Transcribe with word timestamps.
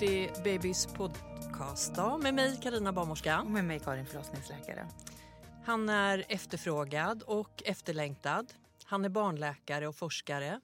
Ännu 0.00 0.06
en 0.06 0.22
viktig 0.22 0.44
Babys 0.44 0.86
podcast 0.86 1.94
då, 1.94 2.18
med 2.18 2.34
mig 2.34 2.60
Karina 2.62 2.92
barnmorska. 2.92 3.40
Och 3.40 3.50
med 3.50 3.64
mig 3.64 3.80
Karin 3.80 4.06
förlossningsläkare. 4.06 4.88
Han 5.64 5.88
är 5.88 6.24
efterfrågad 6.28 7.22
och 7.22 7.62
efterlängtad. 7.64 8.52
Han 8.84 9.04
är 9.04 9.08
barnläkare 9.08 9.88
och 9.88 9.96
forskare. 9.96 10.60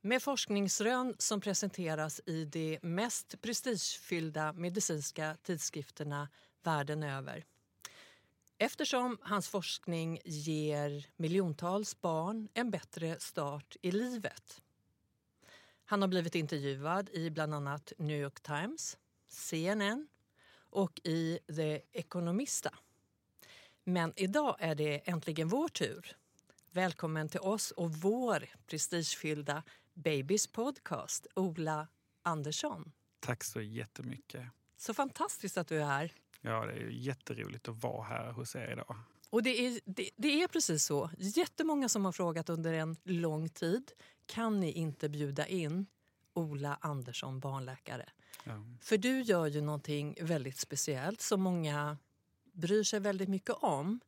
Med 0.00 0.22
forskningsrön 0.22 1.14
som 1.18 1.40
presenteras 1.40 2.20
i 2.26 2.44
de 2.44 2.78
mest 2.82 3.40
prestigefyllda 3.40 4.52
medicinska 4.52 5.36
tidskrifterna 5.42 6.28
världen 6.62 7.02
över. 7.02 7.44
Eftersom 8.58 9.18
hans 9.22 9.48
forskning 9.48 10.18
ger 10.24 11.06
miljontals 11.16 12.00
barn 12.00 12.48
en 12.54 12.70
bättre 12.70 13.16
start 13.18 13.76
i 13.82 13.90
livet. 13.90 14.62
Han 15.84 16.00
har 16.02 16.08
blivit 16.08 16.34
intervjuad 16.34 17.10
i 17.12 17.30
bland 17.30 17.54
annat 17.54 17.92
New 17.98 18.20
York 18.20 18.40
Times, 18.40 18.98
CNN 19.28 20.08
och 20.54 21.00
i 21.04 21.38
The 21.56 21.82
Economista. 21.92 22.74
Men 23.84 24.12
idag 24.16 24.56
är 24.58 24.74
det 24.74 25.08
äntligen 25.08 25.48
vår 25.48 25.68
tur. 25.68 26.16
Välkommen 26.70 27.28
till 27.28 27.40
oss 27.40 27.70
och 27.70 27.92
vår 27.92 28.44
prestigefyllda 28.66 29.62
Babys 29.94 30.46
podcast, 30.46 31.26
Ola 31.34 31.88
Andersson. 32.22 32.92
Tack 33.20 33.44
så 33.44 33.60
jättemycket. 33.60 34.46
Så 34.76 34.94
fantastiskt 34.94 35.58
att 35.58 35.68
du 35.68 35.80
är 35.80 35.86
här. 35.86 36.12
Ja, 36.40 36.66
det 36.66 36.72
är 36.72 36.88
jätteroligt 36.88 37.68
att 37.68 37.82
vara 37.82 38.02
här 38.04 38.32
hos 38.32 38.56
er 38.56 38.72
idag. 38.72 38.96
Och 39.32 39.42
det 39.42 39.66
är, 39.66 39.80
det, 39.84 40.10
det 40.16 40.42
är 40.42 40.48
precis 40.48 40.84
så. 40.84 41.10
Jättemånga 41.18 41.88
som 41.88 42.04
har 42.04 42.12
frågat 42.12 42.48
under 42.48 42.72
en 42.72 42.96
lång 43.04 43.48
tid. 43.48 43.92
Kan 44.26 44.60
ni 44.60 44.72
inte 44.72 45.08
bjuda 45.08 45.46
in 45.46 45.86
Ola 46.34 46.78
Andersson, 46.80 47.40
barnläkare? 47.40 48.08
Ja. 48.44 48.64
För 48.80 48.98
du 48.98 49.22
gör 49.22 49.46
ju 49.46 49.60
någonting 49.60 50.16
väldigt 50.20 50.58
speciellt 50.58 51.20
som 51.20 51.42
många 51.42 51.98
bryr 52.52 52.82
sig 52.82 53.00
väldigt 53.00 53.28
mycket 53.28 53.56
om 53.60 54.00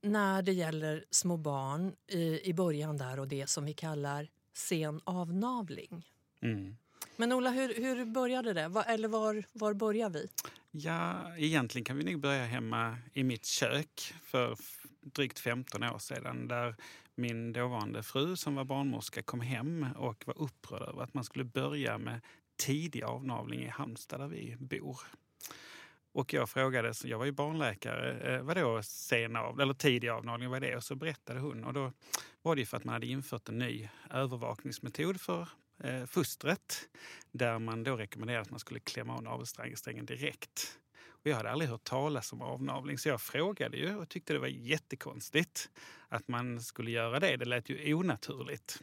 när 0.00 0.42
det 0.42 0.52
gäller 0.52 1.04
små 1.10 1.36
barn 1.36 1.96
i, 2.06 2.48
i 2.50 2.54
början 2.54 2.96
där 2.96 3.20
och 3.20 3.28
det 3.28 3.46
som 3.46 3.64
vi 3.64 3.74
kallar 3.74 4.30
sen 4.52 5.00
avnavling. 5.04 6.08
Mm. 6.40 6.76
Men 7.16 7.32
Ola, 7.32 7.50
hur, 7.50 7.74
hur 7.74 8.04
började 8.04 8.52
det? 8.52 8.68
Var, 8.68 8.84
eller 8.84 9.08
var, 9.08 9.44
var 9.52 9.74
börjar 9.74 10.10
vi? 10.10 10.28
ja, 10.76 11.36
egentligen 11.36 11.84
kan 11.84 11.96
vi 11.96 12.04
nog 12.04 12.20
börja 12.20 12.44
hemma 12.44 12.98
i 13.12 13.24
mitt 13.24 13.44
kök 13.44 14.14
för 14.22 14.56
drygt 15.00 15.38
15 15.38 15.82
år 15.82 15.98
sedan 15.98 16.48
där 16.48 16.76
min 17.14 17.52
dåvarande 17.52 18.02
fru 18.02 18.36
som 18.36 18.54
var 18.54 18.64
barnmorska 18.64 19.22
kom 19.22 19.40
hem 19.40 19.86
och 19.96 20.26
var 20.26 20.38
upprörd 20.38 20.82
över 20.82 21.02
att 21.02 21.14
man 21.14 21.24
skulle 21.24 21.44
börja 21.44 21.98
med 21.98 22.20
tidig 22.56 23.02
avnavling 23.02 23.62
i 23.62 23.68
Halmstad 23.68 24.20
där 24.20 24.28
vi 24.28 24.56
bor. 24.58 25.00
Och 26.12 26.32
jag 26.32 26.50
frågade, 26.50 26.94
så 26.94 27.08
jag 27.08 27.18
var 27.18 27.24
ju 27.24 27.32
barnläkare, 27.32 28.34
eh, 28.34 28.42
vadå 28.42 28.82
sen 28.82 29.36
av, 29.36 29.60
eller 29.60 29.74
tidig 29.74 30.08
avnavling, 30.08 30.50
vad 30.50 30.64
är 30.64 30.70
det? 30.70 30.76
Och 30.76 30.84
så 30.84 30.94
berättade 30.94 31.40
hon. 31.40 31.64
Och 31.64 31.72
då 31.72 31.92
var 32.42 32.54
det 32.54 32.60
ju 32.60 32.66
för 32.66 32.76
att 32.76 32.84
man 32.84 32.92
hade 32.92 33.06
infört 33.06 33.48
en 33.48 33.58
ny 33.58 33.88
övervakningsmetod 34.10 35.20
för 35.20 35.48
eh, 35.84 36.06
fostret. 36.06 36.88
Där 37.32 37.58
man 37.58 37.84
då 37.84 37.96
rekommenderade 37.96 38.42
att 38.42 38.50
man 38.50 38.60
skulle 38.60 38.80
klämma 38.80 39.16
av 39.16 39.22
navelsträngen 39.22 40.06
direkt. 40.06 40.78
Och 41.06 41.26
jag 41.30 41.36
hade 41.36 41.50
aldrig 41.50 41.70
hört 41.70 41.84
talas 41.84 42.32
om 42.32 42.42
avnavling 42.42 42.98
så 42.98 43.08
jag 43.08 43.20
frågade 43.20 43.76
ju 43.76 43.96
och 43.96 44.08
tyckte 44.08 44.32
det 44.32 44.38
var 44.38 44.46
jättekonstigt 44.46 45.70
att 46.08 46.28
man 46.28 46.60
skulle 46.60 46.90
göra 46.90 47.20
det. 47.20 47.36
Det 47.36 47.44
lät 47.44 47.68
ju 47.68 47.94
onaturligt. 47.94 48.82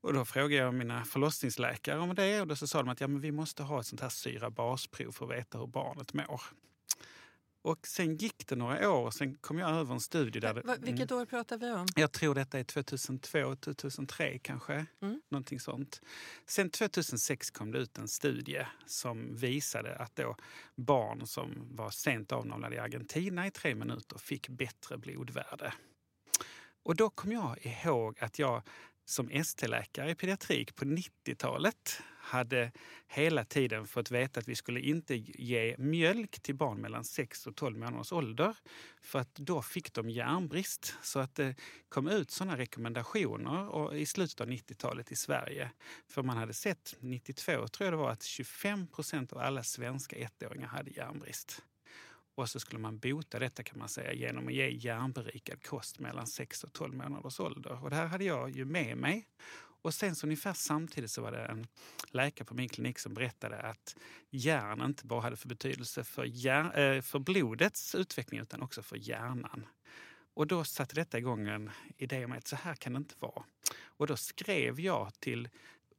Och 0.00 0.12
då 0.12 0.24
frågade 0.24 0.54
jag 0.54 0.74
mina 0.74 1.04
förlossningsläkare 1.04 1.98
om 1.98 2.14
det 2.14 2.40
och 2.40 2.46
då 2.46 2.56
så 2.56 2.66
sa 2.66 2.78
de 2.78 2.88
att 2.88 3.00
ja, 3.00 3.08
men 3.08 3.20
vi 3.20 3.32
måste 3.32 3.62
ha 3.62 3.80
ett 3.80 3.86
sånt 3.86 4.00
här 4.00 4.08
syra-basprov 4.08 5.12
för 5.12 5.24
att 5.24 5.38
veta 5.38 5.58
hur 5.58 5.66
barnet 5.66 6.12
mår. 6.12 6.42
Och 7.64 7.86
sen 7.86 8.16
gick 8.16 8.46
det 8.46 8.56
några 8.56 8.90
år 8.90 9.06
och 9.06 9.14
sen 9.14 9.34
kom 9.34 9.58
jag 9.58 9.70
över 9.70 9.94
en 9.94 10.00
studie 10.00 10.40
där... 10.40 10.54
det- 10.54 10.62
Va, 10.62 10.76
vilket 10.80 11.12
år 11.12 11.26
pratar 11.26 11.58
vi 11.58 11.70
om? 11.70 11.86
jag 11.96 12.12
tror 12.12 12.34
detta 12.34 12.58
är 12.58 12.64
2002, 12.64 13.56
2003 13.56 14.38
kanske. 14.38 14.86
Mm. 15.02 15.20
Någonting 15.30 15.60
sånt. 15.60 16.00
Sen 16.46 16.70
2006 16.70 17.50
kom 17.50 17.70
det 17.72 17.78
ut 17.78 17.98
en 17.98 18.08
studie 18.08 18.66
som 18.86 19.36
visade 19.36 19.96
att 19.96 20.16
då 20.16 20.36
barn 20.76 21.26
som 21.26 21.68
var 21.76 21.90
sent 21.90 22.32
avnavlade 22.32 22.76
i 22.76 22.78
Argentina 22.78 23.46
i 23.46 23.50
tre 23.50 23.74
minuter 23.74 24.18
fick 24.18 24.48
bättre 24.48 24.98
blodvärde. 24.98 25.74
Och 26.82 26.96
då 26.96 27.10
kom 27.10 27.32
jag 27.32 27.58
ihåg 27.66 28.18
att 28.20 28.38
jag 28.38 28.62
som 29.04 29.30
ST-läkare 29.30 30.10
i 30.10 30.14
pediatrik 30.14 30.74
på 30.76 30.84
90-talet 30.84 32.02
hade 32.24 32.72
hela 33.06 33.44
tiden 33.44 33.86
fått 33.86 34.10
veta 34.10 34.40
att 34.40 34.48
vi 34.48 34.54
skulle 34.54 34.80
inte 34.80 35.14
ge 35.16 35.76
mjölk 35.78 36.42
till 36.42 36.54
barn 36.54 36.80
mellan 36.80 37.04
6 37.04 37.46
och 37.46 37.56
12 37.56 37.78
månaders 37.78 38.12
ålder 38.12 38.56
för 39.02 39.18
att 39.18 39.34
då 39.34 39.62
fick 39.62 39.92
de 39.92 40.10
järnbrist. 40.10 40.94
Så 41.02 41.18
att 41.18 41.34
det 41.34 41.54
kom 41.88 42.08
ut 42.08 42.30
sådana 42.30 42.56
rekommendationer 42.56 43.68
och 43.68 43.98
i 43.98 44.06
slutet 44.06 44.40
av 44.40 44.48
90-talet 44.48 45.12
i 45.12 45.16
Sverige. 45.16 45.70
För 46.08 46.22
man 46.22 46.36
hade 46.36 46.54
sett 46.54 46.96
92, 47.00 47.68
tror 47.68 47.86
jag 47.86 47.92
det 47.92 47.96
var, 47.96 48.10
att 48.10 48.22
25 48.22 48.86
procent 48.86 49.32
av 49.32 49.38
alla 49.38 49.62
svenska 49.62 50.16
ettåringar 50.16 50.68
hade 50.68 50.90
järnbrist. 50.90 51.62
Och 52.36 52.48
så 52.48 52.60
skulle 52.60 52.80
man 52.80 52.98
bota 52.98 53.38
detta 53.38 53.62
kan 53.62 53.78
man 53.78 53.88
säga 53.88 54.12
genom 54.12 54.46
att 54.46 54.54
ge 54.54 54.68
järnberikad 54.68 55.62
kost 55.62 55.98
mellan 55.98 56.26
6 56.26 56.64
och 56.64 56.72
12 56.72 56.94
månaders 56.94 57.40
ålder. 57.40 57.82
Och 57.82 57.90
det 57.90 57.96
här 57.96 58.06
hade 58.06 58.24
jag 58.24 58.50
ju 58.50 58.64
med 58.64 58.96
mig. 58.96 59.28
Och 59.84 59.94
sen 59.94 60.14
så 60.14 60.26
ungefär 60.26 60.52
samtidigt 60.52 61.10
så 61.10 61.22
var 61.22 61.32
det 61.32 61.44
en 61.44 61.66
läkare 62.10 62.46
på 62.46 62.54
min 62.54 62.68
klinik 62.68 62.98
som 62.98 63.14
berättade 63.14 63.56
att 63.56 63.96
järn 64.30 64.80
inte 64.80 65.06
bara 65.06 65.20
hade 65.20 65.36
för 65.36 65.48
betydelse 65.48 66.04
för, 66.04 66.24
hjär, 66.24 66.78
eh, 66.78 67.02
för 67.02 67.18
blodets 67.18 67.94
utveckling 67.94 68.40
utan 68.40 68.62
också 68.62 68.82
för 68.82 68.96
hjärnan. 68.96 69.66
Och 70.34 70.46
då 70.46 70.64
satte 70.64 70.94
detta 70.94 71.18
igång 71.18 71.48
en 71.48 71.70
idé 71.96 72.24
om 72.24 72.32
att 72.32 72.46
så 72.46 72.56
här 72.56 72.74
kan 72.74 72.92
det 72.92 72.96
inte 72.96 73.14
vara. 73.18 73.44
Och 73.84 74.06
då 74.06 74.16
skrev 74.16 74.80
jag 74.80 75.20
till 75.20 75.48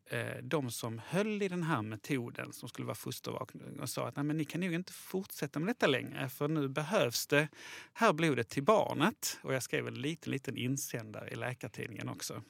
eh, 0.10 0.38
de 0.44 0.72
som 0.72 1.02
höll 1.06 1.42
i 1.42 1.48
den 1.48 1.64
här 1.64 1.82
metoden 1.82 2.54
som 2.54 2.70
skulle 2.70 2.86
vara 2.86 2.96
fostervakning 2.96 3.80
och 3.80 3.90
sa 3.90 4.08
att 4.08 4.16
Nej, 4.16 4.26
men 4.26 4.38
ni 4.38 4.46
kan 4.46 4.62
nog 4.62 4.74
inte 4.74 4.94
fortsätta 4.94 5.60
med 5.60 5.68
detta 5.68 5.88
längre 5.88 6.30
för 6.30 6.48
nu 6.48 6.68
behövs 6.68 7.28
det 7.28 7.48
här 7.94 8.14
blodet 8.14 8.50
till 8.50 8.64
barnet. 8.64 9.40
Och 9.42 9.54
jag 9.54 9.64
skrev 9.64 9.88
en 9.88 10.02
liten, 10.02 10.32
liten 10.32 10.58
insändare 10.58 11.30
i 11.30 11.36
Läkartidningen 11.36 12.10
också. 12.10 12.44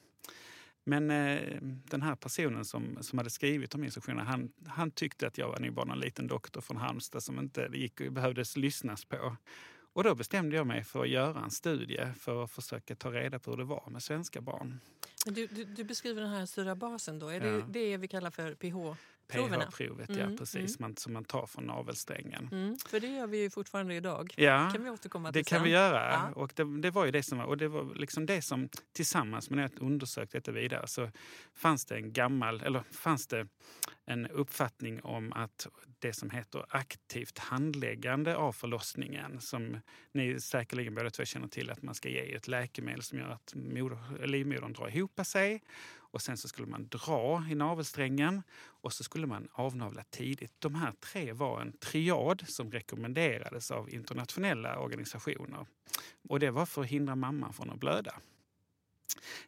Men 0.88 1.10
eh, 1.10 1.58
den 1.62 2.02
här 2.02 2.14
personen 2.14 2.64
som, 2.64 2.98
som 3.00 3.18
hade 3.18 3.30
skrivit 3.30 3.74
om 3.74 3.84
instruktionerna, 3.84 4.24
han, 4.24 4.52
han 4.66 4.90
tyckte 4.90 5.26
att 5.26 5.38
jag 5.38 5.48
var 5.48 5.60
nog 5.60 5.74
bara 5.74 5.92
en 5.92 5.98
liten 5.98 6.26
doktor 6.26 6.60
från 6.60 6.76
Halmstad 6.76 7.22
som 7.22 7.38
inte 7.38 7.68
gick, 7.72 8.10
behövdes 8.10 8.56
lyssnas 8.56 9.04
på. 9.04 9.36
Och 9.92 10.04
då 10.04 10.14
bestämde 10.14 10.56
jag 10.56 10.66
mig 10.66 10.84
för 10.84 11.02
att 11.02 11.08
göra 11.08 11.44
en 11.44 11.50
studie 11.50 12.12
för 12.18 12.44
att 12.44 12.50
försöka 12.50 12.94
ta 12.94 13.12
reda 13.12 13.38
på 13.38 13.50
hur 13.50 13.58
det 13.58 13.64
var 13.64 13.90
med 13.90 14.02
svenska 14.02 14.40
barn. 14.40 14.80
Men 15.24 15.34
du, 15.34 15.46
du, 15.46 15.64
du 15.64 15.84
beskriver 15.84 16.22
den 16.22 16.30
här 16.30 16.46
syrabasen 16.46 17.18
då, 17.18 17.28
är 17.28 17.40
det 17.40 17.48
ja. 17.48 17.64
det 17.68 17.96
vi 17.96 18.08
kallar 18.08 18.30
för 18.30 18.54
pH? 18.54 18.96
pH-provet, 19.28 20.10
mm, 20.10 20.20
ja 20.20 20.36
precis, 20.38 20.78
mm. 20.78 20.88
man, 20.90 20.96
som 20.96 21.12
man 21.12 21.24
tar 21.24 21.46
från 21.46 21.64
navelsträngen. 21.64 22.48
Mm, 22.52 22.78
för 22.78 23.00
det 23.00 23.06
gör 23.06 23.26
vi 23.26 23.38
ju 23.38 23.50
fortfarande 23.50 23.94
idag. 23.94 24.34
Ja, 24.36 24.70
kan 24.72 24.84
vi 24.84 24.90
återkomma 24.90 25.32
till 25.32 25.42
det 25.42 25.48
sen. 25.48 25.56
kan 25.56 25.64
vi 25.64 25.70
göra. 25.70 26.10
Ja. 26.12 26.30
Och 26.34 26.52
det, 26.54 26.80
det, 26.80 26.90
var 26.90 27.04
ju 27.04 27.10
det 27.10 27.22
som 27.22 27.40
och 27.40 27.56
det 27.56 27.68
var 27.68 27.94
liksom 27.94 28.26
det 28.26 28.42
som 28.42 28.68
tillsammans 28.92 29.50
med 29.50 29.64
att 29.64 29.78
undersöka 29.78 30.38
detta 30.38 30.52
vidare 30.52 30.86
så 30.86 31.10
fanns 31.54 31.84
det 31.84 31.96
en 31.96 32.12
gammal, 32.12 32.60
eller 32.60 32.82
fanns 32.90 33.26
det 33.26 33.46
en 34.04 34.26
uppfattning 34.26 35.02
om 35.02 35.32
att 35.32 35.66
det 35.98 36.12
som 36.12 36.30
heter 36.30 36.66
aktivt 36.68 37.38
handläggande 37.38 38.36
av 38.36 38.52
förlossningen 38.52 39.40
som 39.40 39.80
ni 40.12 40.40
säkerligen 40.40 40.94
båda 40.94 41.10
två 41.10 41.24
känner 41.24 41.48
till 41.48 41.70
att 41.70 41.82
man 41.82 41.94
ska 41.94 42.08
ge 42.08 42.34
ett 42.34 42.48
läkemedel 42.48 43.02
som 43.02 43.18
gör 43.18 43.28
att 43.28 43.54
moder, 43.54 44.26
livmodern 44.26 44.72
drar 44.72 44.96
ihop 44.96 45.20
sig 45.26 45.62
och 46.16 46.22
sen 46.22 46.36
så 46.36 46.48
skulle 46.48 46.66
man 46.66 46.88
dra 46.88 47.44
i 47.50 47.54
navelsträngen 47.54 48.42
och 48.58 48.92
så 48.92 49.04
skulle 49.04 49.26
man 49.26 49.48
avnavla 49.52 50.04
tidigt. 50.10 50.52
De 50.58 50.74
här 50.74 50.92
tre 51.00 51.32
var 51.32 51.60
en 51.60 51.72
triad 51.72 52.44
som 52.46 52.72
rekommenderades 52.72 53.70
av 53.70 53.90
internationella 53.90 54.78
organisationer. 54.78 55.66
Och 56.28 56.40
det 56.40 56.50
var 56.50 56.66
för 56.66 56.82
att 56.82 56.88
hindra 56.88 57.16
mamman 57.16 57.52
från 57.52 57.70
att 57.70 57.80
blöda. 57.80 58.14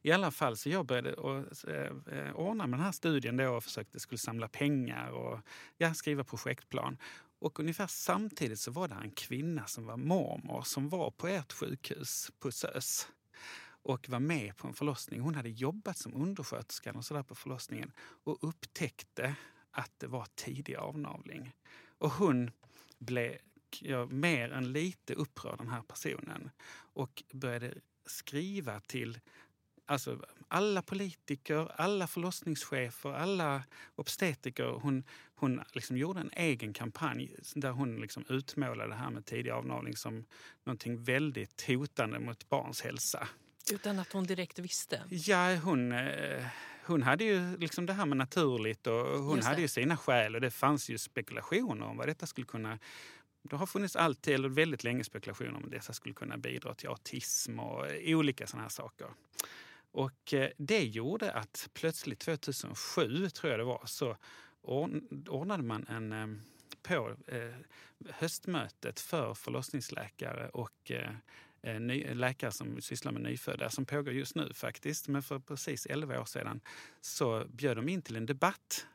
I 0.02 0.12
alla 0.12 0.30
fall 0.30 0.56
så 0.56 0.68
jag 0.68 0.86
började 0.86 1.10
eh, 1.10 2.34
ordna 2.34 2.66
med 2.66 2.78
den 2.78 2.84
här 2.84 2.92
studien 2.92 3.36
då 3.36 3.56
och 3.56 3.64
försökte 3.64 4.00
skulle 4.00 4.18
samla 4.18 4.48
pengar 4.48 5.10
och 5.10 5.40
ja, 5.76 5.94
skriva 5.94 6.24
projektplan. 6.24 6.98
Och 7.40 7.60
ungefär 7.60 7.86
samtidigt 7.86 8.60
så 8.60 8.70
var 8.70 8.88
det 8.88 8.94
en 8.94 9.10
kvinna 9.10 9.66
som 9.66 9.86
var 9.86 9.96
mormor 9.96 10.62
som 10.62 10.88
var 10.88 11.10
på 11.10 11.28
ert 11.28 11.52
sjukhus 11.52 12.30
på 12.38 12.52
SÖS 12.52 13.08
och 13.88 14.08
var 14.08 14.20
med 14.20 14.56
på 14.56 14.68
en 14.68 14.74
förlossning. 14.74 15.20
Hon 15.20 15.34
hade 15.34 15.48
jobbat 15.48 15.98
som 15.98 16.14
undersköterska 16.14 16.92
och 16.92 17.04
så 17.04 17.14
där 17.14 17.22
på 17.22 17.34
förlossningen 17.34 17.92
och 17.98 18.48
upptäckte 18.48 19.34
att 19.70 19.92
det 19.98 20.06
var 20.06 20.26
tidig 20.34 20.74
avnavling. 20.74 21.52
Och 21.98 22.10
hon 22.10 22.50
blev 22.98 23.38
ja, 23.80 24.06
mer 24.06 24.52
än 24.52 24.72
lite 24.72 25.14
upprörd, 25.14 25.58
den 25.58 25.68
här 25.68 25.82
personen, 25.82 26.50
och 26.70 27.22
började 27.32 27.74
skriva 28.06 28.80
till 28.80 29.20
alltså, 29.86 30.24
alla 30.48 30.82
politiker, 30.82 31.80
alla 31.80 32.06
förlossningschefer, 32.06 33.12
alla 33.12 33.62
obstetriker. 33.94 34.78
Hon, 34.82 35.04
hon 35.34 35.62
liksom 35.72 35.96
gjorde 35.96 36.20
en 36.20 36.32
egen 36.32 36.72
kampanj 36.72 37.36
där 37.54 37.70
hon 37.70 38.00
liksom 38.00 38.24
utmålade 38.28 38.90
det 38.90 38.96
här 38.96 39.10
med 39.10 39.26
tidig 39.26 39.50
avnavling 39.50 39.96
som 39.96 40.24
någonting 40.64 41.04
väldigt 41.04 41.66
hotande 41.66 42.18
mot 42.18 42.48
barns 42.48 42.82
hälsa. 42.82 43.28
Utan 43.72 43.98
att 43.98 44.12
hon 44.12 44.24
direkt 44.24 44.58
visste? 44.58 45.02
Ja, 45.08 45.54
hon, 45.54 45.92
eh, 45.92 46.44
hon 46.86 47.02
hade 47.02 47.24
ju 47.24 47.56
liksom 47.56 47.86
det 47.86 47.92
här 47.92 48.06
med 48.06 48.16
naturligt 48.16 48.86
och 48.86 49.06
hon 49.18 49.42
hade 49.42 49.60
ju 49.60 49.68
sina 49.68 49.96
skäl 49.96 50.34
och 50.34 50.40
det 50.40 50.50
fanns 50.50 50.88
ju 50.88 50.98
spekulationer 50.98 51.86
om 51.86 51.96
vad 51.96 52.08
detta 52.08 52.26
skulle 52.26 52.46
kunna 52.46 52.78
det 53.42 53.56
har 53.56 53.66
funnits 53.66 53.96
alltid, 53.96 54.34
eller 54.34 54.48
väldigt 54.48 54.84
länge 54.84 55.04
spekulationer 55.04 55.56
om 55.56 55.64
att 55.64 55.70
detta 55.70 55.92
skulle 55.92 56.14
kunna 56.14 56.36
bidra 56.36 56.74
till 56.74 56.88
autism 56.88 57.58
och 57.60 57.86
olika 58.04 58.46
sådana 58.46 58.62
här 58.62 58.68
saker. 58.68 59.08
Och 59.90 60.34
eh, 60.34 60.50
det 60.56 60.84
gjorde 60.84 61.32
att 61.32 61.68
plötsligt 61.72 62.20
2007, 62.20 63.30
tror 63.30 63.50
jag 63.50 63.60
det 63.60 63.64
var, 63.64 63.82
så 63.86 64.16
ordnade 65.28 65.62
man 65.62 65.86
en 65.88 66.12
eh, 66.12 66.26
på 66.82 67.16
höstmötet 68.10 69.00
för 69.00 69.34
förlossningsläkare 69.34 70.48
och 70.48 70.90
Eh, 70.90 71.10
Eh, 71.62 71.80
läkare 72.14 72.50
som 72.50 72.80
sysslar 72.80 73.12
med 73.12 73.22
nyfödda, 73.22 73.70
som 73.70 73.86
pågår 73.86 74.14
just 74.14 74.34
nu 74.34 74.52
faktiskt, 74.54 75.08
men 75.08 75.22
för 75.22 75.38
precis 75.38 75.86
11 75.86 76.20
år 76.20 76.24
sedan 76.24 76.60
så 77.00 77.44
bjöd 77.48 77.76
de 77.76 77.88
in 77.88 78.02
till 78.02 78.16
en 78.16 78.26
debatt 78.26 78.86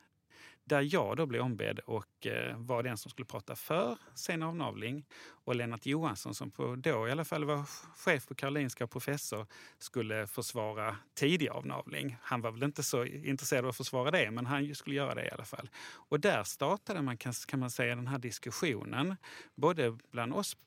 där 0.65 0.93
jag 0.93 1.17
då 1.17 1.25
blev 1.25 1.41
ombedd 1.41 1.79
och 1.79 2.27
eh, 2.27 2.57
var 2.57 2.83
den 2.83 2.97
som 2.97 3.11
skulle 3.11 3.25
prata 3.25 3.55
för 3.55 3.97
sen 4.15 4.43
avnavling 4.43 5.05
och 5.25 5.55
Lennart 5.55 5.85
Johansson 5.85 6.35
som 6.35 6.51
på, 6.51 6.75
då 6.75 7.07
i 7.07 7.11
alla 7.11 7.25
fall 7.25 7.45
var 7.45 7.63
chef 7.97 8.27
på 8.27 8.35
Karolinska 8.35 8.83
och 8.83 8.91
professor 8.91 9.47
skulle 9.77 10.27
försvara 10.27 10.97
tidig 11.13 11.49
avnavling. 11.49 12.17
Han 12.21 12.41
var 12.41 12.51
väl 12.51 12.63
inte 12.63 12.83
så 12.83 13.05
intresserad 13.05 13.65
av 13.65 13.69
att 13.69 13.77
försvara 13.77 14.11
det 14.11 14.31
men 14.31 14.45
han 14.45 14.75
skulle 14.75 14.95
göra 14.95 15.15
det 15.15 15.25
i 15.25 15.31
alla 15.31 15.45
fall. 15.45 15.69
Och 15.83 16.19
där 16.19 16.43
startade 16.43 17.01
man 17.01 17.17
kan, 17.17 17.33
kan 17.47 17.59
man 17.59 17.71
säga 17.71 17.95
den 17.95 18.07
här 18.07 18.19
diskussionen 18.19 19.15
både 19.55 19.97
bland 20.11 20.33
oss 20.33 20.57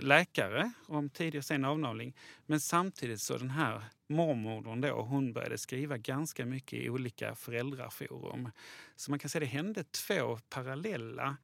läkare 0.00 0.72
om 0.86 1.10
tidig 1.10 1.38
och 1.38 1.44
sen 1.44 1.64
avnavling. 1.64 2.16
Men 2.46 2.60
samtidigt 2.60 3.20
så 3.20 3.38
den 3.38 3.50
här 3.50 3.84
mormodern 4.06 4.80
då, 4.80 5.02
hon 5.02 5.32
började 5.32 5.58
skriva 5.58 5.96
ganska 5.96 6.46
mycket 6.46 6.78
i 6.78 6.90
olika 6.90 7.34
föräldraforum. 7.34 8.50
Så 8.96 9.10
man 9.10 9.18
kan 9.18 9.30
säga 9.30 9.44
att 9.44 9.50
det 9.50 9.56
hände 9.56 9.84
två 9.84 10.38
parallella 10.48 11.36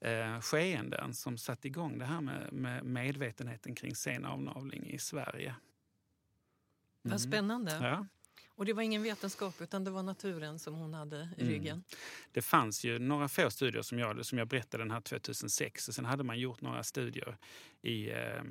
eh, 0.00 0.40
skeenden 0.40 1.14
som 1.14 1.38
satte 1.38 1.68
igång 1.68 1.98
det 1.98 2.04
här 2.04 2.20
med, 2.20 2.52
med 2.52 2.84
medvetenheten 2.84 3.74
kring 3.74 3.94
sen 3.94 4.24
avnavling 4.24 4.86
i 4.90 4.98
Sverige. 4.98 5.54
Mm. 7.04 7.12
Vad 7.12 7.20
spännande. 7.20 7.78
Ja. 7.80 8.06
Och 8.60 8.66
det 8.66 8.72
var 8.72 8.82
ingen 8.82 9.02
vetenskap 9.02 9.60
utan 9.60 9.84
det 9.84 9.90
var 9.90 10.02
naturen 10.02 10.58
som 10.58 10.74
hon 10.74 10.94
hade 10.94 11.28
i 11.36 11.40
mm. 11.40 11.52
ryggen? 11.52 11.84
Det 12.32 12.42
fanns 12.42 12.84
ju 12.84 12.98
några 12.98 13.28
få 13.28 13.50
studier 13.50 13.82
som 13.82 13.98
jag, 13.98 14.26
som 14.26 14.38
jag 14.38 14.48
berättade 14.48 14.84
den 14.84 14.90
här 14.90 15.00
2006 15.00 15.88
och 15.88 15.94
sen 15.94 16.04
hade 16.04 16.24
man 16.24 16.38
gjort 16.38 16.60
några 16.60 16.82
studier 16.82 17.36
i, 17.82 18.10
eh, 18.10 18.42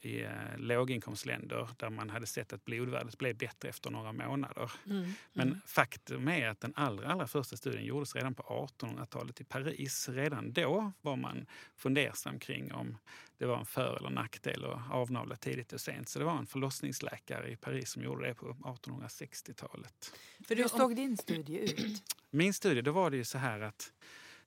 i 0.00 0.22
eh, 0.22 0.58
låginkomstländer 0.58 1.68
där 1.76 1.90
man 1.90 2.10
hade 2.10 2.26
sett 2.26 2.52
att 2.52 2.64
blodvärdet 2.64 3.18
blev 3.18 3.36
bättre 3.36 3.68
efter 3.68 3.90
några 3.90 4.12
månader. 4.12 4.72
Mm. 4.86 5.12
Men 5.32 5.48
mm. 5.48 5.60
faktum 5.66 6.28
är 6.28 6.48
att 6.48 6.60
den 6.60 6.72
allra, 6.76 7.08
allra 7.08 7.26
första 7.26 7.56
studien 7.56 7.84
gjordes 7.84 8.14
redan 8.14 8.34
på 8.34 8.68
1800-talet 8.78 9.40
i 9.40 9.44
Paris. 9.44 10.08
Redan 10.08 10.52
då 10.52 10.92
var 11.00 11.16
man 11.16 11.46
fundersam 11.76 12.38
kring 12.38 12.72
om 12.72 12.98
det 13.38 13.46
var 13.46 13.58
en 13.58 13.66
för 13.66 13.96
eller 13.96 14.10
nackdel 14.10 14.64
att 14.64 14.90
avnavla 14.90 15.36
tidigt 15.36 15.72
och 15.72 15.80
sent. 15.80 16.08
Så 16.08 16.18
det 16.18 16.24
var 16.24 16.38
en 16.38 16.46
förlossningsläkare 16.46 17.50
i 17.50 17.56
Paris 17.56 17.90
som 17.90 18.02
gjorde 18.02 18.28
det 18.28 18.34
på 18.34 18.46
1860-talet. 18.46 20.12
Hur 20.48 20.68
såg 20.68 20.96
din 20.96 21.16
studie 21.16 21.58
ut? 21.58 22.14
Min 22.30 22.54
studie, 22.54 22.80
då 22.80 22.92
var 22.92 23.10
det 23.10 23.16
ju 23.16 23.24
så 23.24 23.38
här 23.38 23.60
att 23.60 23.92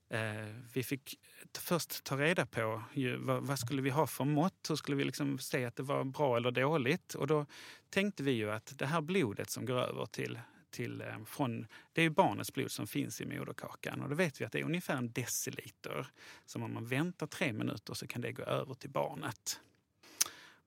Eh, 0.09 0.55
vi 0.73 0.83
fick 0.83 1.19
först 1.57 2.03
ta 2.03 2.17
reda 2.17 2.45
på 2.45 2.83
ju, 2.93 3.17
vad, 3.17 3.43
vad, 3.43 3.59
skulle 3.59 3.81
vi 3.81 3.89
ha 3.89 4.07
för 4.07 4.25
mått. 4.25 4.69
Hur 4.69 4.75
skulle 4.75 4.97
vi 4.97 5.03
liksom 5.03 5.39
se 5.39 5.65
att 5.65 5.75
det 5.75 5.83
var 5.83 6.03
bra 6.03 6.37
eller 6.37 6.51
dåligt? 6.51 7.13
Och 7.13 7.27
då 7.27 7.45
tänkte 7.89 8.23
vi 8.23 8.31
ju 8.31 8.51
att 8.51 8.77
det 8.77 8.85
här 8.85 9.01
blodet 9.01 9.49
som 9.49 9.65
går 9.65 9.77
över 9.79 10.05
till, 10.05 10.39
till 10.69 11.01
eh, 11.01 11.23
från, 11.25 11.67
det 11.93 12.01
är 12.01 12.03
ju 12.03 12.09
barnets 12.09 12.53
blod 12.53 12.71
som 12.71 12.87
finns 12.87 13.21
i 13.21 13.25
moderkakan. 13.25 14.01
Och 14.01 14.09
då 14.09 14.15
vet 14.15 14.41
vi 14.41 14.45
att 14.45 14.51
det 14.51 14.59
är 14.59 14.63
ungefär 14.63 14.95
en 14.97 15.11
deciliter. 15.11 16.07
Så 16.45 16.61
om 16.61 16.73
man 16.73 16.85
väntar 16.85 17.27
tre 17.27 17.53
minuter 17.53 17.93
så 17.93 18.07
kan 18.07 18.21
det 18.21 18.31
gå 18.31 18.43
över 18.43 18.73
till 18.73 18.89
barnet. 18.89 19.59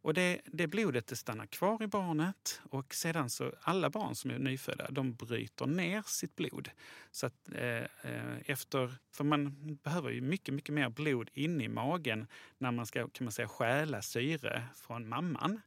Och 0.03 0.15
det, 0.15 0.41
det 0.45 0.67
blodet 0.67 1.07
det 1.07 1.17
stannar 1.17 1.47
kvar 1.47 1.83
i 1.83 1.87
barnet 1.87 2.61
och 2.71 2.95
sedan 2.95 3.31
så 3.31 3.53
alla 3.61 3.91
barn 3.91 4.15
som 4.15 4.31
är 4.31 4.39
nyfödda 4.39 4.91
de 4.91 5.15
bryter 5.15 5.67
ner 5.67 6.03
sitt 6.07 6.37
blod. 6.37 6.71
Så 7.11 7.27
att, 7.27 7.49
eh, 7.55 7.83
eh 8.03 8.39
efter, 8.47 8.95
för 9.13 9.25
man 9.25 9.57
behöver 9.83 10.11
ju 10.11 10.21
mycket, 10.21 10.55
mycket 10.55 10.75
mer 10.75 10.89
blod 10.89 11.31
inne 11.35 11.65
i 11.65 11.69
magen 11.69 12.27
när 12.59 12.71
man 12.71 12.87
ska 12.87 13.09
kan 13.09 13.25
man 13.25 13.33
säga, 13.33 13.49
stjäla 13.49 14.03
syre 14.03 14.63
från 14.75 15.09
mamman. 15.09 15.61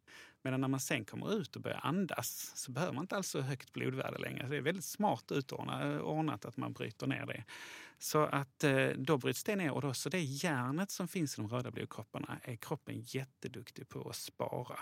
Medan 0.46 0.62
när 0.62 0.68
man 0.68 0.80
sen 0.80 1.06
kommer 1.06 1.34
ut 1.34 1.56
och 1.56 1.62
börjar 1.62 1.80
andas 1.84 2.52
så 2.56 2.72
behöver 2.72 2.94
man 2.94 3.04
inte 3.04 3.16
alls 3.16 3.30
så 3.30 3.42
högt 3.42 3.74
blodvärde 3.74 4.18
längre. 4.18 4.48
Det 4.48 4.58
är 4.58 4.62
väldigt 4.62 4.86
smart 4.86 5.32
utordnat 5.32 6.46
eh, 6.46 6.50
att 6.50 6.58
man 6.58 6.74
bryter 6.74 7.08
ner 7.08 7.26
det. 7.26 7.44
Så 8.00 8.24
att 8.24 8.64
eh, 8.64 8.88
då 8.88 9.18
bryts 9.18 9.44
det 9.44 9.56
ner 9.56 9.72
och 9.72 9.82
då, 9.82 9.94
så 9.94 10.10
det 10.10 10.22
järnet 10.22 10.92
som 10.92 11.08
finns 11.08 11.38
i 11.38 11.42
de 11.42 11.50
röda 11.50 11.72
blodkropparna 11.72 12.40
är 12.44 12.56
kroppen 12.56 12.96
jätteduktig 13.00 13.90
på 13.90 14.10
att 14.10 14.16
spara. 14.16 14.80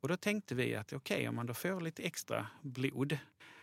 Och 0.00 0.08
då 0.08 0.16
tänkte 0.16 0.54
vi 0.54 0.74
att 0.74 0.92
okej, 0.92 1.16
okay, 1.16 1.28
om 1.28 1.34
man 1.34 1.46
då 1.46 1.54
får 1.54 1.80
lite 1.80 2.02
extra 2.02 2.46
blod, 2.62 3.18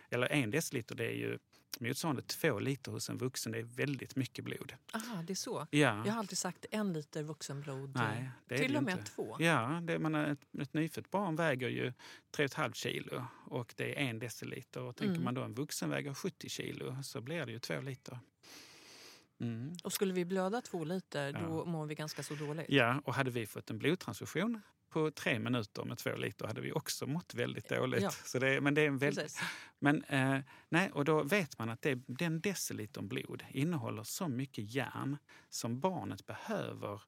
eller 0.09 0.27
en 0.27 0.51
deciliter, 0.51 0.95
det 0.95 1.05
är 1.05 1.15
ju 1.15 1.39
motsvarande 1.79 2.22
två 2.22 2.60
liter 2.60 2.91
hos 2.91 3.10
en 3.10 3.17
vuxen. 3.17 3.51
Det 3.51 3.60
är 3.60 3.63
väldigt 3.63 4.15
mycket 4.15 4.45
blod. 4.45 4.74
Aha, 4.93 5.24
det 5.27 5.34
är 5.34 5.36
så? 5.36 5.67
Ja. 5.72 6.05
Jag 6.05 6.13
har 6.13 6.19
alltid 6.19 6.38
sagt 6.38 6.65
en 6.72 6.93
liter 6.93 7.24
vuxenblod. 7.24 7.95
Nej, 7.95 8.29
det 8.45 8.55
är 8.55 8.60
Till 8.60 8.72
det 8.72 8.77
och 8.77 8.84
med 8.84 8.98
inte. 8.98 9.12
två? 9.12 9.36
Ja, 9.39 9.79
det, 9.84 10.00
man, 10.00 10.15
ett, 10.15 10.39
ett 10.62 10.74
nyfött 10.74 11.12
barn 11.12 11.36
väger 11.36 11.69
ju 11.69 11.93
3,5 12.38 12.74
kilo 12.74 13.25
och 13.45 13.74
det 13.77 14.00
är 14.01 14.10
en 14.10 14.19
deciliter. 14.19 14.81
Och 14.81 14.95
tänker 14.95 15.12
Mm. 15.12 15.24
man 15.24 15.34
då 15.34 15.41
en 15.43 15.53
vuxen 15.53 15.89
väger 15.89 16.13
70 16.13 16.50
kilo 16.50 17.03
så 17.03 17.22
blir 17.22 17.45
det 17.45 17.51
ju 17.51 17.60
två 17.60 17.81
liter. 17.81 18.19
Mm. 19.39 19.74
Och 19.84 19.93
skulle 19.93 20.13
vi 20.13 20.25
blöda 20.25 20.62
två 20.62 20.84
liter, 20.84 21.34
Ja. 21.34 21.39
då 21.39 21.65
mår 21.65 21.86
vi 21.86 21.95
ganska 21.95 22.24
så 22.24 22.36
dåligt. 22.36 22.65
Ja, 22.69 23.01
och 23.05 23.13
hade 23.13 23.31
vi 23.31 23.45
fått 23.48 23.69
en 23.69 23.77
blodtransfusion 23.77 24.62
på 24.95 25.11
tre 25.11 25.39
minuter 25.39 25.83
med 25.83 25.97
två 25.97 26.15
liter 26.15 26.47
hade 26.47 26.61
vi 26.61 26.71
också 26.71 27.07
mått 27.07 27.33
väldigt 27.33 27.69
dåligt. 27.69 28.03
Ja. 28.03 28.11
Så 28.11 28.39
det, 28.39 28.61
men 28.61 28.73
det 28.73 28.81
är 28.81 28.87
en 28.87 28.97
väldigt. 28.97 29.39
Men 29.79 30.03
eh, 30.03 30.39
nej, 30.69 30.91
och 30.91 31.05
då 31.05 31.23
vet 31.23 31.59
man 31.59 31.69
att 31.69 31.81
det, 31.81 31.95
den 32.07 32.41
decilitern 32.41 33.07
blod 33.07 33.43
innehåller 33.49 34.03
så 34.03 34.27
mycket 34.27 34.73
järn 34.73 35.17
som 35.49 35.79
barnet 35.79 36.25
behöver 36.25 37.01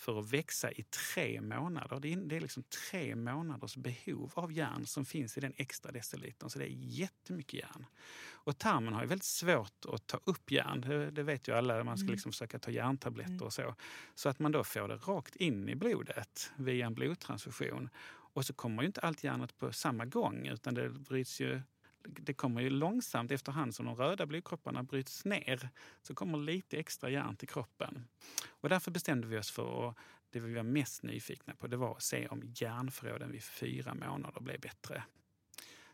för 0.00 0.18
att 0.18 0.32
växa 0.32 0.72
i 0.72 0.82
tre 0.82 1.40
månader. 1.40 2.00
Det 2.00 2.12
är, 2.12 2.16
det 2.16 2.36
är 2.36 2.40
liksom 2.40 2.62
tre 2.62 3.16
månaders 3.16 3.76
behov 3.76 4.32
av 4.34 4.52
järn 4.52 4.86
som 4.86 5.04
finns 5.04 5.38
i 5.38 5.40
den 5.40 5.52
extra 5.56 5.92
decilitern. 5.92 6.50
Så 6.50 6.58
det 6.58 6.64
är 6.64 6.76
jättemycket 6.76 7.60
järn. 7.60 7.86
Och 8.30 8.58
tarmen 8.58 8.94
har 8.94 9.02
ju 9.02 9.08
väldigt 9.08 9.24
svårt 9.24 9.84
att 9.88 10.06
ta 10.06 10.20
upp 10.24 10.50
järn. 10.50 10.80
Det, 10.80 11.10
det 11.10 11.22
vet 11.22 11.48
ju 11.48 11.52
alla. 11.52 11.84
Man 11.84 11.98
ska 11.98 12.10
liksom 12.10 12.32
försöka 12.32 12.58
ta 12.58 12.70
järntabletter 12.70 13.42
och 13.42 13.52
så. 13.52 13.74
Så 14.14 14.28
att 14.28 14.38
man 14.38 14.52
då 14.52 14.64
får 14.64 14.88
det 14.88 14.96
rakt 14.96 15.36
in 15.36 15.68
i 15.68 15.74
blodet 15.74 16.52
via 16.56 16.86
en 16.86 16.94
blodtransfusion. 16.94 17.88
Och 18.32 18.44
så 18.44 18.52
kommer 18.52 18.82
ju 18.82 18.86
inte 18.86 19.00
allt 19.00 19.24
järnet 19.24 19.58
på 19.58 19.72
samma 19.72 20.04
gång 20.04 20.46
utan 20.46 20.74
det 20.74 20.90
bryts 20.90 21.40
ju 21.40 21.60
det 22.02 22.34
kommer 22.34 22.60
ju 22.60 22.70
långsamt 22.70 23.30
efterhand 23.30 23.74
som 23.74 23.86
de 23.86 23.96
röda 23.96 24.26
blodkropparna 24.26 24.82
bryts 24.82 25.24
ner 25.24 25.68
så 26.02 26.14
kommer 26.14 26.38
lite 26.38 26.78
extra 26.78 27.10
järn 27.10 27.36
till 27.36 27.48
kroppen. 27.48 28.08
Och 28.48 28.68
därför 28.68 28.90
bestämde 28.90 29.26
vi 29.26 29.38
oss 29.38 29.50
för 29.50 29.88
att 29.88 29.96
det 30.30 30.40
vi 30.40 30.54
var 30.54 30.62
mest 30.62 31.02
nyfikna 31.02 31.54
på 31.54 31.66
det 31.66 31.76
var 31.76 31.96
att 31.96 32.02
se 32.02 32.28
om 32.28 32.42
järnförråden 32.54 33.32
vid 33.32 33.42
fyra 33.42 33.94
månader 33.94 34.40
blev 34.40 34.60
bättre. 34.60 35.04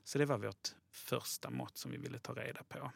Så 0.04 0.18
det 0.18 0.24
var 0.24 0.38
vårt 0.38 0.68
första 0.90 1.50
mått 1.50 1.76
som 1.76 1.90
vi 1.90 1.96
ville 1.96 2.18
ta 2.18 2.32
reda 2.32 2.62
på. 2.62 2.92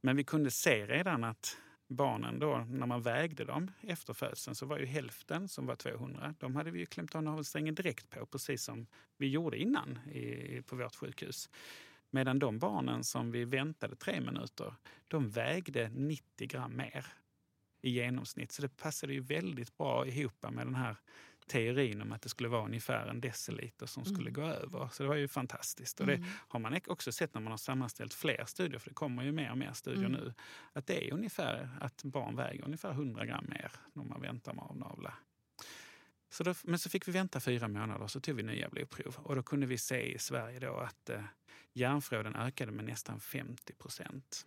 Men 0.00 0.16
vi 0.16 0.24
kunde 0.24 0.50
se 0.50 0.86
redan 0.86 1.24
att 1.24 1.56
barnen 1.86 2.38
då, 2.38 2.58
när 2.58 2.86
man 2.86 3.02
vägde 3.02 3.44
dem 3.44 3.70
efter 3.80 4.12
födseln 4.12 4.54
så 4.54 4.66
var 4.66 4.78
ju 4.78 4.86
hälften 4.86 5.48
som 5.48 5.66
var 5.66 5.76
200, 5.76 6.34
de 6.38 6.56
hade 6.56 6.70
vi 6.70 6.78
ju 6.78 6.86
klämt 6.86 7.14
av 7.14 7.22
navelsträngen 7.22 7.74
direkt 7.74 8.10
på 8.10 8.26
precis 8.26 8.64
som 8.64 8.86
vi 9.16 9.28
gjorde 9.28 9.58
innan 9.58 9.98
i, 10.08 10.62
på 10.66 10.76
vårt 10.76 10.94
sjukhus. 10.94 11.50
Medan 12.14 12.38
de 12.38 12.58
barnen 12.58 13.04
som 13.04 13.30
vi 13.30 13.44
väntade 13.44 13.96
tre 13.96 14.20
minuter, 14.20 14.74
de 15.08 15.30
vägde 15.30 15.88
90 15.88 16.48
gram 16.48 16.76
mer 16.76 17.06
i 17.82 17.90
genomsnitt. 17.90 18.52
Så 18.52 18.62
det 18.62 18.76
passade 18.76 19.12
ju 19.12 19.20
väldigt 19.20 19.76
bra 19.76 20.06
ihop 20.06 20.42
med 20.42 20.66
den 20.66 20.74
här 20.74 20.96
teorin 21.46 22.02
om 22.02 22.12
att 22.12 22.22
det 22.22 22.28
skulle 22.28 22.48
vara 22.48 22.64
ungefär 22.64 23.06
en 23.06 23.20
deciliter 23.20 23.86
som 23.86 24.04
skulle 24.04 24.30
gå 24.30 24.42
över. 24.42 24.88
Så 24.92 25.02
det 25.02 25.08
var 25.08 25.16
ju 25.16 25.28
fantastiskt. 25.28 26.00
Och 26.00 26.06
det 26.06 26.24
har 26.48 26.60
man 26.60 26.80
också 26.86 27.12
sett 27.12 27.34
när 27.34 27.40
man 27.40 27.50
har 27.50 27.58
sammanställt 27.58 28.14
fler 28.14 28.44
studier, 28.44 28.78
för 28.78 28.90
det 28.90 28.94
kommer 28.94 29.22
ju 29.22 29.32
mer 29.32 29.50
och 29.50 29.58
mer 29.58 29.72
studier 29.72 30.08
nu, 30.08 30.34
att 30.72 30.86
det 30.86 31.08
är 31.08 31.14
ungefär 31.14 31.68
att 31.80 32.04
barn 32.04 32.36
väger 32.36 32.64
ungefär 32.64 32.90
100 32.90 33.26
gram 33.26 33.46
mer 33.48 33.72
när 33.92 34.04
man 34.04 34.20
väntar 34.20 34.54
med 34.54 34.64
avnavla. 34.64 35.14
Så 36.34 36.44
då, 36.44 36.54
men 36.62 36.78
så 36.78 36.90
fick 36.90 37.08
vi 37.08 37.12
vänta 37.12 37.40
fyra 37.40 37.68
månader 37.68 38.06
så 38.06 38.20
tog 38.20 38.36
vi 38.36 38.42
nya 38.42 38.68
blodprov 38.68 39.16
och 39.18 39.34
då 39.36 39.42
kunde 39.42 39.66
vi 39.66 39.78
se 39.78 40.14
i 40.14 40.18
Sverige 40.18 40.58
då 40.60 40.76
att 40.76 41.10
eh, 41.10 41.22
järnförråden 41.72 42.36
ökade 42.36 42.72
med 42.72 42.84
nästan 42.84 43.20
50 43.20 43.72
procent. 43.74 44.46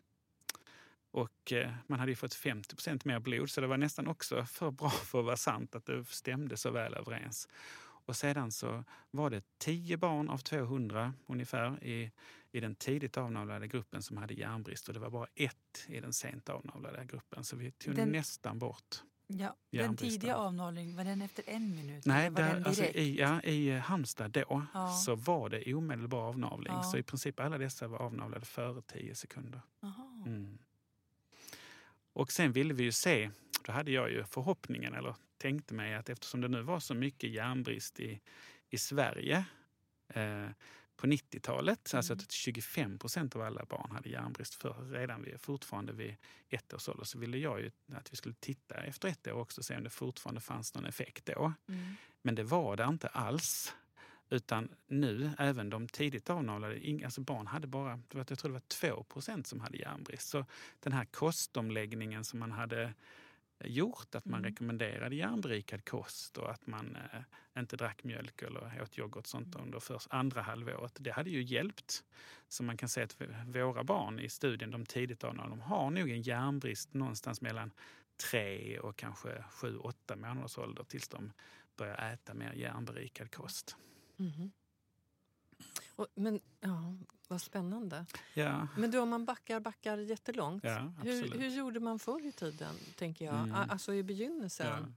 Och 1.12 1.52
eh, 1.52 1.72
man 1.88 2.00
hade 2.00 2.12
ju 2.12 2.16
fått 2.16 2.34
50 2.34 2.76
procent 2.76 3.06
mer 3.06 3.20
blod 3.20 3.50
så 3.50 3.62
det 3.62 3.68
var 3.68 3.78
nästan 3.78 4.08
också 4.08 4.46
för 4.46 4.72
bra 4.72 4.90
för 4.90 5.20
att 5.20 5.26
vara 5.26 5.38
sant 5.38 5.76
att 5.76 5.86
det 5.86 6.06
stämde 6.06 6.58
så 6.58 6.72
väl 6.72 6.94
överens. 6.94 7.48
Och 7.80 8.16
sedan 8.16 8.52
så 8.52 8.84
var 9.12 9.30
det 9.30 9.44
10 9.58 9.98
barn 9.98 10.30
av 10.30 10.38
200 10.38 11.14
ungefär 11.28 11.84
i, 11.84 12.12
i 12.52 12.60
den 12.60 12.76
tidigt 12.76 13.18
avnavlade 13.18 13.68
gruppen 13.68 14.02
som 14.04 14.18
hade 14.18 14.34
järnbrist 14.34 14.88
och 14.88 14.94
det 14.94 15.00
var 15.00 15.10
bara 15.10 15.28
ett 15.36 15.86
i 15.88 16.00
den 16.00 16.14
sent 16.14 16.50
avnavlade 16.50 17.06
gruppen. 17.06 17.44
Så 17.44 17.56
vi 17.56 17.72
tog 17.72 17.96
Den- 17.96 18.10
nästan 18.12 18.60
bort 18.60 19.04
Ja, 19.28 19.56
den 19.72 19.98
tidiga 19.98 20.36
avnavling, 20.36 20.96
var 20.96 21.04
den 21.04 21.22
efter 21.22 21.44
en 21.48 21.76
minut? 21.76 22.06
Nej, 22.06 22.32
där, 22.32 22.64
alltså, 22.68 22.84
i, 22.84 23.20
ja, 23.20 23.42
i 23.42 23.72
Halmstad 23.72 24.32
då 24.32 24.66
Ja. 24.74 24.90
så 24.92 25.16
var 25.16 25.50
det 25.50 25.74
omedelbar 25.74 26.20
avnavling. 26.20 26.74
Ja. 26.74 26.84
Så 26.84 26.98
i 26.98 27.04
princip 27.04 27.40
alla 27.40 27.58
dessa 27.58 27.88
var 27.88 28.00
avnavlade 28.02 28.46
före 28.46 28.82
10 28.82 29.16
sekunder. 29.16 29.62
Mm. 30.26 30.58
Och 32.14 32.32
sen 32.32 32.52
ville 32.52 32.74
vi 32.74 32.84
ju 32.84 32.92
se, 32.92 33.30
då 33.66 33.72
hade 33.72 33.92
jag 33.92 34.12
ju 34.12 34.24
förhoppningen 34.24 34.94
eller 34.94 35.16
tänkte 35.38 35.74
mig 35.74 35.96
att 35.96 36.10
eftersom 36.10 36.42
det 36.42 36.48
nu 36.48 36.62
var 36.62 36.80
så 36.80 36.94
mycket 36.94 37.30
järnbrist 37.30 38.00
i, 38.00 38.22
i 38.70 38.78
Sverige 38.78 39.46
eh, 40.08 40.48
på 40.98 41.08
90-talet, 41.08 41.94
alltså 41.94 42.14
att 42.14 42.32
25 42.32 43.00
procent 43.00 43.36
av 43.36 43.42
alla 43.42 43.66
barn 43.66 43.92
hade 43.92 44.10
järnbrist 44.10 44.56
för, 44.56 44.92
redan 44.92 45.24
vid, 45.24 45.42
fortfarande 45.42 45.94
vid 45.94 46.16
ett 46.50 46.74
års 46.74 46.90
ålder, 46.90 47.04
så 47.04 47.20
ville 47.20 47.38
jag 47.38 47.62
ju 47.62 47.72
att 47.94 48.14
vi 48.14 48.16
skulle 48.16 48.36
titta 48.40 48.76
efter 48.76 49.08
ett 49.08 49.28
år 49.28 49.32
också 49.32 49.62
och 49.62 49.66
se 49.66 49.78
om 49.78 49.84
det 49.84 49.90
fortfarande 49.90 50.42
fanns 50.42 50.76
någon 50.76 50.86
effekt 50.86 51.26
då. 51.26 51.54
Mm. 51.68 51.96
Men 52.22 52.36
det 52.36 52.44
var 52.44 52.78
det 52.78 52.84
inte 52.84 53.08
alls. 53.08 53.74
Utan 54.30 54.70
nu, 54.88 55.32
även 55.38 55.70
de 55.70 55.88
tidigt 55.88 56.30
avnavlade, 56.30 57.00
alltså 57.06 57.22
barn 57.22 57.48
hade 57.48 57.68
bara, 57.68 58.02
jag 58.14 58.28
tror 58.28 58.50
det 58.50 58.54
var 58.90 59.04
2% 59.04 59.44
som 59.44 59.60
hade 59.60 59.78
järnbrist. 59.78 60.30
Så 60.30 60.46
den 60.80 60.94
här 60.94 61.06
kostomläggningen 61.06 62.24
som 62.24 62.40
man 62.40 62.52
hade 62.52 62.94
gjort, 63.64 64.16
att 64.16 64.26
man 64.26 64.44
rekommenderade 64.44 65.16
järnberikad 65.16 65.86
kost 65.86 66.38
och 66.38 66.52
att 66.52 66.68
man 66.68 66.96
eh, 66.96 67.22
inte 67.60 67.78
drack 67.78 68.04
mjölk 68.04 68.42
eller 68.42 68.82
åt 68.82 69.00
yoghurt 69.00 69.28
sånt 69.28 69.56
under 69.56 69.80
först 69.80 70.08
andra 70.10 70.42
halvåret, 70.42 70.98
det 71.00 71.12
hade 71.12 71.30
ju 71.30 71.44
hjälpt. 71.44 72.04
Så 72.48 72.64
man 72.64 72.78
kan 72.78 72.90
säga 72.90 73.04
att 73.04 73.22
våra 73.46 73.84
barn 73.84 74.20
i 74.20 74.30
studien, 74.30 74.72
de 74.72 74.86
tidigt 74.86 75.24
avnavlade, 75.24 75.62
de 75.62 75.62
har 75.62 75.90
nog 75.90 76.10
en 76.10 76.22
järnbrist 76.22 76.94
någonstans 76.94 77.42
mellan 77.42 77.72
tre 78.32 78.80
och 78.80 78.96
kanske 78.96 79.44
sju, 79.52 79.78
åtta 79.78 80.16
månaders 80.16 80.58
ålder 80.58 80.84
tills 80.84 81.08
de 81.08 81.32
börjar 81.76 82.14
äta 82.14 82.34
mer 82.34 82.54
järnberikad 82.54 83.32
kost. 83.32 83.76
Mhm. 84.16 84.52
Och, 85.96 86.08
men 86.16 86.40
ja, 86.60 86.96
vad 87.28 87.42
spännande. 87.42 88.06
Ja, 88.34 88.68
Men 88.78 88.92
du, 88.92 89.00
om 89.00 89.10
man 89.10 89.26
backar, 89.26 89.60
backar 89.60 89.98
jättelångt. 89.98 90.64
ja 90.64 90.92
hur, 91.04 91.40
hur 91.40 91.50
gjorde 91.50 91.80
man 91.80 92.00
förr 92.00 92.26
i 92.26 92.32
tiden, 92.32 92.76
tänker 92.96 93.26
jag? 93.26 93.36
Mm. 93.36 93.70
Alltså 93.70 93.94
i 93.94 93.98
ja. 93.98 94.04
begynnelsen. 94.04 94.96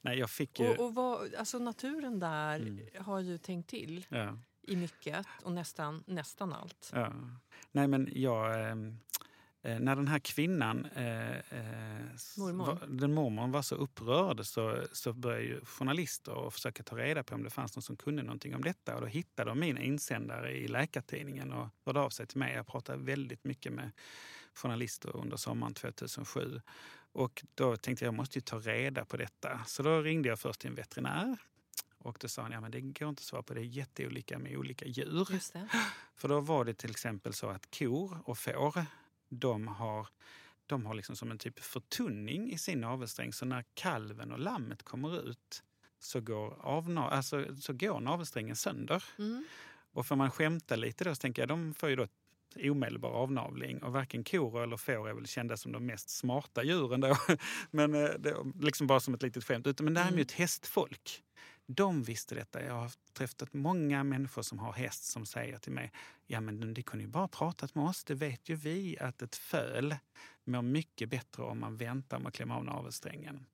Nej, 0.00 0.18
jag 0.18 0.30
fick 0.30 0.60
ju... 0.60 0.68
Och, 0.68 0.84
och 0.84 0.94
vad, 0.94 1.34
alltså 1.34 1.58
naturen 1.58 2.20
där 2.20 2.56
Mm. 2.60 2.80
har 3.04 3.20
ju 3.20 3.38
tänkt 3.38 3.70
till 3.70 4.06
ja. 4.08 4.38
i 4.62 4.76
mycket 4.76 5.26
och 5.42 5.52
nästan, 5.52 6.04
nästan 6.06 6.52
allt. 6.52 6.90
Ja. 6.94 7.12
Nej, 7.72 7.88
men 7.88 8.08
jag... 8.14 8.50
Eh, 9.64 9.80
när 9.80 9.96
den 9.96 10.08
här 10.08 10.18
kvinnan, 10.18 10.86
eh, 10.94 11.30
eh, 11.30 12.06
var, 12.36 12.86
den 12.86 13.14
mormorn 13.14 13.50
var 13.52 13.62
så 13.62 13.74
upprörd 13.74 14.46
så, 14.46 14.84
så 14.92 15.12
började 15.12 15.64
journalister 15.64 16.32
och 16.32 16.54
försöka 16.54 16.82
ta 16.82 16.96
reda 16.96 17.22
på 17.22 17.34
om 17.34 17.42
det 17.42 17.50
fanns 17.50 17.76
någon 17.76 17.82
som 17.82 17.96
kunde 17.96 18.22
någonting 18.22 18.54
om 18.54 18.62
detta. 18.62 18.94
Och 18.94 19.00
då 19.00 19.06
hittade 19.06 19.50
de 19.50 19.60
min 19.60 19.78
insändare 19.78 20.52
i 20.52 20.68
Läkartidningen 20.68 21.52
och 21.52 21.68
hörde 21.84 22.00
av 22.00 22.10
sig 22.10 22.26
till 22.26 22.38
mig. 22.38 22.54
Jag 22.54 22.66
pratade 22.66 23.04
väldigt 23.04 23.44
mycket 23.44 23.72
med 23.72 23.90
journalister 24.54 25.16
under 25.16 25.36
sommaren 25.36 25.74
2007. 25.74 26.60
Och 27.12 27.44
då 27.54 27.76
tänkte 27.76 28.04
jag, 28.04 28.12
jag 28.12 28.16
måste 28.16 28.38
ju 28.38 28.42
ta 28.42 28.58
reda 28.58 29.04
på 29.04 29.16
detta. 29.16 29.60
Så 29.66 29.82
då 29.82 30.00
ringde 30.00 30.28
jag 30.28 30.38
först 30.38 30.60
till 30.60 30.70
en 30.70 30.76
veterinär. 30.76 31.36
Och 31.98 32.16
då 32.20 32.28
sa 32.28 32.42
han, 32.42 32.52
ja 32.52 32.60
men 32.60 32.70
det 32.70 32.80
går 32.80 33.08
inte 33.08 33.20
att 33.20 33.24
svara 33.24 33.42
på, 33.42 33.54
det 33.54 33.60
är 33.60 33.64
jätteolika 33.64 34.38
med 34.38 34.56
olika 34.56 34.86
djur. 34.86 35.26
För 36.16 36.28
då 36.28 36.40
var 36.40 36.64
det 36.64 36.74
till 36.74 36.90
exempel 36.90 37.32
så 37.32 37.48
att 37.48 37.78
kor 37.78 38.18
och 38.24 38.38
får, 38.38 38.86
de 39.34 39.68
har, 39.68 40.08
de 40.66 40.86
har 40.86 40.94
liksom 40.94 41.16
som 41.16 41.30
en 41.30 41.38
typ 41.38 41.60
förtunning 41.60 42.52
i 42.52 42.58
sin 42.58 42.80
navelsträng. 42.80 43.32
Så 43.32 43.44
när 43.44 43.64
kalven 43.74 44.32
och 44.32 44.38
lammet 44.38 44.82
kommer 44.82 45.28
ut 45.28 45.62
så 45.98 46.20
går, 46.20 46.56
avna, 46.60 47.08
alltså, 47.08 47.56
så 47.56 47.72
går 47.72 48.00
navelsträngen 48.00 48.56
sönder. 48.56 49.04
Mm. 49.18 49.44
Och 49.92 50.06
får 50.06 50.16
man 50.16 50.30
skämta 50.30 50.76
lite 50.76 51.04
då 51.04 51.14
så 51.14 51.20
tänker 51.20 51.42
jag, 51.42 51.48
de 51.48 51.74
får 51.74 51.88
ju 51.88 51.96
då 51.96 52.06
omedelbar 52.56 53.10
avnavling. 53.10 53.82
Och 53.82 53.92
varken 53.92 54.24
kor 54.24 54.62
eller 54.62 54.76
får 54.76 55.08
är 55.08 55.14
väl 55.14 55.26
kända 55.26 55.56
som 55.56 55.72
de 55.72 55.86
mest 55.86 56.10
smarta 56.10 56.64
djuren 56.64 57.00
då. 57.00 57.16
Men 57.70 57.94
eh, 57.94 58.10
det, 58.18 58.36
liksom 58.60 58.86
bara 58.86 59.00
som 59.00 59.14
ett 59.14 59.22
litet 59.22 59.44
skämt. 59.44 59.80
Men 59.80 59.94
däremot 59.94 60.32
hästfolk, 60.32 61.22
De 61.66 62.02
visste 62.02 62.34
detta. 62.34 62.62
Jag 62.62 62.74
har 62.74 62.92
träffat 63.12 63.52
många 63.52 64.04
människor 64.04 64.42
som 64.42 64.58
har 64.58 64.72
häst 64.72 65.04
som 65.04 65.26
säger 65.26 65.58
till 65.58 65.72
mig, 65.72 65.92
ja 66.26 66.40
men 66.40 66.74
det 66.74 66.82
kunde 66.82 67.04
ju 67.04 67.10
bara 67.10 67.28
pratat 67.28 67.74
med 67.74 67.84
oss, 67.84 68.04
det 68.04 68.14
vet 68.14 68.48
ju 68.48 68.54
vi 68.54 68.98
att 68.98 69.22
ett 69.22 69.36
föl 69.36 69.96
mår 70.44 70.62
mycket 70.62 71.08
bättre 71.08 71.42
om 71.42 71.60
man 71.60 71.76
väntar 71.76 72.18
med 72.18 72.28
att 72.28 72.34
klämma 72.34 72.56
av 72.56 72.64
navelsträngen. 72.64 73.46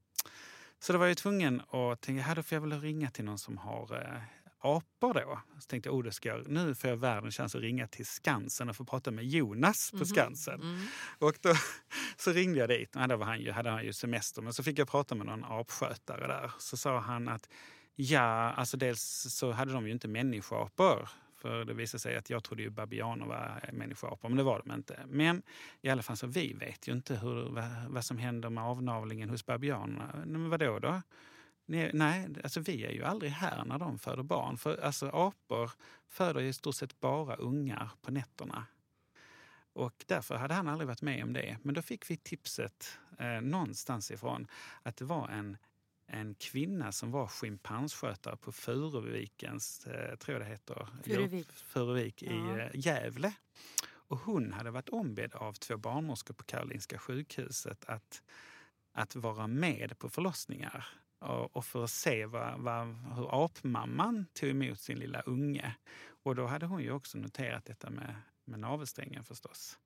Så 0.79 0.93
då 0.93 0.99
var 0.99 1.07
jag 1.07 1.17
tvungen 1.17 1.61
att 1.61 2.01
tänka, 2.01 2.23
här 2.23 2.37
då 2.37 2.43
får 2.43 2.57
jag 2.57 2.61
väl 2.61 2.81
ringa 2.81 3.11
till 3.11 3.25
någon 3.25 3.39
som 3.39 3.59
har 3.59 4.03
eh, 4.03 4.23
apor 4.61 5.15
då. 5.15 5.41
Så 5.61 5.67
tänkte 5.67 5.89
jag, 5.89 5.97
oh, 5.97 6.05
det 6.05 6.13
ska 6.13 6.29
jag, 6.29 6.49
nu 6.49 6.75
får 6.75 6.91
jag 6.91 6.97
världens 6.97 7.37
chans 7.37 7.55
att 7.55 7.61
ringa 7.61 7.87
till 7.87 8.07
Skansen 8.07 8.69
och 8.69 8.77
få 8.77 8.85
prata 8.85 9.11
med 9.11 9.25
Jonas 9.25 9.91
på 9.91 9.97
Mhm. 9.97 10.05
Skansen. 10.05 10.61
Mm. 10.61 10.87
Och 11.19 11.35
då 11.41 11.55
så 12.17 12.33
ringde 12.33 12.59
jag 12.59 12.69
dit, 12.69 12.93
då 13.09 13.17
var 13.17 13.27
han 13.27 13.41
ju, 13.41 13.51
hade 13.51 13.71
han 13.71 13.85
ju 13.85 13.93
semester, 13.93 14.43
men 14.43 14.53
så 14.53 14.63
fick 14.63 14.79
jag 14.79 14.89
prata 14.89 15.15
med 15.15 15.27
någon 15.27 15.45
apskötare 15.45 16.27
där. 16.27 16.53
Så 16.59 16.77
sa 16.77 16.99
han 16.99 17.29
att 17.29 17.49
ja, 18.01 18.53
alltså 18.53 18.77
dels 18.77 19.03
så 19.35 19.53
hade 19.53 19.73
de 19.73 19.87
ju 19.87 19.93
inte 19.93 20.09
människoapor. 20.09 21.09
För 21.37 21.65
det 21.65 21.75
visade 21.75 22.01
sig 22.01 22.17
att 22.17 22.31
jag 22.31 22.45
trodde 22.45 22.63
ju 22.63 22.71
babianer 22.71 23.27
var 23.27 23.71
människoapor, 23.73 24.29
men 24.29 24.39
det 24.39 24.43
var 24.43 24.63
de 24.65 24.75
inte. 24.75 25.01
Men 25.07 25.43
i 25.81 25.89
alla 25.89 26.03
fall 26.03 26.17
så 26.17 26.27
vi 26.27 26.53
vet 26.53 26.89
ju 26.89 26.93
inte 26.93 27.15
hur, 27.15 27.51
vad, 27.51 27.65
vad 27.89 28.05
som 28.05 28.19
händer 28.19 28.51
med 28.51 28.65
avnavlingen 28.65 29.31
hos 29.31 29.47
babianerna. 29.47 30.23
Men 30.27 30.51
vadå 30.51 30.79
då? 30.79 31.03
Nej, 31.67 32.29
alltså 32.45 32.61
vi 32.61 32.85
är 32.85 32.91
ju 32.91 33.05
aldrig 33.05 33.33
här 33.33 33.65
när 33.65 33.79
de 33.79 33.99
föder 33.99 34.23
barn. 34.23 34.57
För 34.57 34.85
alltså 34.85 35.09
apor 35.09 35.71
föder 36.09 36.41
ju 36.41 36.49
i 36.49 36.53
stort 36.53 36.75
sett 36.75 37.01
bara 37.01 37.37
ungar 37.37 37.91
på 38.03 38.11
nätterna. 38.11 38.67
Och 39.73 40.05
därför 40.07 40.37
hade 40.37 40.55
han 40.55 40.69
aldrig 40.69 40.89
varit 40.89 41.03
med 41.03 41.25
om 41.25 41.33
det. 41.33 41.59
Men 41.63 41.75
då 41.75 41.83
fick 41.83 42.11
vi 42.11 42.17
tipset 42.17 42.99
eh, 43.19 43.41
någonstans 43.41 44.11
ifrån 44.11 44.47
att 44.83 44.97
det 44.97 45.05
var 45.05 45.29
en, 45.29 45.57
en 46.13 46.35
kvinna 46.35 46.93
som 46.93 47.11
var 47.11 47.27
schimpansskötare 47.27 48.37
på 48.37 48.53
Furuvikens, 48.53 49.87
eh, 49.87 50.17
tror 50.17 50.33
jag 50.39 50.43
det 50.47 50.51
heter, 50.51 50.89
Furuvik. 51.05 51.53
Furuvik 51.53 52.23
i 52.23 52.27
Ja. 52.27 52.59
eh, 52.59 52.71
Gävle. 52.75 53.33
Och 53.93 54.19
hon 54.19 54.53
hade 54.53 54.71
varit 54.71 54.89
ombedd 54.89 55.35
av 55.35 55.53
två 55.53 55.77
barnmorskor 55.77 56.35
på 56.35 56.45
Karolinska 56.45 56.99
sjukhuset 56.99 57.85
att, 57.85 58.23
att 58.93 59.17
vara 59.17 59.47
med 59.47 59.99
på 59.99 60.09
förlossningar. 60.11 60.87
Och, 61.19 61.57
och 61.57 61.65
för 61.65 61.85
att 61.85 61.91
se 61.91 62.27
vad, 62.27 62.61
vad, 62.61 62.87
hur 62.87 63.45
apmamman 63.45 64.27
tog 64.33 64.51
emot 64.51 64.81
sin 64.81 64.99
lilla 64.99 65.21
unge. 65.21 65.77
Och 66.23 66.35
då 66.35 66.47
hade 66.47 66.67
hon 66.67 66.83
ju 66.83 66.93
också 66.93 67.19
noterat 67.19 67.65
detta 67.65 67.91
med, 67.91 68.15
med 68.45 68.61
navelsträngen 68.61 69.25
förstås. 69.25 69.79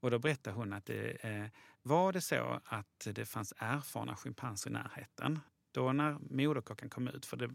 Och 0.00 0.10
då 0.10 0.18
berättade 0.18 0.56
hon 0.56 0.72
att 0.72 0.84
det, 0.84 1.10
eh, 1.24 1.46
var 1.82 2.12
det 2.12 2.20
så 2.20 2.60
att 2.64 3.08
det 3.14 3.24
fanns 3.26 3.54
erfarna 3.56 4.16
schimpanser 4.16 4.70
i 4.70 4.72
närheten, 4.72 5.40
då 5.72 5.92
när 5.92 6.18
moderkakan 6.30 6.88
kom 6.88 7.08
ut, 7.08 7.26
för 7.26 7.36
det, 7.36 7.50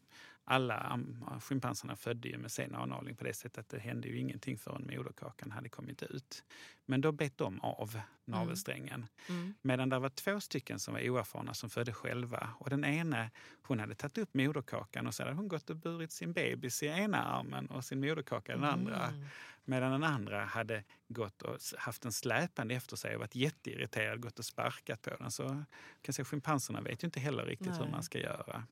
alla 0.50 1.00
schimpanserna 1.42 1.96
födde 1.96 2.28
ju 2.28 2.38
med 2.38 2.52
sen 2.52 2.76
avnavling 2.76 3.16
på 3.16 3.24
det 3.24 3.34
sättet 3.34 3.58
att 3.58 3.70
det 3.70 3.80
hände 3.80 4.08
ju 4.08 4.18
ingenting 4.18 4.58
förrän 4.58 4.82
moderkakan 4.82 5.52
hade 5.52 5.70
kommit 5.70 6.04
ut. 6.04 6.44
Men 6.86 7.02
då 7.02 7.12
bet 7.12 7.38
de 7.38 7.62
av 7.62 8.00
navelsträngen. 8.26 9.06
Mm. 9.30 9.54
Medan 9.62 9.90
det 9.90 10.00
var 10.00 10.10
två 10.10 10.40
stycken 10.40 10.80
som 10.80 10.94
var 10.94 11.10
oerfarna 11.10 11.54
som 11.54 11.70
födde 11.70 11.94
själva. 11.94 12.50
Och 12.60 12.70
den 12.70 12.86
ena 12.86 13.30
hon 13.62 13.80
hade 13.80 13.96
tagit 13.96 14.18
upp 14.18 14.34
moderkakan 14.34 15.08
och 15.08 15.14
så 15.14 15.24
hade 15.24 15.36
hon 15.36 15.48
gått 15.48 15.70
och 15.70 15.76
burit 15.76 16.12
sin 16.12 16.34
bebis 16.34 16.84
i 16.84 16.86
ena 16.86 17.24
armen 17.24 17.68
och 17.68 17.86
sin 17.86 18.00
moderkaka 18.00 18.52
i 18.52 18.56
den 18.56 18.64
andra. 18.64 19.08
Mm. 19.08 19.26
Medan 19.66 19.92
den 19.92 20.04
andra 20.04 20.46
hade 20.46 20.84
gått 21.08 21.42
och 21.42 21.58
haft 21.78 22.06
en 22.06 22.12
släpande 22.12 22.76
efter 22.76 22.96
sig 22.96 23.16
och 23.16 23.20
varit 23.20 23.36
jätteirriterad, 23.36 24.22
gått 24.22 24.40
och 24.40 24.46
sparkat 24.46 25.02
på 25.02 25.10
den. 25.10 25.32
Så 25.32 25.64
kan 26.02 26.14
säga, 26.14 26.26
schimpanserna 26.26 26.82
vet 26.82 27.04
ju 27.04 27.06
inte 27.06 27.20
heller 27.20 27.46
riktigt 27.46 27.74
hur 27.74 27.82
Nej. 27.82 27.92
man 27.92 28.04
ska 28.04 28.20
göra. 28.20 28.64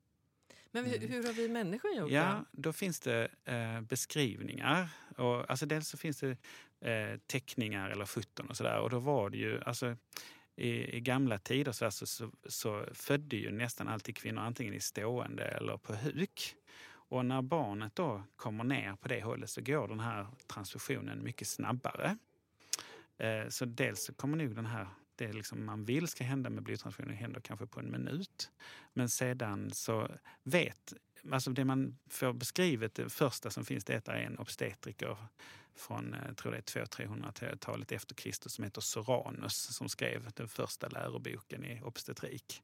Men 0.83 0.85
hur, 0.85 1.07
hur 1.07 1.23
har 1.23 1.33
vi 1.33 1.47
människor 1.47 1.91
gjort 1.91 2.11
Ja, 2.11 2.45
då 2.51 2.73
finns 2.73 2.99
det 2.99 3.27
eh, 3.45 3.81
beskrivningar. 3.81 4.89
Och, 5.17 5.49
alltså 5.49 5.65
dels 5.65 5.89
så 5.89 5.97
finns 5.97 6.19
det 6.19 6.37
eh, 6.81 7.19
teckningar 7.27 7.89
eller 7.89 8.05
foton 8.05 8.49
och 8.49 8.57
sådär. 8.57 8.79
Och 8.79 8.89
då 8.89 8.99
var 8.99 9.29
det 9.29 9.37
ju, 9.37 9.61
alltså 9.61 9.95
i, 10.55 10.97
i 10.97 10.99
gamla 10.99 11.37
tider 11.37 11.71
så, 11.71 11.85
alltså, 11.85 12.05
så, 12.05 12.31
så 12.45 12.85
födde 12.93 13.35
ju 13.35 13.51
nästan 13.51 13.87
alltid 13.87 14.17
kvinnor 14.17 14.41
antingen 14.41 14.73
i 14.73 14.79
stående 14.79 15.43
eller 15.43 15.77
på 15.77 15.95
huk. 15.95 16.55
Och 17.07 17.25
när 17.25 17.41
barnet 17.41 17.95
då 17.95 18.23
kommer 18.35 18.63
ner 18.63 18.95
på 18.95 19.07
det 19.07 19.23
hållet 19.23 19.49
så 19.49 19.61
går 19.61 19.87
den 19.87 19.99
här 19.99 20.27
transfusionen 20.47 21.23
mycket 21.23 21.47
snabbare. 21.47 22.17
Eh, 23.17 23.49
så 23.49 23.65
dels 23.65 24.03
så 24.03 24.13
kommer 24.13 24.37
nog 24.37 24.55
den 24.55 24.65
här, 24.65 24.87
det 25.15 25.33
liksom 25.33 25.65
man 25.65 25.85
vill 25.85 26.07
ska 26.07 26.23
hända 26.23 26.49
med 26.49 26.63
blodtransfusionen 26.63 27.15
händer 27.17 27.41
kanske 27.41 27.67
på 27.67 27.79
en 27.79 27.91
minut. 27.91 28.51
Men 28.93 29.09
sedan 29.09 29.71
så 29.73 30.11
vet, 30.43 30.93
alltså 31.31 31.49
det 31.51 31.65
man 31.65 31.97
får 32.09 32.33
beskrivet, 32.33 32.95
det 32.95 33.09
första 33.09 33.49
som 33.49 33.65
finns 33.65 33.83
det 33.83 34.07
är 34.07 34.15
en 34.15 34.39
obstetriker 34.39 35.17
från, 35.75 36.15
jag 36.27 36.37
tror 36.37 36.51
det 36.51 36.57
är 36.75 36.85
200-300-talet 36.85 37.91
efter 37.91 38.15
Kristus 38.15 38.53
som 38.53 38.63
heter 38.63 38.81
Soranus 38.81 39.75
som 39.75 39.89
skrev 39.89 40.31
den 40.35 40.47
första 40.47 40.87
läroboken 40.87 41.65
i 41.65 41.81
obstetrik. 41.81 42.63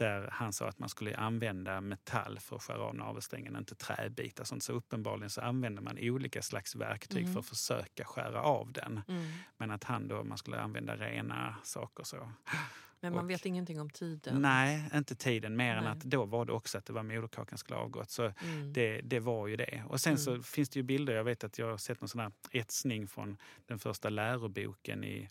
Där 0.00 0.28
han 0.32 0.52
sa 0.52 0.68
att 0.68 0.78
man 0.78 0.88
skulle 0.88 1.16
använda 1.16 1.80
metall 1.80 2.38
för 2.38 2.56
att 2.56 2.62
skära 2.62 2.82
av 2.82 2.94
navelsträngen, 2.94 3.56
inte 3.56 3.74
träbitar. 3.74 4.44
Sånt. 4.44 4.62
Så 4.62 4.72
uppenbarligen 4.72 5.30
så 5.30 5.40
använder 5.40 5.82
man 5.82 5.98
olika 6.00 6.42
slags 6.42 6.76
verktyg 6.76 7.24
Mhm. 7.24 7.32
för 7.32 7.40
att 7.40 7.46
försöka 7.46 8.04
skära 8.04 8.42
av 8.42 8.72
den. 8.72 9.00
Mm. 9.08 9.26
Men 9.56 9.70
att 9.70 9.84
han 9.84 10.08
då, 10.08 10.24
man 10.24 10.38
skulle 10.38 10.60
använda 10.60 10.96
rena 10.96 11.56
saker 11.62 12.04
så. 12.04 12.32
Men 13.00 13.12
man 13.14 13.24
Och- 13.24 13.30
vet 13.30 13.46
ingenting 13.46 13.80
om 13.80 13.90
tiden. 13.90 14.42
Nej, 14.42 14.84
inte 14.94 15.14
tiden. 15.14 15.56
Mer 15.56 15.76
än 15.76 15.84
Nej. 15.84 15.92
att 15.92 16.00
då 16.00 16.24
var 16.24 16.44
det 16.44 16.52
också 16.52 16.78
att 16.78 16.84
det 16.86 16.92
var 16.92 17.02
moderkakan 17.02 17.58
skulle 17.58 17.78
avgått. 17.78 18.10
Så 18.10 18.22
Mm. 18.42 18.72
det, 18.72 19.00
det 19.00 19.20
var 19.20 19.46
ju 19.46 19.56
det. 19.56 19.82
Och 19.88 20.00
sen 20.00 20.18
så 20.18 20.30
Mm. 20.30 20.42
finns 20.42 20.68
det 20.68 20.78
ju 20.78 20.82
bilder. 20.82 21.14
Jag 21.14 21.24
vet 21.24 21.44
att 21.44 21.58
jag 21.58 21.70
har 21.70 21.76
sett 21.76 22.00
någon 22.00 22.08
sån 22.08 22.20
här 22.20 22.32
etsning 22.50 23.08
från 23.08 23.36
den 23.66 23.78
första 23.78 24.08
läroboken 24.10 25.04
i, 25.04 25.28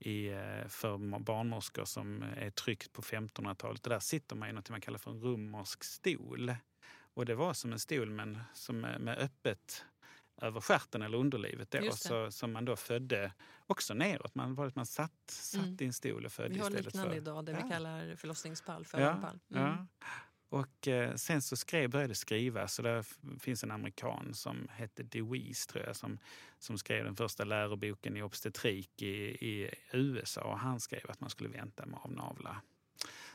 i, 0.00 0.28
eh, 0.28 0.68
för 0.68 1.18
barnmorskor 1.18 1.84
som 1.84 2.22
är 2.22 2.50
tryckt 2.50 2.92
på 2.92 3.02
1500-talet. 3.02 3.86
Och 3.86 3.90
där 3.90 4.00
sitter 4.00 4.36
man 4.36 4.48
i 4.48 4.52
något 4.52 4.70
man 4.70 4.80
kallar 4.80 4.98
för 4.98 5.10
en 5.10 5.20
romersk 5.20 5.84
stol. 5.84 6.54
Och 7.14 7.26
det 7.26 7.34
var 7.34 7.54
som 7.54 7.72
en 7.72 7.78
stol 7.78 8.10
men 8.10 8.38
som 8.54 8.80
med, 8.80 9.18
öppet 9.18 9.84
över 10.42 10.60
stjärten 10.60 11.02
eller 11.02 11.18
underlivet 11.18 11.70
då, 11.70 11.92
så, 11.92 12.30
som 12.30 12.52
man 12.52 12.64
då 12.64 12.76
födde 12.76 13.32
också 13.66 13.94
neråt. 13.94 14.34
Man, 14.34 14.54
var 14.54 14.72
man 14.74 14.86
satt, 14.86 15.12
satt 15.30 15.62
Mm. 15.64 15.76
i 15.80 15.84
en 15.84 15.92
stol 15.92 16.24
och 16.24 16.32
födde 16.32 16.54
Vi 16.54 16.60
har 16.60 16.70
liknande 16.70 17.10
för... 17.10 17.16
idag, 17.16 17.44
det 17.44 17.52
Ja. 17.52 17.58
vi 17.64 17.70
kallar 17.70 18.16
förlossningspall, 18.16 18.82
Ja, 18.82 18.88
födanpall. 18.88 19.40
Mm. 19.54 19.62
ja. 19.62 19.86
Och 20.50 20.88
eh, 20.88 21.14
sen 21.14 21.42
så 21.42 21.56
skrev, 21.56 21.90
började 21.90 22.14
skriva, 22.14 22.68
så 22.68 22.82
Det 22.82 23.04
finns 23.40 23.64
en 23.64 23.70
amerikan 23.70 24.34
som 24.34 24.68
hette 24.70 25.02
DeWeese 25.02 25.66
tror 25.66 25.84
jag, 25.84 25.96
som, 25.96 26.18
som 26.58 26.78
skrev 26.78 27.04
den 27.04 27.16
första 27.16 27.44
läroboken 27.44 28.16
i 28.16 28.22
obstetrik 28.22 29.02
i, 29.02 29.14
i 29.46 29.70
USA. 29.92 30.40
Och 30.40 30.58
han 30.58 30.80
skrev 30.80 31.10
att 31.10 31.20
man 31.20 31.30
skulle 31.30 31.48
vänta 31.48 31.86
med 31.86 31.98
avnavla. 32.02 32.62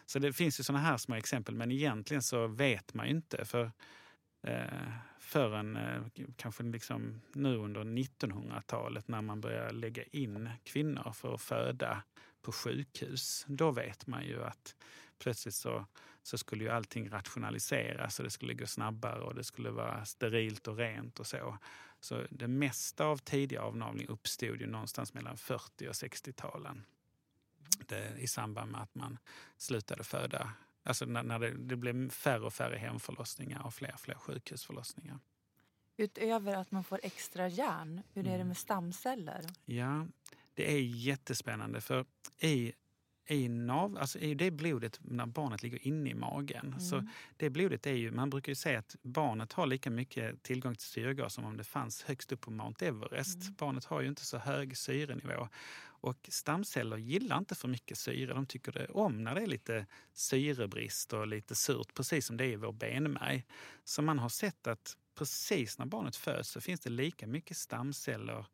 Så 0.05 0.19
det 0.19 0.33
finns 0.33 0.59
ju 0.59 0.63
såna 0.63 0.79
här 0.79 0.97
små 0.97 1.15
exempel, 1.15 1.55
men 1.55 1.71
egentligen 1.71 2.23
så 2.23 2.47
vet 2.47 2.93
man 2.93 3.05
ju 3.05 3.11
inte. 3.11 3.45
För 3.45 3.71
eh, 4.47 4.89
förrän 5.19 5.77
eh, 5.77 6.01
kanske 6.35 6.63
liksom 6.63 7.21
nu 7.33 7.57
under 7.57 7.83
1900-talet 7.83 9.07
när 9.07 9.21
man 9.21 9.41
börjar 9.41 9.71
lägga 9.71 10.03
in 10.03 10.49
kvinnor 10.63 11.11
för 11.11 11.33
att 11.33 11.41
föda 11.41 12.03
på 12.41 12.51
sjukhus. 12.51 13.45
Då 13.47 13.71
vet 13.71 14.07
man 14.07 14.25
ju 14.25 14.43
att 14.43 14.75
plötsligt 15.19 15.55
så, 15.55 15.85
så 16.23 16.37
skulle 16.37 16.63
ju 16.63 16.69
allting 16.69 17.09
rationaliseras 17.09 18.19
och 18.19 18.23
det 18.23 18.29
skulle 18.31 18.53
gå 18.53 18.67
snabbare 18.67 19.21
och 19.21 19.35
det 19.35 19.43
skulle 19.43 19.69
vara 19.71 20.05
sterilt 20.05 20.67
och 20.67 20.77
rent 20.77 21.19
och 21.19 21.27
så. 21.27 21.57
Så 21.99 22.23
det 22.29 22.47
mesta 22.47 23.05
av 23.05 23.17
tidig 23.17 23.57
avnavling 23.57 24.07
uppstod 24.07 24.61
ju 24.61 24.67
någonstans 24.67 25.13
mellan 25.13 25.37
40 25.37 25.87
och 25.87 25.93
60-talen. 25.93 26.85
Det, 27.87 28.15
I 28.17 28.27
samband 28.27 28.71
med 28.71 28.81
att 28.81 28.95
man 28.95 29.17
slutade 29.57 30.03
föda. 30.03 30.53
Alltså 30.83 31.05
när, 31.05 31.23
när 31.23 31.39
det, 31.39 31.51
det 31.51 31.75
blev 31.75 32.09
färre 32.09 32.45
och 32.45 32.53
färre 32.53 32.77
hemförlossningar 32.77 33.65
och 33.65 33.73
fler 33.73 33.93
och 33.93 33.99
fler 33.99 34.15
sjukhusförlossningar. 34.15 35.19
Utöver 35.97 36.55
att 36.55 36.71
man 36.71 36.83
får 36.83 36.99
extra 37.03 37.47
järn, 37.47 38.01
hur 38.13 38.21
är 38.21 38.29
det 38.29 38.35
Mm. 38.35 38.47
med 38.47 38.57
stamceller? 38.57 39.45
Ja, 39.65 40.07
det 40.53 40.73
är 40.73 40.81
jättespännande 40.81 41.81
för 41.81 42.05
i, 42.39 42.73
i, 43.27 43.49
nav, 43.49 43.97
alltså 43.97 44.19
i 44.19 44.33
det 44.33 44.51
blodet 44.51 44.99
när 45.03 45.25
barnet 45.25 45.63
ligger 45.63 45.87
inne 45.87 46.09
i 46.09 46.13
magen, 46.13 46.79
så 46.79 46.95
Mm. 46.95 47.09
det 47.37 47.49
blodet 47.49 47.87
är 47.87 47.93
ju, 47.93 48.11
man 48.11 48.29
brukar 48.29 48.51
ju 48.51 48.55
säga 48.55 48.79
att 48.79 48.95
barnet 49.01 49.53
har 49.53 49.67
lika 49.67 49.89
mycket 49.89 50.43
tillgång 50.43 50.75
till 50.75 50.87
syrgas 50.87 51.33
som 51.33 51.45
om 51.45 51.57
det 51.57 51.63
fanns 51.63 52.03
högst 52.03 52.31
upp 52.31 52.41
på 52.41 52.51
Mount 52.51 52.85
Everest. 52.87 53.41
Mm. 53.41 53.53
Barnet 53.57 53.85
har 53.85 54.01
ju 54.01 54.07
inte 54.07 54.25
så 54.25 54.37
hög 54.37 54.77
syrenivå. 54.77 55.49
Och 56.01 56.29
stamceller 56.31 56.97
gillar 56.97 57.37
inte 57.37 57.55
för 57.55 57.67
mycket 57.67 57.97
syre. 57.97 58.33
De 58.33 58.45
tycker 58.45 58.71
det 58.71 58.85
om 58.85 59.23
när 59.23 59.35
det 59.35 59.41
är 59.41 59.47
lite 59.47 59.85
syrebrist 60.13 61.13
och 61.13 61.27
lite 61.27 61.55
surt, 61.55 61.93
precis 61.93 62.25
som 62.25 62.37
det 62.37 62.45
är 62.45 62.49
i 62.49 62.55
vår 62.55 62.71
benmärg. 62.71 63.45
Så 63.83 64.01
man 64.01 64.19
har 64.19 64.29
sett 64.29 64.67
att 64.67 64.97
precis 65.17 65.77
när 65.77 65.85
barnet 65.85 66.15
föds 66.15 66.49
så 66.49 66.61
finns 66.61 66.79
det 66.79 66.89
lika 66.89 67.27
mycket 67.27 67.57
stamceller 67.57 68.45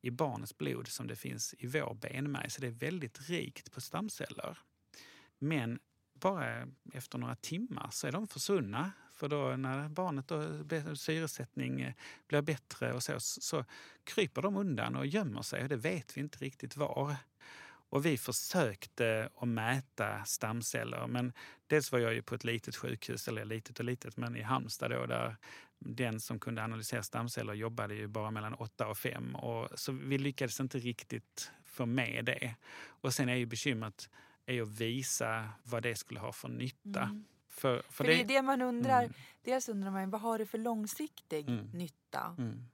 i 0.00 0.10
barnets 0.10 0.58
blod 0.58 0.88
som 0.88 1.06
det 1.06 1.16
finns 1.16 1.54
i 1.58 1.66
vår 1.66 1.94
benmärg. 1.94 2.50
Så 2.50 2.60
det 2.60 2.66
är 2.66 2.70
väldigt 2.70 3.28
rikt 3.28 3.72
på 3.72 3.80
stamceller. 3.80 4.58
Men 5.38 5.78
bara 6.14 6.68
efter 6.92 7.18
några 7.18 7.34
timmar 7.34 7.88
så 7.92 8.06
är 8.06 8.12
de 8.12 8.28
försvunna 8.28 8.92
För 9.12 9.28
då 9.28 9.56
när 9.56 9.88
barnet 9.88 10.28
då, 10.28 10.96
syresättning 10.96 11.80
eh, 11.80 11.92
blir 12.26 12.42
bättre 12.42 12.92
och 12.92 13.02
så, 13.02 13.20
så 13.20 13.64
kryper 14.04 14.42
de 14.42 14.56
undan 14.56 14.96
och 14.96 15.06
gömmer 15.06 15.42
sig 15.42 15.62
och 15.62 15.68
det 15.68 15.76
vet 15.76 16.16
vi 16.16 16.20
inte 16.20 16.38
riktigt 16.38 16.76
var. 16.76 17.16
Och 17.92 18.06
vi 18.06 18.18
försökte 18.18 19.30
att 19.36 19.48
mäta 19.48 20.24
stamceller 20.24 21.06
men 21.06 21.32
dels 21.66 21.92
var 21.92 21.98
jag 21.98 22.14
ju 22.14 22.22
på 22.22 22.34
ett 22.34 22.44
litet 22.44 22.76
sjukhus, 22.76 23.28
eller 23.28 23.44
litet 23.44 23.78
och 23.78 23.84
litet, 23.84 24.16
men 24.16 24.36
i 24.36 24.42
Halmstad 24.42 24.90
då 24.90 25.06
där 25.06 25.36
den 25.80 26.20
som 26.20 26.40
kunde 26.40 26.64
analysera 26.64 27.02
stamceller 27.02 27.54
jobbade 27.54 27.94
ju 27.94 28.06
bara 28.06 28.30
mellan 28.30 28.54
8 28.54 28.86
och 28.88 28.98
5 28.98 29.34
och 29.36 29.68
så 29.78 29.92
vi 29.92 30.18
lyckades 30.18 30.60
inte 30.60 30.78
riktigt 30.78 31.52
få 31.64 31.86
med 31.86 32.24
det. 32.24 32.54
Och 32.86 33.14
sen 33.14 33.28
är 33.28 33.34
ju 33.34 33.46
bekymret 33.46 34.10
är 34.46 34.62
att 34.62 34.68
visa 34.68 35.48
vad 35.62 35.82
det 35.82 35.96
skulle 35.96 36.20
ha 36.20 36.32
för 36.32 36.48
nytta. 36.48 37.02
Mm. 37.02 37.24
För, 37.48 37.82
för 37.82 37.92
För 37.92 38.04
det 38.04 38.20
är 38.20 38.24
det 38.24 38.42
man 38.42 38.62
undrar. 38.62 39.02
Mm. 39.02 39.12
Dels 39.42 39.68
undrar 39.68 39.90
man 39.90 40.10
vad 40.10 40.20
har 40.20 40.38
det 40.38 40.46
för 40.46 40.58
långsiktig 40.58 41.48
Mm. 41.48 41.66
nytta 41.70 42.34
Mm. 42.38 42.64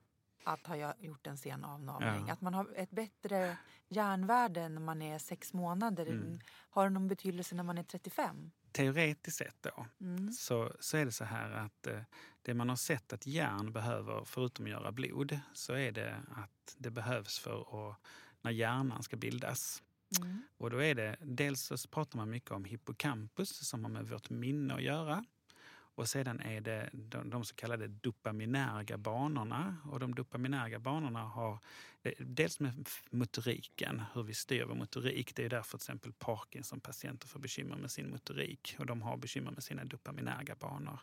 att 0.44 0.66
ha 0.66 0.94
gjort 0.98 1.26
en 1.26 1.38
sen 1.38 1.64
avnavling. 1.64 2.24
Ja. 2.26 2.32
Att 2.32 2.40
man 2.40 2.54
har 2.54 2.68
ett 2.76 2.90
bättre 2.90 3.56
järnvärde 3.88 4.68
när 4.68 4.80
man 4.80 5.02
är 5.02 5.18
sex 5.18 5.52
månader. 5.52 6.06
Mm. 6.06 6.38
Har 6.70 6.84
det 6.84 6.90
någon 6.90 7.08
betydelse 7.08 7.54
när 7.54 7.62
man 7.62 7.78
är 7.78 7.82
35? 7.82 8.50
Teoretiskt 8.72 9.38
sett 9.38 9.56
då 9.62 9.86
Mm. 10.00 10.32
så, 10.32 10.72
så 10.80 10.96
är 10.96 11.04
det 11.04 11.12
så 11.12 11.24
här 11.24 11.50
att 11.50 11.86
eh, 11.86 12.00
det 12.46 12.54
man 12.54 12.68
har 12.68 12.76
sett 12.76 13.12
att 13.12 13.26
järn 13.26 13.72
behöver, 13.72 14.24
förutom 14.24 14.64
att 14.64 14.70
göra 14.70 14.92
blod, 14.92 15.38
så 15.52 15.72
är 15.72 15.92
det 15.92 16.22
att 16.37 16.76
det 16.78 16.90
behövs 16.90 17.38
för 17.38 17.61
att, 17.61 17.96
när 18.42 18.50
hjärnan 18.50 19.02
ska 19.02 19.16
bildas. 19.16 19.82
Mm. 20.20 20.42
Och 20.56 20.70
då 20.70 20.82
är 20.82 20.94
det, 20.94 21.16
dels 21.20 21.61
så 21.61 21.88
pratar 21.88 22.18
man 22.18 22.30
mycket 22.30 22.50
om 22.50 22.64
hippocampus 22.64 23.68
som 23.68 23.85
har 23.85 23.90
med 23.90 24.09
vårt 24.09 24.30
minne 24.30 24.74
att 24.74 24.82
göra. 24.82 25.24
Och 25.68 26.09
sedan 26.09 26.40
är 26.40 26.61
det 26.61 26.90
de, 26.92 27.30
de 27.30 27.44
så 27.44 27.54
kallade 27.54 27.88
dopaminerga 27.88 28.98
banorna. 28.98 29.76
Och 29.85 30.00
de 30.00 30.14
dopaminerga 30.14 30.78
banorna 30.78 31.20
har 31.20 31.59
eh, 32.02 32.12
dels 32.18 32.61
med 32.61 32.88
motoriken, 33.11 34.02
hur 34.14 34.22
vi 34.22 34.35
styr 34.35 34.64
vår 34.64 34.74
motorik. 34.74 35.37
Det 35.37 35.44
är 35.44 35.48
därför 35.48 35.78
till 35.78 35.85
exempel 35.85 36.12
Parkinson-patienter 36.12 37.28
får 37.28 37.40
bekymmer 37.40 37.76
med 37.76 37.90
sin 37.90 38.11
motorik 38.11 38.76
och 38.78 38.87
de 38.87 39.02
har 39.02 39.16
bekymmer 39.16 39.50
med 39.50 39.62
sina 39.62 39.85
dopaminerga 39.85 40.54
banor. 40.54 41.00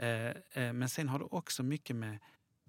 Eh, 0.00 0.28
eh, 0.52 0.72
men 0.72 0.88
sen 0.88 1.08
har 1.08 1.18
det 1.18 1.24
också 1.24 1.62
mycket 1.62 1.96
med 1.96 2.18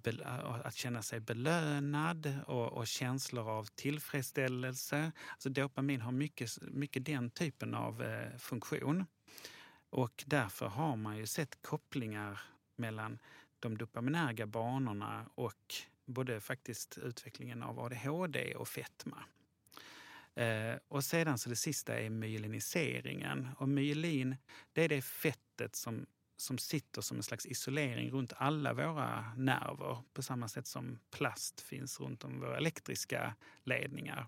eh, 0.06 0.65
att 0.65 0.76
känna 0.76 1.02
sig 1.02 1.20
belönad 1.20 2.39
och, 2.48 2.74
och 2.74 2.88
känslor 2.88 3.50
av 3.50 3.65
tillfredsställelse. 3.65 5.12
Alltså 5.32 5.50
dopamin 5.50 6.02
har 6.02 6.12
mycket, 6.12 6.62
mycket 6.62 7.06
den 7.06 7.30
typen 7.30 7.76
av 7.76 8.04
eh, 8.04 8.38
funktion. 8.38 9.06
Och 9.89 10.24
därför 10.28 10.67
har 10.67 10.96
man 10.96 11.17
ju 11.17 11.26
sett 11.26 11.62
kopplingar 11.62 12.41
mellan 12.76 13.20
de 13.60 13.78
dopaminerga 13.78 14.48
banorna 14.48 15.26
och 15.36 15.74
både 16.06 16.41
faktiskt 16.41 16.98
utvecklingen 16.98 17.63
av 17.63 17.80
ADHD 17.80 18.56
och 18.56 18.67
fetma. 18.67 19.24
Eh, 20.36 20.76
och 20.88 21.04
sedan 21.04 21.38
så 21.38 21.50
det 21.50 21.56
sista 21.56 22.00
är 22.00 22.10
myeliniseringen. 22.10 23.48
Och 23.58 23.70
myelin, 23.70 24.36
det 24.74 24.84
är 24.84 24.89
det 24.89 25.02
fettet 25.02 25.76
som, 25.76 26.06
som 26.41 26.58
sitter 26.58 27.01
som 27.01 27.17
en 27.17 27.23
slags 27.23 27.45
isolering 27.45 28.12
runt 28.12 28.34
alla 28.38 28.73
våra 28.73 29.34
nerver 29.36 30.04
på 30.13 30.21
samma 30.21 30.47
sätt 30.47 30.67
som 30.67 30.99
plast 31.12 31.62
finns 31.62 31.99
runt 31.99 32.23
om 32.23 32.39
våra 32.39 32.58
elektriska 32.58 33.36
ledningar. 33.63 34.27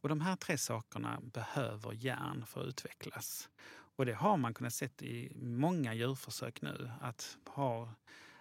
Och 0.00 0.08
de 0.08 0.20
här 0.20 0.36
tre 0.36 0.58
sakerna 0.58 1.20
behöver 1.22 1.92
järn 1.92 2.46
för 2.46 2.60
att 2.60 2.66
utvecklas. 2.66 3.48
Och 3.96 4.06
det 4.06 4.12
har 4.12 4.36
man 4.36 4.54
kunnat 4.54 4.74
se 4.74 4.88
i 5.00 5.32
många 5.34 5.94
djurförsök 5.94 6.62
nu 6.62 6.90
att 7.00 7.38
har, 7.44 7.88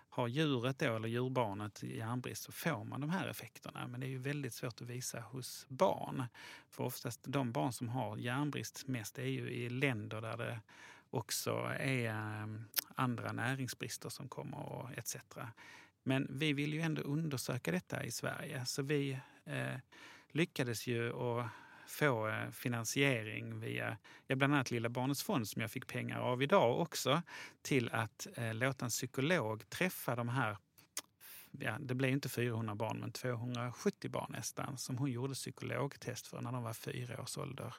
har 0.09 0.27
djuret 0.27 0.79
då, 0.79 0.95
eller 0.95 1.07
djurbarnet 1.07 1.83
järnbrist 1.83 2.43
så 2.43 2.51
får 2.51 2.83
man 2.83 3.01
de 3.01 3.09
här 3.09 3.27
effekterna. 3.27 3.87
Men 3.87 3.99
det 3.99 4.05
är 4.05 4.09
ju 4.09 4.17
väldigt 4.17 4.53
svårt 4.53 4.81
att 4.81 4.87
visa 4.87 5.19
hos 5.19 5.65
barn. 5.69 6.23
För 6.69 6.83
oftast 6.83 7.19
de 7.23 7.51
barn 7.51 7.73
som 7.73 7.89
har 7.89 8.17
järnbrist 8.17 8.87
mest 8.87 9.19
är 9.19 9.23
ju 9.23 9.49
i 9.49 9.69
länder 9.69 10.21
där 10.21 10.37
det 10.37 10.59
också 11.15 11.51
är 11.79 12.09
ehm, 12.09 12.65
andra 12.95 13.31
näringsbrister 13.31 14.09
som 14.09 14.27
kommer 14.27 14.57
och 14.57 14.91
etc. 14.97 15.15
Men 16.03 16.27
vi 16.29 16.53
vill 16.53 16.73
ju 16.73 16.81
ändå 16.81 17.01
undersöka 17.01 17.71
detta 17.71 18.03
i 18.03 18.11
Sverige 18.11 18.65
så 18.65 18.81
vi 18.81 19.19
eh, 19.45 19.79
lyckades 20.29 20.87
ju 20.87 21.09
att 21.09 21.47
få 21.87 22.27
eh, 22.27 22.49
finansiering 22.51 23.59
via 23.59 23.97
ja, 24.27 24.35
bland 24.35 24.53
annat 24.53 24.71
Lilla 24.71 24.89
Barnets 24.89 25.23
fond 25.23 25.47
som 25.47 25.61
jag 25.61 25.71
fick 25.71 25.87
pengar 25.87 26.19
av 26.19 26.43
idag 26.43 26.79
också 26.79 27.21
till 27.61 27.89
att 27.89 28.27
eh, 28.35 28.53
låta 28.53 28.85
en 28.85 28.89
psykolog 28.89 29.69
träffa 29.69 30.15
de 30.15 30.29
här 30.29 30.57
Ja, 31.59 31.77
det 31.79 31.95
blev 31.95 32.11
inte 32.11 32.29
400 32.29 32.75
barn, 32.75 32.99
men 32.99 33.11
270 33.11 34.09
barn 34.11 34.31
nästan, 34.31 34.77
som 34.77 34.97
hon 34.97 35.11
gjorde 35.11 35.33
psykologtest 35.33 36.27
för 36.27 36.41
när 36.41 36.51
de 36.51 36.63
var 36.63 36.73
fyra 36.73 37.21
års 37.21 37.37
ålder. 37.37 37.75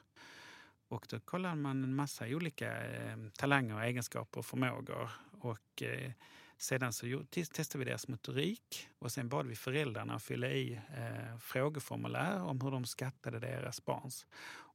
Och 0.87 1.05
då 1.09 1.19
kollade 1.19 1.55
man 1.55 1.83
en 1.83 1.95
massa 1.95 2.25
olika 2.27 2.87
eh, 2.87 3.17
talanger, 3.37 3.75
och 3.75 3.83
egenskaper 3.83 4.39
och 4.39 4.45
förmågor. 4.45 5.09
Och 5.31 5.81
eh, 5.81 6.11
sedan 6.57 6.93
så 6.93 7.25
testade 7.29 7.79
vi 7.79 7.85
deras 7.85 8.07
motorik 8.07 8.89
och 8.99 9.11
sen 9.11 9.29
bad 9.29 9.47
vi 9.47 9.55
föräldrarna 9.55 10.15
att 10.15 10.23
fylla 10.23 10.49
i 10.49 10.73
eh, 10.73 11.37
frågeformulär 11.39 12.41
om 12.41 12.61
hur 12.61 12.71
de 12.71 12.85
skattade 12.85 13.39
deras 13.39 13.85
barns. 13.85 14.25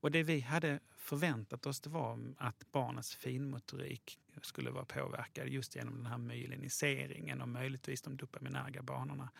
Och 0.03 0.11
det 0.11 0.22
vi 0.22 0.40
hade 0.40 0.81
förväntat 0.96 1.66
oss 1.66 1.81
det 1.81 1.90
var 1.90 2.35
att 2.38 2.72
barnets 2.72 3.14
finmotorik 3.14 4.18
skulle 4.42 4.70
vara 4.70 4.85
påverkad 4.85 5.48
just 5.48 5.77
genom 5.77 5.94
den 5.94 6.07
här 6.07 6.18
myeliniseringen 6.18 7.42
och 7.42 7.48
möjligtvis 7.48 8.03
de 8.03 8.16
dopaminerga 8.16 8.83
banorna. 8.83 9.31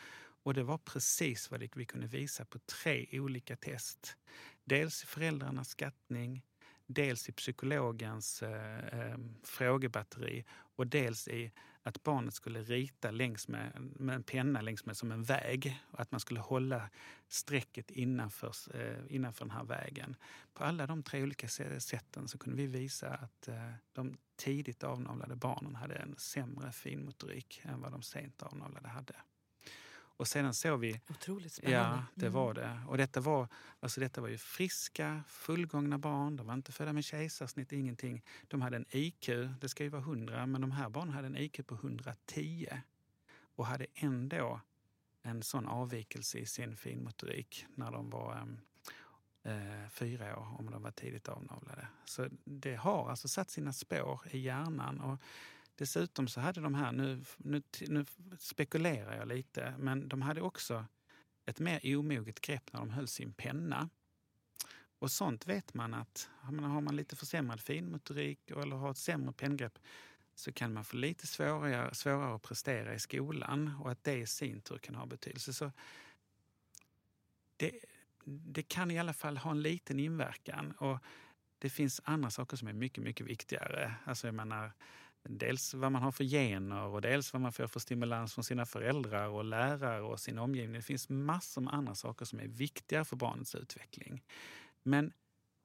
Och 0.45 0.55
det 0.55 0.63
var 0.63 0.79
precis 0.79 1.51
vad 1.51 1.61
vi 1.75 1.85
kunde 1.87 2.07
visa 2.07 2.45
på 2.45 2.59
tre 2.59 3.07
olika 3.13 3.57
test. 3.57 4.17
Dels 4.65 5.03
föräldrarnas 5.03 5.69
skattning, 5.69 6.43
dels 6.93 7.29
i 7.29 7.33
psykologens 7.33 8.43
eh, 8.43 9.01
eh, 9.01 9.19
frågebatteri 9.43 10.45
och 10.77 10.87
dels 10.87 11.29
i 11.29 11.53
att 11.83 12.03
barnet 12.03 12.35
skulle 12.35 12.63
rita 12.63 13.11
längs 13.11 13.49
med, 13.49 13.91
med 13.97 14.15
en 14.15 14.23
penna 14.23 14.61
längs 14.61 14.87
med 14.87 14.97
som 14.97 15.13
en 15.13 15.23
väg 15.23 15.83
och 15.91 16.01
att 16.01 16.11
man 16.11 16.21
skulle 16.21 16.41
hålla 16.41 16.91
strecket 17.29 17.91
innanför, 17.91 18.53
eh, 18.75 19.15
innanför 19.15 19.45
den 19.45 19.55
här 19.55 19.65
vägen. 19.65 20.17
På 20.55 20.65
alla 20.65 20.87
de 20.87 21.03
tre 21.03 21.23
olika 21.23 21.49
sätten 21.79 22.29
så 22.29 22.39
kunde 22.39 22.57
vi 22.63 22.67
visa 22.67 23.09
att 23.09 23.49
eh, 23.49 23.73
de 23.93 24.17
tidigt 24.37 24.85
avnavlade 24.85 25.37
barnen 25.37 25.75
hade 25.75 25.95
en 25.95 26.15
sämre 26.19 26.73
finmotorik 26.73 27.61
än 27.65 27.81
vad 27.81 27.93
de 27.93 28.03
sent 28.03 28.43
avnavlade 28.43 28.89
hade. 28.89 29.15
Och 30.23 30.29
sedan 30.29 30.55
såg 30.55 30.81
vi 30.81 31.01
Otroligt 31.11 31.53
spännande. 31.53 31.97
Ja, 31.97 32.05
det 32.15 32.27
Mm. 32.27 32.33
var 32.35 32.55
det. 32.55 32.81
Och 32.89 32.97
detta 32.97 33.21
var, 33.21 33.49
alltså 33.81 34.01
detta 34.01 34.21
var 34.21 34.29
ju 34.29 34.39
friska, 34.39 35.23
fullgångna 35.29 35.99
barn. 35.99 36.37
De 36.37 36.47
var 36.47 36.55
inte 36.55 36.73
födda 36.73 36.93
med 36.93 37.05
kejsarsnitt, 37.05 37.73
ingenting. 37.73 38.23
De 38.49 38.63
hade 38.63 38.77
en 38.77 38.85
IQ, 38.91 39.29
det 39.61 39.69
ska 39.69 39.85
ju 39.85 39.89
vara 39.91 40.03
100, 40.03 40.47
men 40.47 40.61
de 40.61 40.71
här 40.73 40.89
barnen 40.89 41.15
hade 41.15 41.27
en 41.27 41.37
IQ 41.37 41.67
på 41.67 41.75
110 41.75 42.69
och 43.57 43.67
hade 43.67 43.87
ändå 43.95 44.61
en 45.23 45.43
sån 45.43 45.67
avvikelse 45.67 46.39
i 46.39 46.47
sin 46.47 46.77
finmotorik 46.77 47.67
när 47.75 47.91
de 47.93 48.11
var 48.11 48.37
em, 48.37 48.61
eh, 49.43 49.89
fyra 49.91 50.39
år, 50.39 50.57
om 50.59 50.71
de 50.71 50.83
var 50.83 50.91
tidigt 50.91 51.29
avnavlade. 51.29 51.89
Så 52.05 52.29
det 52.45 52.75
har 52.75 53.11
alltså 53.11 53.29
satt 53.29 53.51
sina 53.51 53.73
spår 53.73 54.21
i 54.31 54.39
hjärnan. 54.39 55.01
Och 55.01 55.19
Dessutom 55.75 56.29
så 56.29 56.41
hade 56.41 56.61
de 56.61 56.75
här, 56.75 56.93
nu, 56.93 57.25
nu, 57.37 57.63
nu 57.81 58.05
spekulerar 58.39 59.17
jag 59.17 59.29
lite, 59.29 59.75
men 59.79 60.09
de 60.09 60.23
hade 60.23 60.41
också 60.41 60.87
ett 61.47 61.61
mer 61.61 61.97
omoget 61.97 62.41
grepp 62.41 62.73
när 62.73 62.81
de 62.81 62.91
höll 62.91 63.09
sin 63.09 63.33
penna. 63.33 63.89
Och 64.99 65.11
sånt 65.11 65.47
vet 65.47 65.75
man 65.75 65.95
att 65.95 66.31
har 66.41 66.53
man, 66.53 66.71
har 66.71 66.81
man 66.81 66.97
lite 66.97 67.17
försämrad 67.17 67.61
finmotorik 67.61 68.51
eller 68.51 68.77
har 68.77 68.91
ett 68.91 68.99
sämre 68.99 69.33
penngrepp 69.33 69.79
så 70.35 70.53
kan 70.53 70.73
man 70.73 70.85
få 70.85 70.97
lite 70.97 71.27
svårare, 71.27 71.95
svårare 71.95 72.35
att 72.35 72.43
prestera 72.43 72.95
i 72.95 72.99
skolan 72.99 73.75
och 73.81 73.91
att 73.91 74.05
det 74.05 74.17
i 74.17 74.27
sin 74.27 74.61
tur 74.61 74.79
kan 74.79 74.95
ha 74.95 75.07
betydelse. 75.07 75.53
Så 75.53 75.73
det, 77.57 77.73
det 78.25 78.63
kan 78.63 78.91
i 78.91 78.99
alla 78.99 79.13
fall 79.13 79.37
ha 79.37 79.51
en 79.51 79.63
liten 79.63 80.01
inverkan. 80.01 80.73
Och 80.73 80.99
det 81.59 81.71
finns 81.71 82.01
andra 82.05 82.31
saker 82.31 82.57
som 82.57 82.69
är 82.69 82.73
mycket, 82.73 83.05
mycket 83.05 83.27
viktigare. 83.27 83.95
Alltså 84.05 84.27
jag 84.27 84.35
menar, 84.35 84.73
dels 85.29 85.75
vad 85.75 85.93
man 85.93 86.03
har 86.03 86.13
för 86.13 86.25
gener 86.25 86.83
och 86.83 87.01
dels 87.01 87.33
vad 87.33 87.43
man 87.43 87.53
får 87.53 87.67
för 87.67 87.81
stimulans 87.81 88.35
från 88.35 88.45
sina 88.45 88.67
föräldrar 88.67 89.29
och 89.29 89.45
lärare 89.45 90.03
och 90.03 90.21
sin 90.21 90.39
omgivning. 90.39 90.73
Det 90.73 90.83
finns 90.83 91.09
massor 91.09 91.61
med 91.61 91.75
andra 91.75 91.95
saker 91.95 92.25
som 92.25 92.41
är 92.41 92.47
viktiga 92.47 93.05
för 93.05 93.17
barnets 93.17 93.55
utveckling. 93.55 94.23
Men 94.83 95.13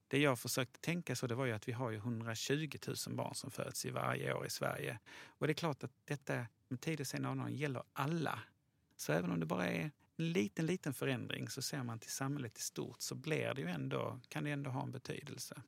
det 0.08 0.20
jag 0.20 0.40
försökte 0.40 0.80
tänka 0.80 1.16
så 1.16 1.28
det 1.28 1.36
var 1.36 1.46
ju 1.46 1.52
att 1.52 1.68
vi 1.68 1.72
har 1.72 1.92
ju 1.92 1.98
120 1.98 2.70
000 3.08 3.16
barn 3.16 3.36
som 3.36 3.52
föds 3.52 3.86
i 3.86 3.90
varje 3.90 4.34
år 4.34 4.46
i 4.46 4.50
Sverige. 4.50 5.00
Och 5.28 5.48
det 5.48 5.52
är 5.52 5.56
klart 5.56 5.84
att 5.84 5.92
detta 6.06 6.46
med 6.68 6.82
tidig 6.82 7.08
sen 7.08 7.26
avnavling 7.26 7.56
gäller 7.56 7.84
alla. 7.94 8.40
Så 8.96 9.14
även 9.14 9.32
om 9.32 9.40
det 9.40 9.46
bara 9.46 9.68
är 9.68 9.92
en 10.18 10.32
liten, 10.34 10.66
liten 10.66 10.94
förändring 10.94 11.50
så 11.50 11.62
ser 11.62 11.84
man 11.84 12.00
till 12.00 12.12
samhället 12.12 12.58
i 12.58 12.62
stort 12.62 13.02
så 13.02 13.16
blir 13.16 13.54
det 13.54 13.62
ju 13.62 13.68
ändå, 13.68 14.20
kan 14.30 14.44
det 14.44 14.52
ändå 14.52 14.70
ha 14.70 14.84
en 14.84 14.92
betydelse. 14.92 15.62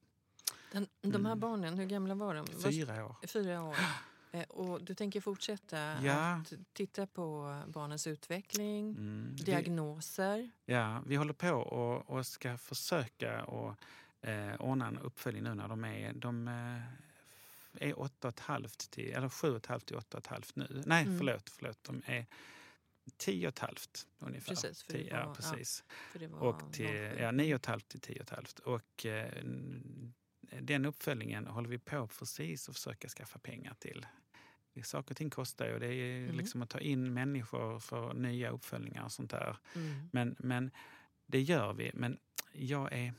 Den, 0.71 0.87
de 1.01 1.25
här 1.25 1.31
Mm. 1.31 1.39
barnen, 1.39 1.77
hur 1.77 1.85
gamla 1.85 2.15
var 2.15 2.35
de? 2.35 2.47
Fyra 2.47 3.05
år. 3.05 3.15
Fyra 3.27 3.63
år. 3.63 3.75
Eh, 4.31 4.43
Och 4.43 4.83
du 4.83 4.95
tänker 4.95 5.21
fortsätta 5.21 5.77
Ja. 6.03 6.13
att 6.35 6.53
titta 6.73 7.07
på 7.07 7.61
barnens 7.67 8.07
utveckling, 8.07 8.89
Mm, 8.89 9.35
vi- 9.37 9.43
diagnoser. 9.43 10.51
Ja, 10.65 11.03
vi 11.05 11.15
håller 11.15 11.33
på 11.33 11.49
och, 11.51 12.09
och 12.09 12.25
ska 12.25 12.57
försöka 12.57 13.43
och, 13.45 13.75
eh, 14.29 14.55
ordna 14.61 14.87
en 14.87 14.97
uppföljning 14.97 15.43
nu 15.43 15.53
när 15.53 15.67
de 15.67 15.83
är, 15.85 16.13
de, 16.13 16.47
eh, 16.47 17.87
är 17.87 17.99
åtta 17.99 18.27
och 18.27 18.33
ett 18.33 18.39
halvt 18.39 18.91
till, 18.91 19.11
eller 19.13 19.29
sju 19.29 19.49
och 19.51 19.57
ett 19.57 19.65
halvt 19.65 19.85
till 19.85 19.95
åtta 19.97 20.17
och 20.17 20.23
ett 20.23 20.27
halvt 20.27 20.55
nu. 20.55 20.83
Nej, 20.85 21.03
Mm. 21.05 21.17
förlåt, 21.17 21.49
förlåt. 21.49 21.83
De 21.83 22.01
är 22.05 22.25
tio 23.17 23.47
och 23.47 23.53
ett 23.53 23.59
halvt 23.59 24.07
ungefär. 24.19 24.49
Precis, 24.55 24.83
för 24.83 24.93
Tio, 24.93 25.09
ja, 25.09 25.15
var- 25.19 25.25
ja. 25.25 25.33
precis. 25.35 25.83
För 26.11 26.19
det 26.19 26.27
var 26.27 26.39
Och 26.39 26.73
till, 26.73 26.87
07. 26.87 27.17
ja, 27.19 27.31
nio 27.31 27.53
och 27.55 27.59
ett 27.59 27.65
halvt 27.65 27.87
till 27.87 27.99
tio 28.01 28.15
och 28.15 28.21
ett 28.21 28.29
halvt. 28.35 28.59
Och 28.59 29.05
eh, 29.05 29.43
den 30.61 30.85
uppföljningen 30.85 31.47
håller 31.47 31.69
vi 31.69 31.77
på 31.77 32.07
precis 32.07 32.69
att 32.69 32.75
försöka 32.75 33.07
skaffa 33.07 33.39
pengar 33.39 33.73
till. 33.79 34.05
Saker 34.83 35.11
och 35.11 35.17
ting 35.17 35.29
kostar 35.29 35.67
ju 35.67 35.79
det 35.79 35.93
är 35.93 36.23
Mm. 36.23 36.35
liksom 36.37 36.61
att 36.61 36.69
ta 36.69 36.79
in 36.79 37.13
människor 37.13 37.79
för 37.79 38.13
nya 38.13 38.49
uppföljningar 38.49 39.03
och 39.03 39.11
sånt 39.11 39.31
där. 39.31 39.57
Mm. 39.75 40.09
Men, 40.11 40.35
men 40.39 40.71
det 41.25 41.41
gör 41.41 41.73
vi. 41.73 41.91
Men 41.93 42.17
jag 42.53 42.93
är, 42.93 43.13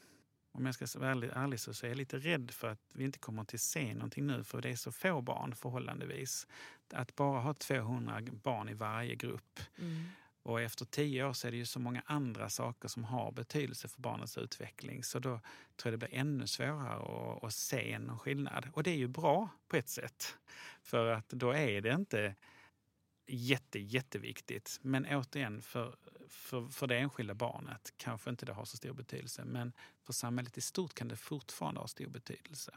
om 0.52 0.66
jag 0.66 0.74
ska 0.74 0.98
vara 0.98 1.10
ärlig, 1.10 1.30
ärlig 1.34 1.60
så, 1.60 1.74
så 1.74 1.86
är 1.86 1.90
jag 1.90 1.96
lite 1.96 2.18
rädd 2.18 2.50
för 2.50 2.68
att 2.68 2.80
vi 2.94 3.04
inte 3.04 3.18
kommer 3.18 3.42
att 3.42 3.60
se 3.60 3.94
någonting 3.94 4.26
nu 4.26 4.44
för 4.44 4.62
det 4.62 4.68
är 4.68 4.76
så 4.76 4.92
få 4.92 5.20
barn 5.20 5.54
förhållandevis. 5.54 6.46
Att 6.92 7.16
bara 7.16 7.40
ha 7.40 7.54
200 7.54 8.20
barn 8.32 8.68
i 8.68 8.74
varje 8.74 9.14
grupp 9.14 9.60
Mm 9.78 10.04
och 10.50 10.60
efter 10.60 10.84
tio 10.84 11.24
år 11.24 11.32
så 11.32 11.46
är 11.46 11.50
det 11.50 11.56
ju 11.56 11.66
så 11.66 11.80
många 11.80 12.02
andra 12.06 12.48
saker 12.48 12.88
som 12.88 13.04
har 13.04 13.32
betydelse 13.32 13.88
för 13.88 14.00
barnets 14.00 14.38
utveckling. 14.38 15.04
Så 15.04 15.18
då 15.18 15.40
tror 15.76 15.92
jag 15.92 16.00
det 16.00 16.06
blir 16.06 16.18
ännu 16.18 16.46
svårare 16.46 17.36
att, 17.36 17.44
att 17.44 17.54
se 17.54 17.98
någon 17.98 18.18
skillnad. 18.18 18.68
Och 18.72 18.82
det 18.82 18.90
är 18.90 18.96
ju 18.96 19.08
bra 19.08 19.48
på 19.68 19.76
ett 19.76 19.88
sätt. 19.88 20.36
För 20.82 21.06
att 21.06 21.28
då 21.28 21.50
är 21.52 21.80
det 21.80 21.92
inte 21.92 22.34
jätte, 23.26 23.78
jätteviktigt. 23.78 24.78
Men 24.82 25.06
återigen, 25.06 25.62
för, 25.62 25.96
för, 26.28 26.68
för 26.68 26.86
det 26.86 26.98
enskilda 26.98 27.34
barnet 27.34 27.92
kanske 27.96 28.30
inte 28.30 28.46
det 28.46 28.52
har 28.52 28.64
så 28.64 28.76
stor 28.76 28.92
betydelse. 28.92 29.44
Men 29.44 29.72
för 30.02 30.12
samhället 30.12 30.58
i 30.58 30.60
stort 30.60 30.94
kan 30.94 31.08
det 31.08 31.16
fortfarande 31.16 31.80
ha 31.80 31.86
stor 31.86 32.08
betydelse. 32.08 32.74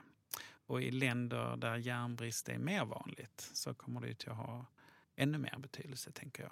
Och 0.65 0.81
i 0.81 0.91
länder 0.91 1.57
där 1.57 1.77
järnbrist 1.77 2.49
är 2.49 2.57
mer 2.57 2.86
vanligt 2.86 3.49
så 3.53 3.73
kommer 3.73 4.01
det 4.01 4.07
ju 4.07 4.31
att 4.31 4.38
ha 4.38 4.65
ännu 5.15 5.38
mer 5.38 5.57
betydelse, 5.59 6.12
tänker 6.12 6.43
jag. 6.43 6.51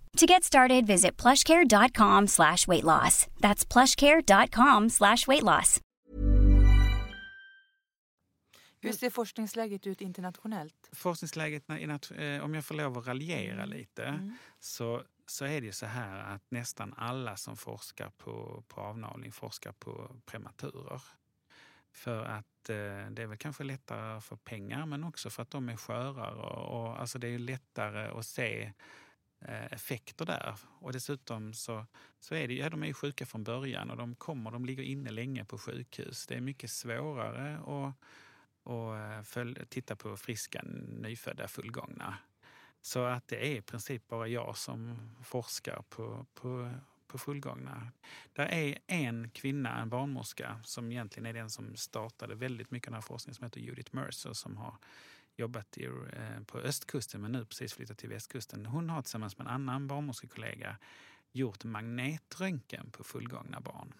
To 0.17 0.25
get 0.25 0.43
started, 0.43 0.85
visit 0.87 1.17
plushcare.com 1.21 2.27
slash 2.27 2.67
weight 2.67 2.83
loss. 2.83 3.27
That's 3.41 3.65
plushcare.com 3.73 4.89
slash 4.89 5.27
weight 5.27 5.43
loss. 5.43 5.79
Hur 8.83 8.91
ser 8.93 9.09
forskningsläget 9.09 9.87
ut 9.87 10.01
internationellt? 10.01 10.89
Forskningsläget, 10.91 11.69
eh, 11.69 12.43
om 12.43 12.53
jag 12.55 12.65
får 12.65 12.75
lov 12.75 12.97
att 12.97 13.07
raljera 13.07 13.65
lite, 13.65 14.03
Mm. 14.05 14.37
så, 14.59 15.03
så 15.27 15.45
är 15.45 15.61
det 15.61 15.67
ju 15.67 15.71
så 15.73 15.85
här 15.85 16.19
att 16.35 16.43
nästan 16.51 16.93
alla 16.97 17.37
som 17.37 17.57
forskar 17.57 18.09
på, 18.17 18.63
på 18.67 18.81
avnavling 18.81 19.31
forskar 19.31 19.71
på 19.71 20.15
prematurer. 20.25 21.01
För 21.93 22.25
att 22.25 22.69
eh, 22.69 22.75
det 23.11 23.21
är 23.21 23.27
väl 23.27 23.37
kanske 23.37 23.63
lättare 23.63 24.21
få 24.21 24.37
pengar 24.37 24.85
men 24.85 25.03
också 25.03 25.29
för 25.29 25.41
att 25.43 25.51
de 25.51 25.69
är 25.69 25.77
skörare. 25.77 26.33
Och, 26.41 26.81
och, 26.81 26.99
alltså 27.01 27.19
det 27.19 27.27
är 27.27 27.31
ju 27.31 27.37
lättare 27.39 28.19
att 28.19 28.25
se 28.25 28.73
Eh, 29.41 29.73
effekter 29.73 30.25
där. 30.25 30.55
Och 30.79 30.93
dessutom 30.93 31.53
så, 31.53 31.85
så 32.19 32.35
är 32.35 32.47
det, 32.47 32.53
ja, 32.53 32.69
de 32.69 32.83
är 32.83 32.87
ju 32.87 32.93
sjuka 32.93 33.25
från 33.25 33.43
början 33.43 33.91
och 33.91 33.97
de 33.97 34.15
kommer, 34.15 34.51
de 34.51 34.65
ligger 34.65 34.83
inne 34.83 35.11
länge 35.11 35.45
på 35.45 35.57
sjukhus. 35.57 36.27
Det 36.27 36.35
är 36.35 36.41
mycket 36.41 36.71
svårare 36.71 37.57
att 37.57 37.95
och 38.63 38.97
eh, 38.97 39.21
följ, 39.21 39.65
titta 39.69 39.95
på 39.95 40.17
friska 40.17 40.61
nyfödda 40.87 41.47
fullgångna. 41.47 42.17
Så 42.81 43.03
att 43.03 43.27
det 43.27 43.47
är 43.47 43.55
i 43.57 43.61
princip 43.61 44.07
bara 44.07 44.27
jag 44.27 44.57
som 44.57 44.97
forskar 45.23 45.83
på, 45.89 46.25
på, 46.33 46.71
på 47.07 47.17
fullgångna. 47.17 47.91
Det 48.33 48.41
är 48.41 48.77
en 48.87 49.29
kvinna, 49.29 49.81
en 49.81 49.89
barnmorska, 49.89 50.59
som 50.63 50.91
egentligen 50.91 51.25
är 51.25 51.33
den 51.33 51.49
som 51.49 51.75
startade 51.75 52.35
väldigt 52.35 52.71
mycket 52.71 52.87
av 52.87 52.91
den 52.91 52.95
här 52.95 53.01
forskningen 53.01 53.35
som 53.35 53.43
heter 53.45 53.59
Judith 53.61 53.95
Mercer 53.95 54.33
som 54.33 54.57
har 54.57 54.75
jobbat 55.35 55.77
i, 55.77 55.85
eh, 55.85 56.43
på 56.45 56.57
östkusten 56.57 57.21
men 57.21 57.31
nu 57.31 57.45
precis 57.45 57.73
flyttat 57.73 57.97
till 57.97 58.09
västkusten. 58.09 58.65
Hon 58.65 58.89
har 58.89 59.01
tillsammans 59.01 59.37
med 59.37 59.47
en 59.47 59.53
annan 59.53 59.87
barnmorskekollega 59.87 60.77
gjort 61.31 61.63
magnetröntgen 61.63 62.91
på 62.91 63.03
fullgångna 63.03 63.61
barn 63.61 63.93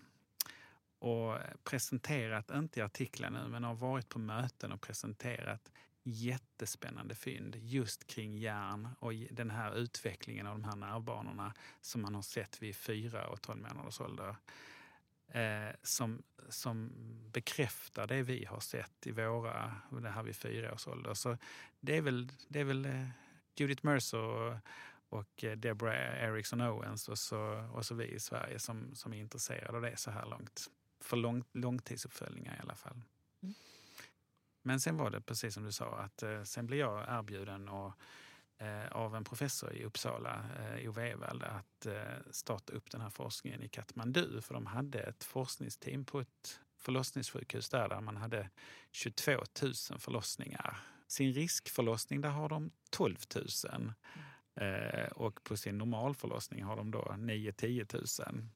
och 1.00 1.38
presenterat, 1.64 2.52
inte 2.52 2.80
i 2.80 2.84
artiklar 2.84 3.30
nu, 3.30 3.48
men 3.48 3.64
har 3.64 3.76
varit 3.76 4.10
på 4.10 4.20
möten 4.20 4.72
och 4.72 4.82
presenterat 4.82 5.72
jättespännande 6.04 7.16
fynd 7.16 7.56
just 7.56 8.08
kring 8.08 8.38
hjärn 8.38 8.88
och 9.00 9.14
den 9.14 9.50
här 9.50 9.76
utvecklingen 9.76 10.48
av 10.48 10.60
de 10.60 10.64
här 10.64 10.76
nervbanorna 10.76 11.54
som 11.82 12.02
man 12.02 12.16
har 12.16 12.22
sett 12.22 12.62
vid 12.62 12.76
fyra 12.76 13.28
och 13.28 13.42
tolv 13.42 13.62
månaders 13.62 14.02
ålder. 14.02 14.36
Eh, 15.34 15.76
som, 15.84 16.24
som 16.50 16.92
bekräftar 17.32 18.08
det 18.08 18.24
vi 18.24 18.46
har 18.46 18.60
sett 18.60 19.08
i 19.08 19.12
våra, 19.12 19.76
det 19.90 20.10
här 20.10 20.24
vid 20.24 20.36
fyra 20.36 20.74
års 20.74 20.88
ålder. 20.88 21.14
Så 21.14 21.38
det 21.80 21.98
är 21.98 22.02
väl, 22.02 22.32
det 22.48 22.60
är 22.60 22.64
väl 22.64 22.86
eh, 22.86 23.08
Judith 23.56 23.86
Mercer 23.86 24.20
och, 24.20 24.58
och 25.10 25.44
eh, 25.44 25.58
Deborah 25.58 26.24
Erickson 26.24 26.62
Owens 26.62 27.10
och 27.10 27.20
så, 27.20 27.70
och 27.74 27.86
så 27.86 27.96
vi 27.96 28.06
i 28.06 28.20
Sverige 28.20 28.60
som, 28.60 28.96
som 28.96 29.14
är 29.14 29.18
intresserade 29.18 29.78
av 29.78 29.82
det 29.82 29.98
så 29.98 30.12
här 30.12 30.26
långt. 30.26 30.68
För 31.00 31.18
lång, 31.18 31.44
långtidsuppföljningar 31.52 32.56
i 32.56 32.60
alla 32.62 32.76
fall. 32.76 33.02
Mm. 33.42 33.56
Men 34.62 34.80
sen 34.80 34.98
var 34.98 35.10
det 35.10 35.22
precis 35.22 35.54
som 35.54 35.64
du 35.64 35.72
sa 35.72 35.98
att 35.98 36.24
eh, 36.24 36.44
sen 36.44 36.68
blev 36.68 36.80
jag 36.80 37.06
erbjuden 37.08 37.70
och, 37.70 37.88
eh, 37.88 37.94
Eh, 38.62 38.88
av 38.92 39.16
en 39.16 39.24
professor 39.24 39.74
i 39.74 39.84
Uppsala, 39.84 40.46
eh, 40.60 40.90
Ove 40.90 41.10
Ewald, 41.10 41.44
att 41.44 41.86
eh, 41.86 42.32
starta 42.32 42.74
upp 42.74 42.92
den 42.92 43.02
här 43.02 43.10
forskningen 43.10 43.64
i 43.64 43.70
Katmandu. 43.70 44.42
För 44.42 44.54
de 44.54 44.66
hade 44.66 45.00
ett 45.00 45.24
forskningsteam 45.24 46.06
på 46.06 46.20
ett 46.20 46.60
förlossningssjukhus 46.78 47.70
där, 47.70 47.90
där 47.90 48.02
man 48.02 48.18
hade 48.18 48.50
22 48.92 49.32
000 49.32 49.74
förlossningar. 50.00 50.78
Sin 51.08 51.34
riskförlossning 51.34 52.22
där 52.22 52.30
har 52.30 52.50
de 52.50 52.72
12 52.90 53.18
000. 53.36 53.94
Eh, 54.56 55.12
och 55.12 55.44
på 55.44 55.58
sin 55.58 55.78
normalförlossning 55.78 56.64
har 56.64 56.76
de 56.76 56.92
då 56.92 57.16
9-10 57.18 58.30
000. 58.32 58.48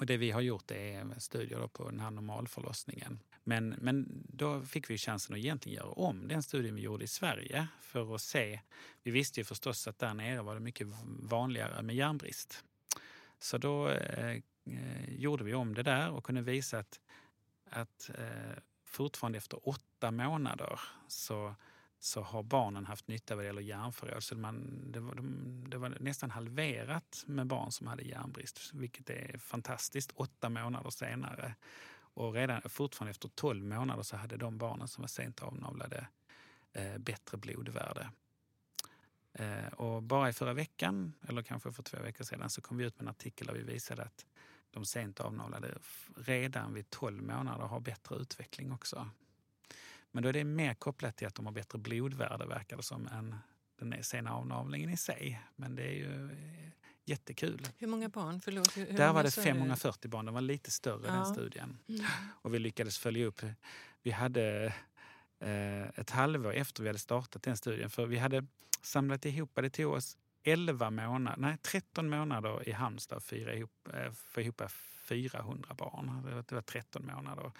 Och 0.00 0.06
det 0.06 0.16
vi 0.16 0.30
har 0.30 0.40
gjort 0.40 0.70
är 0.70 1.18
studier 1.18 1.68
på 1.68 1.90
den 1.90 2.00
här 2.00 2.10
normalförlossningen. 2.10 3.18
Men, 3.44 3.68
men 3.68 4.24
då 4.28 4.62
fick 4.62 4.90
vi 4.90 4.98
chansen 4.98 5.34
att 5.34 5.38
egentligen 5.38 5.76
göra 5.76 5.90
om 5.90 6.28
den 6.28 6.42
studien 6.42 6.74
vi 6.74 6.82
gjorde 6.82 7.04
i 7.04 7.08
Sverige 7.08 7.68
för 7.80 8.14
att 8.14 8.20
se. 8.20 8.60
Vi 9.02 9.10
visste 9.10 9.40
ju 9.40 9.44
förstås 9.44 9.88
att 9.88 9.98
där 9.98 10.14
nere 10.14 10.42
var 10.42 10.54
det 10.54 10.60
mycket 10.60 10.86
vanligare 11.04 11.82
med 11.82 11.96
järnbrist. 11.96 12.64
Så 13.38 13.58
då 13.58 13.88
eh, 13.88 14.30
eh, 14.66 15.08
gjorde 15.08 15.44
vi 15.44 15.54
om 15.54 15.74
det 15.74 15.82
där 15.82 16.10
och 16.10 16.24
kunde 16.24 16.42
visa 16.42 16.78
att, 16.78 17.00
att 17.70 18.10
eh, 18.18 18.58
fortfarande 18.84 19.38
efter 19.38 19.68
åtta 19.68 20.10
månader 20.10 20.80
så 21.08 21.54
så 22.04 22.20
har 22.20 22.42
barnen 22.42 22.86
haft 22.86 23.08
nytta 23.08 23.34
vad 23.34 23.44
det 23.44 23.46
gäller 23.46 23.62
järnförråd. 23.62 24.22
Så 24.22 24.36
man, 24.36 24.82
det, 24.92 25.00
var, 25.00 25.14
de, 25.14 25.64
det 25.68 25.78
var 25.78 25.96
nästan 26.00 26.30
halverat 26.30 27.24
med 27.26 27.46
barn 27.46 27.72
som 27.72 27.86
hade 27.86 28.02
järnbrist, 28.02 28.74
vilket 28.74 29.10
är 29.10 29.38
fantastiskt. 29.38 30.12
Åtta 30.14 30.48
månader 30.48 30.90
senare. 30.90 31.54
Och 32.14 32.34
redan 32.34 32.62
fortfarande 32.62 33.10
efter 33.10 33.28
12 33.28 33.64
månader 33.64 34.02
så 34.02 34.16
hade 34.16 34.36
de 34.36 34.58
barnen 34.58 34.88
som 34.88 35.02
var 35.02 35.08
sent 35.08 35.42
avnavlade 35.42 36.06
eh, 36.72 36.98
bättre 36.98 37.38
blodvärde. 37.38 38.10
Eh, 39.32 39.66
och 39.66 40.02
bara 40.02 40.28
i 40.28 40.32
förra 40.32 40.52
veckan, 40.52 41.12
eller 41.28 41.42
kanske 41.42 41.72
för 41.72 41.82
två 41.82 41.98
veckor 41.98 42.24
sedan, 42.24 42.50
så 42.50 42.60
kom 42.60 42.76
vi 42.76 42.84
ut 42.84 42.96
med 42.96 43.02
en 43.02 43.08
artikel 43.08 43.46
där 43.46 43.54
vi 43.54 43.62
visade 43.62 44.02
att 44.02 44.26
de 44.70 44.84
sent 44.84 45.20
avnavlade 45.20 45.74
redan 46.16 46.74
vid 46.74 46.90
12 46.90 47.22
månader 47.22 47.64
har 47.64 47.80
bättre 47.80 48.16
utveckling 48.16 48.72
också. 48.72 49.10
Men 50.10 50.22
då 50.22 50.28
är 50.28 50.32
det 50.32 50.44
mer 50.44 50.74
kopplat 50.74 51.16
till 51.16 51.26
att 51.26 51.34
de 51.34 51.46
har 51.46 51.52
bättre 51.52 51.78
blodvärde 51.78 52.46
verkar 52.46 52.76
det 52.76 52.82
som 52.82 53.06
än 53.06 53.36
den 53.76 54.04
sena 54.04 54.34
avnavlingen 54.34 54.90
i 54.90 54.96
sig. 54.96 55.42
Men 55.56 55.74
det 55.74 55.82
är 55.82 55.94
ju 55.94 56.30
eh, 56.30 56.68
jättekul. 57.04 57.66
Hur 57.78 57.86
många 57.86 58.08
barn? 58.08 58.40
Förlåt, 58.40 58.76
hur, 58.76 58.92
Där 58.92 59.12
var 59.12 59.22
det 59.22 59.30
sa 59.30 59.40
du? 59.40 59.44
540 59.46 60.08
barn, 60.10 60.24
den 60.24 60.34
var 60.34 60.40
lite 60.40 60.70
större 60.70 61.06
Ja. 61.06 61.12
den 61.12 61.26
studien. 61.26 61.78
Mm. 61.88 62.04
Och 62.42 62.54
vi 62.54 62.58
lyckades 62.58 62.98
följa 62.98 63.26
upp. 63.26 63.42
Vi 64.02 64.10
hade 64.10 64.74
eh, 65.40 65.82
ett 66.00 66.10
halvår 66.10 66.52
efter 66.54 66.82
vi 66.82 66.88
hade 66.88 66.98
startat 66.98 67.42
den 67.42 67.56
studien, 67.56 67.90
för 67.90 68.06
vi 68.06 68.18
hade 68.18 68.46
samlat 68.82 69.24
ihop, 69.24 69.50
det 69.54 69.70
tog 69.70 69.92
oss 69.92 70.16
11 70.44 70.90
månader, 70.90 71.36
nej 71.38 71.56
13 71.62 72.10
månader 72.10 72.68
i 72.68 72.72
Halmstad 72.72 73.22
att 73.22 73.54
ihop, 73.54 73.88
eh, 73.94 74.12
få 74.12 74.40
ihop 74.40 74.62
400 75.02 75.74
barn. 75.74 76.44
Det 76.48 76.54
var 76.54 76.62
13 76.62 77.06
månader. 77.06 77.52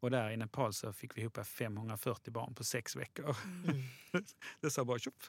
Och 0.00 0.10
där 0.10 0.30
i 0.30 0.36
Nepal 0.36 0.72
så 0.72 0.92
fick 0.92 1.16
vi 1.16 1.20
ihop 1.20 1.46
540 1.46 2.30
barn 2.30 2.54
på 2.54 2.64
sex 2.64 2.96
veckor. 2.96 3.36
Mm. 3.64 3.82
det 4.60 4.70
sa 4.70 4.84
bara 4.84 4.98
tjopp. 4.98 5.22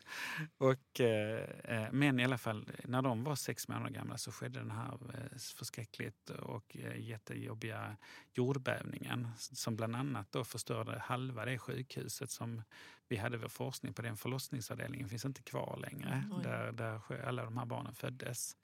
Och, 0.58 1.02
eh, 1.02 1.44
eh, 1.64 1.92
men 1.92 2.20
i 2.20 2.24
alla 2.24 2.38
fall, 2.38 2.70
när 2.84 3.02
de 3.02 3.24
var 3.24 3.36
sex 3.36 3.68
månader 3.68 3.90
gamla 3.90 4.18
så 4.18 4.32
skedde 4.32 4.60
den 4.60 4.72
här 4.72 4.94
eh, 5.14 5.38
förskräckligt 5.38 6.30
och 6.30 6.78
eh, 6.78 7.00
jättejobbiga 7.00 7.98
jordbävningen 8.34 9.28
som 9.38 9.76
bland 9.76 9.96
annat 9.96 10.32
då 10.32 10.44
förstörde 10.44 11.00
halva 11.00 11.46
det 11.46 11.60
sjukhuset 11.60 12.32
som 12.32 12.62
vi 13.08 13.18
hade 13.18 13.38
vår 13.38 13.48
forskning 13.48 13.94
på. 13.94 14.02
Den 14.02 14.18
förlossningsavdelningen 14.18 15.10
finns 15.10 15.26
inte 15.26 15.42
kvar 15.42 15.80
längre, 15.82 16.24
Oj. 16.32 16.44
där, 16.44 16.72
där 16.72 17.26
alla 17.28 17.44
de 17.44 17.58
här 17.58 17.66
barnen 17.66 17.96
föddes. 17.96 18.58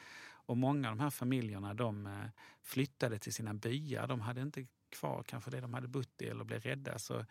Och 0.47 0.57
många 0.57 0.89
av 0.89 0.97
de 0.97 1.03
här 1.03 1.09
familjerna 1.09 1.73
de 1.73 2.07
eh, 2.07 2.25
flyttade 2.61 3.19
till 3.19 3.33
sina 3.33 3.53
byar. 3.53 4.07
De 4.07 4.21
hade 4.21 4.41
inte 4.41 4.65
kvar 4.95 5.23
kanske 5.23 5.51
det 5.51 5.61
de 5.61 5.73
hade 5.73 5.87
bott 5.87 6.21
i 6.21 6.27
eller 6.27 6.43
blev 6.43 6.61
rädda. 6.61 6.99
Så 6.99 7.25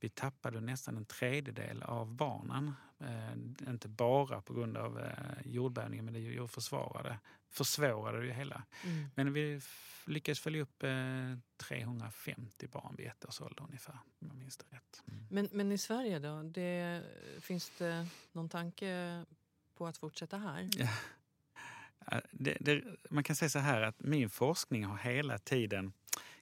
vi 0.00 0.08
tappade 0.08 0.60
nästan 0.60 0.96
en 0.96 1.04
tredjedel 1.04 1.82
av 1.82 2.12
barnen. 2.14 2.74
Eh, 3.00 3.32
inte 3.70 3.88
bara 3.88 4.40
på 4.40 4.54
grund 4.54 4.76
av 4.76 5.00
eh, 5.00 5.14
jordbävningen, 5.44 6.04
men 6.04 6.14
det 6.14 6.20
ju 6.20 6.48
försvarade, 6.48 7.18
försvårade 7.48 8.20
det 8.20 8.26
ju 8.26 8.32
hela. 8.32 8.62
Mm. 8.84 9.10
Men 9.14 9.32
vi 9.32 9.60
lyckades 10.06 10.40
följa 10.40 10.62
upp 10.62 10.82
eh, 10.82 10.90
350 11.56 12.68
barn 12.68 12.94
vid 12.98 13.06
ett 13.06 13.24
års 13.24 13.40
ålder 13.40 13.64
ungefär, 13.64 13.98
om 14.18 14.28
jag 14.28 14.36
minns 14.36 14.56
det 14.56 14.76
rätt. 14.76 15.02
Men, 15.30 15.48
men 15.52 15.72
i 15.72 15.78
Sverige 15.78 16.18
då? 16.18 16.42
Det, 16.42 17.02
finns 17.40 17.72
det 17.78 18.06
någon 18.32 18.48
tanke 18.48 19.24
på 19.74 19.86
att 19.86 19.98
fortsätta 19.98 20.38
här? 20.38 20.68
Ja. 20.76 20.88
Det, 22.30 22.56
det, 22.60 22.82
man 23.10 23.24
kan 23.24 23.36
säga 23.36 23.48
så 23.48 23.58
här 23.58 23.82
att 23.82 24.00
min 24.00 24.30
forskning 24.30 24.84
har 24.84 24.96
hela 24.96 25.38
tiden 25.38 25.92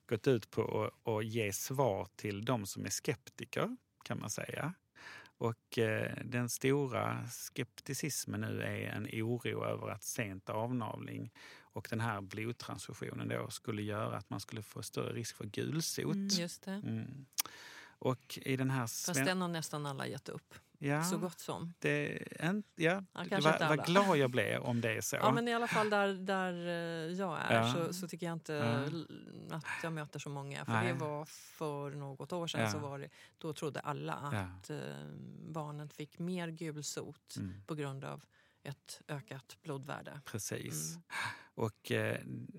gått 0.09 0.27
ut 0.27 0.51
på 0.51 0.85
att, 0.85 1.09
att 1.09 1.27
ge 1.27 1.53
svar 1.53 2.09
till 2.17 2.45
de 2.45 2.67
som 2.67 2.85
är 2.85 2.91
skeptiker, 2.91 3.77
kan 4.05 4.21
man 4.21 4.31
säga. 4.31 4.75
Och 5.39 5.79
eh, 5.79 6.13
den 6.25 6.49
stora 6.49 7.27
skepticismen 7.27 8.41
nu 8.41 8.63
är 8.63 8.91
en 8.91 9.07
oro 9.07 9.65
över 9.65 9.89
att 9.89 10.03
sent 10.03 10.51
avnavling 10.51 11.33
och 11.61 11.87
den 11.91 12.01
här 12.01 12.21
blodtransfusionen 12.21 13.29
då 13.29 13.51
skulle 13.51 13.83
göra 13.83 14.17
att 14.17 14.31
man 14.31 14.41
skulle 14.41 14.63
få 14.63 14.83
större 14.83 15.13
risk 15.13 15.37
för 15.37 15.45
gulsot. 15.45 16.15
Mm, 16.15 16.29
Just 16.29 16.63
det. 16.63 16.73
Mm. 16.73 17.27
Och 18.01 18.39
i 18.43 18.57
den 18.57 18.71
här... 18.71 18.81
Fast 18.81 19.15
den 19.15 19.41
har 19.41 19.49
nästan 19.49 19.87
alla 19.87 20.07
gett 20.07 20.29
upp. 20.29 20.55
Ja, 20.79 21.05
Så 21.05 21.19
gott 21.19 21.41
som. 21.41 21.75
det, 21.79 22.19
en, 22.43 22.63
ja, 22.75 23.05
Ja, 23.15 23.25
vad 23.31 23.47
alla. 23.47 23.77
glad 23.85 24.17
jag 24.19 24.31
blev 24.31 24.63
om 24.63 24.81
det 24.81 24.93
är 24.97 25.01
så. 25.01 25.17
Ja, 25.17 25.31
men 25.33 25.49
i 25.49 25.55
alla 25.55 25.67
fall 25.69 25.91
där, 25.91 26.09
där 26.15 26.53
eh, 26.67 27.13
jag 27.19 27.39
är 27.41 27.55
Ja. 27.55 27.73
så, 27.73 27.93
så 27.95 28.09
tycker 28.09 28.27
jag 28.27 28.33
inte 28.33 28.53
Ja. 29.51 29.57
att 29.57 29.65
jag 29.83 29.93
möter 29.93 30.19
så 30.19 30.29
många. 30.31 30.65
För 30.65 30.73
Nej. 30.73 30.87
det 30.87 30.99
var 30.99 31.25
för 31.27 31.91
något 31.91 32.33
år 32.33 32.47
sedan. 32.47 32.71
Så 32.71 32.79
var 32.79 32.99
det, 32.99 33.09
då 33.39 33.53
trodde 33.53 33.81
alla 33.81 34.15
att 34.15 34.71
eh, 34.71 34.79
barnen 35.49 35.89
fick 35.89 36.19
mer 36.19 36.49
gulsot 36.49 37.35
Mm. 37.37 37.63
på 37.67 37.75
grund 37.75 38.05
av 38.05 38.25
ett 38.63 39.01
ökat 39.09 39.57
blodvärde. 39.63 40.21
Precis. 40.25 40.91
Mm. 40.91 41.03
Och, 41.59 41.93
eh, 41.93 42.17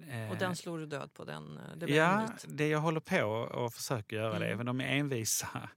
Och 0.08 0.14
eh, 0.14 0.38
den 0.38 0.56
slår 0.56 0.80
du 0.80 0.86
död 0.86 1.14
på. 1.14 1.26
Den, 1.26 1.58
eh, 1.58 1.76
det 1.78 1.86
Ja, 1.94 2.30
det 2.48 2.68
jag 2.68 2.80
håller 2.80 3.00
på 3.00 3.24
och 3.26 3.74
försöker 3.74 4.16
göra 4.16 4.40
det, 4.40 4.46
Mm. 4.46 4.58
men 4.58 4.66
de 4.66 4.82
är 4.82 4.88
envisa. 4.98 5.70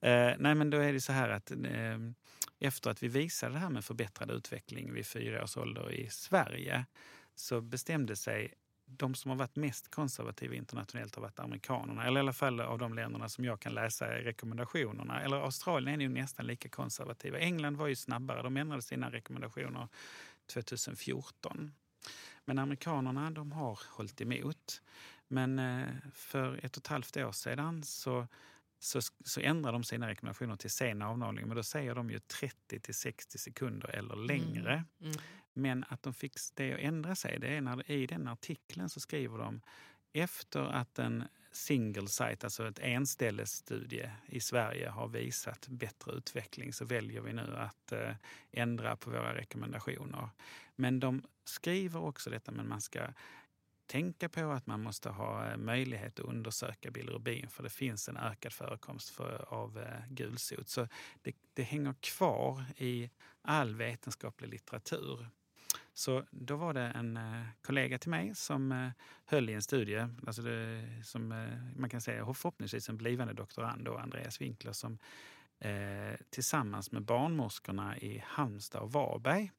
Eh, 0.00 0.32
nej, 0.38 0.54
men 0.54 0.70
då 0.70 0.78
är 0.78 0.92
det 0.92 1.00
så 1.00 1.12
här 1.12 1.28
att 1.28 1.50
eh, 1.50 1.98
efter 2.58 2.90
att 2.90 3.02
vi 3.02 3.08
visade 3.08 3.52
det 3.52 3.58
här 3.58 3.70
med 3.70 3.84
förbättrad 3.84 4.30
utveckling 4.30 4.92
vid 4.92 5.06
fyra 5.06 5.42
års 5.42 5.56
ålder 5.56 5.92
i 5.92 6.08
Sverige 6.10 6.86
så 7.34 7.60
bestämde 7.60 8.16
sig 8.16 8.54
de 8.86 9.14
som 9.14 9.30
har 9.30 9.38
varit 9.38 9.56
mest 9.56 9.90
konservativa 9.90 10.54
internationellt 10.54 11.14
har 11.14 11.22
varit 11.22 11.38
amerikanerna, 11.38 12.06
eller 12.06 12.16
i 12.16 12.20
alla 12.20 12.32
fall 12.32 12.60
av 12.60 12.78
de 12.78 12.94
länderna 12.94 13.28
som 13.28 13.44
jag 13.44 13.60
kan 13.60 13.74
läsa 13.74 14.18
i 14.18 14.22
rekommendationerna. 14.24 15.22
Eller 15.22 15.36
Australien 15.36 16.00
är 16.00 16.04
ju 16.04 16.08
nästan 16.10 16.46
lika 16.46 16.68
konservativa. 16.68 17.38
England 17.38 17.76
var 17.76 17.86
ju 17.86 17.96
snabbare, 17.96 18.42
de 18.42 18.56
ändrade 18.56 18.82
sina 18.82 19.10
rekommendationer 19.10 19.88
2014. 20.54 21.72
Men 22.44 22.58
amerikanerna 22.58 23.30
de 23.30 23.52
har 23.52 23.80
hållit 23.88 24.20
emot. 24.20 24.82
Men 25.28 25.58
eh, 25.58 25.88
för 26.12 26.64
ett 26.64 26.76
och 26.76 26.82
ett 26.82 26.86
halvt 26.86 27.16
år 27.16 27.32
sedan 27.32 27.82
så, 27.82 28.26
så, 28.78 29.00
så 29.24 29.40
ändrade 29.40 29.74
de 29.74 29.84
sina 29.84 30.08
rekommendationer 30.08 30.56
till 30.56 30.70
sen 30.70 31.02
avnavling. 31.02 31.48
Men 31.48 31.56
då 31.56 31.62
säger 31.62 31.94
de 31.94 32.10
ju 32.10 32.18
30 32.18 32.80
till 32.80 32.94
60 32.94 33.38
sekunder 33.38 33.88
eller 33.88 34.16
längre. 34.16 34.84
Mm. 35.00 35.16
Men 35.52 35.84
att 35.88 36.02
de 36.02 36.14
fick 36.14 36.36
det 36.54 36.74
att 36.74 36.80
ändra 36.80 37.14
sig, 37.14 37.38
det 37.38 37.48
är 37.48 37.60
när 37.60 37.90
i 37.90 38.06
den 38.06 38.28
artikeln 38.28 38.88
så 38.88 39.00
skriver 39.00 39.38
de 39.38 39.60
efter 40.12 40.60
att 40.60 40.98
en 40.98 41.24
single 41.52 42.08
site, 42.08 42.46
alltså 42.46 42.68
ett 42.68 42.78
enställesstudie 42.78 44.10
i 44.26 44.40
Sverige 44.40 44.88
har 44.88 45.08
visat 45.08 45.68
bättre 45.68 46.12
utveckling 46.12 46.72
så 46.72 46.84
väljer 46.84 47.20
vi 47.20 47.32
nu 47.32 47.56
att 47.56 47.92
eh, 47.92 48.14
ändra 48.52 48.96
på 48.96 49.10
våra 49.10 49.34
rekommendationer. 49.34 50.28
Men 50.78 51.00
de 51.00 51.22
skriver 51.44 52.00
också 52.00 52.30
detta, 52.30 52.52
men 52.52 52.68
man 52.68 52.80
ska 52.80 53.08
tänka 53.86 54.28
på 54.28 54.50
att 54.50 54.66
man 54.66 54.82
måste 54.82 55.10
ha 55.10 55.50
eh, 55.50 55.56
möjlighet 55.56 56.20
att 56.20 56.26
undersöka 56.26 56.90
bilirubin 56.90 57.48
för 57.48 57.62
det 57.62 57.70
finns 57.70 58.08
en 58.08 58.16
ökad 58.16 58.52
förekomst 58.52 59.10
för, 59.10 59.54
av 59.54 59.78
eh, 59.78 60.08
gulsot. 60.08 60.68
Så 60.68 60.88
det, 61.22 61.36
det 61.54 61.62
hänger 61.62 61.94
kvar 62.00 62.64
i 62.76 63.10
all 63.42 63.74
vetenskaplig 63.74 64.48
litteratur. 64.48 65.28
Så 65.94 66.24
då 66.30 66.56
var 66.56 66.74
det 66.74 66.80
en 66.82 67.16
eh, 67.16 67.46
kollega 67.62 67.98
till 67.98 68.10
mig 68.10 68.34
som 68.34 68.90
höll 69.24 69.50
i 69.50 69.52
en 69.52 69.62
studie, 69.62 70.08
alltså 70.26 70.42
det, 70.42 70.84
som 71.04 71.48
man 71.76 71.90
kan 71.90 72.00
säga 72.00 72.34
förhoppningsvis 72.34 72.88
en 72.88 72.96
blivande 72.96 73.34
doktorand, 73.34 73.84
då, 73.84 73.96
Andreas 73.96 74.40
Winkler, 74.40 74.72
som 74.72 74.98
eh, 75.58 76.16
tillsammans 76.30 76.92
med 76.92 77.02
barnmorskorna 77.02 77.98
i 77.98 78.22
Halmstad 78.26 78.82
och 78.82 78.92
Varberg 78.92 79.52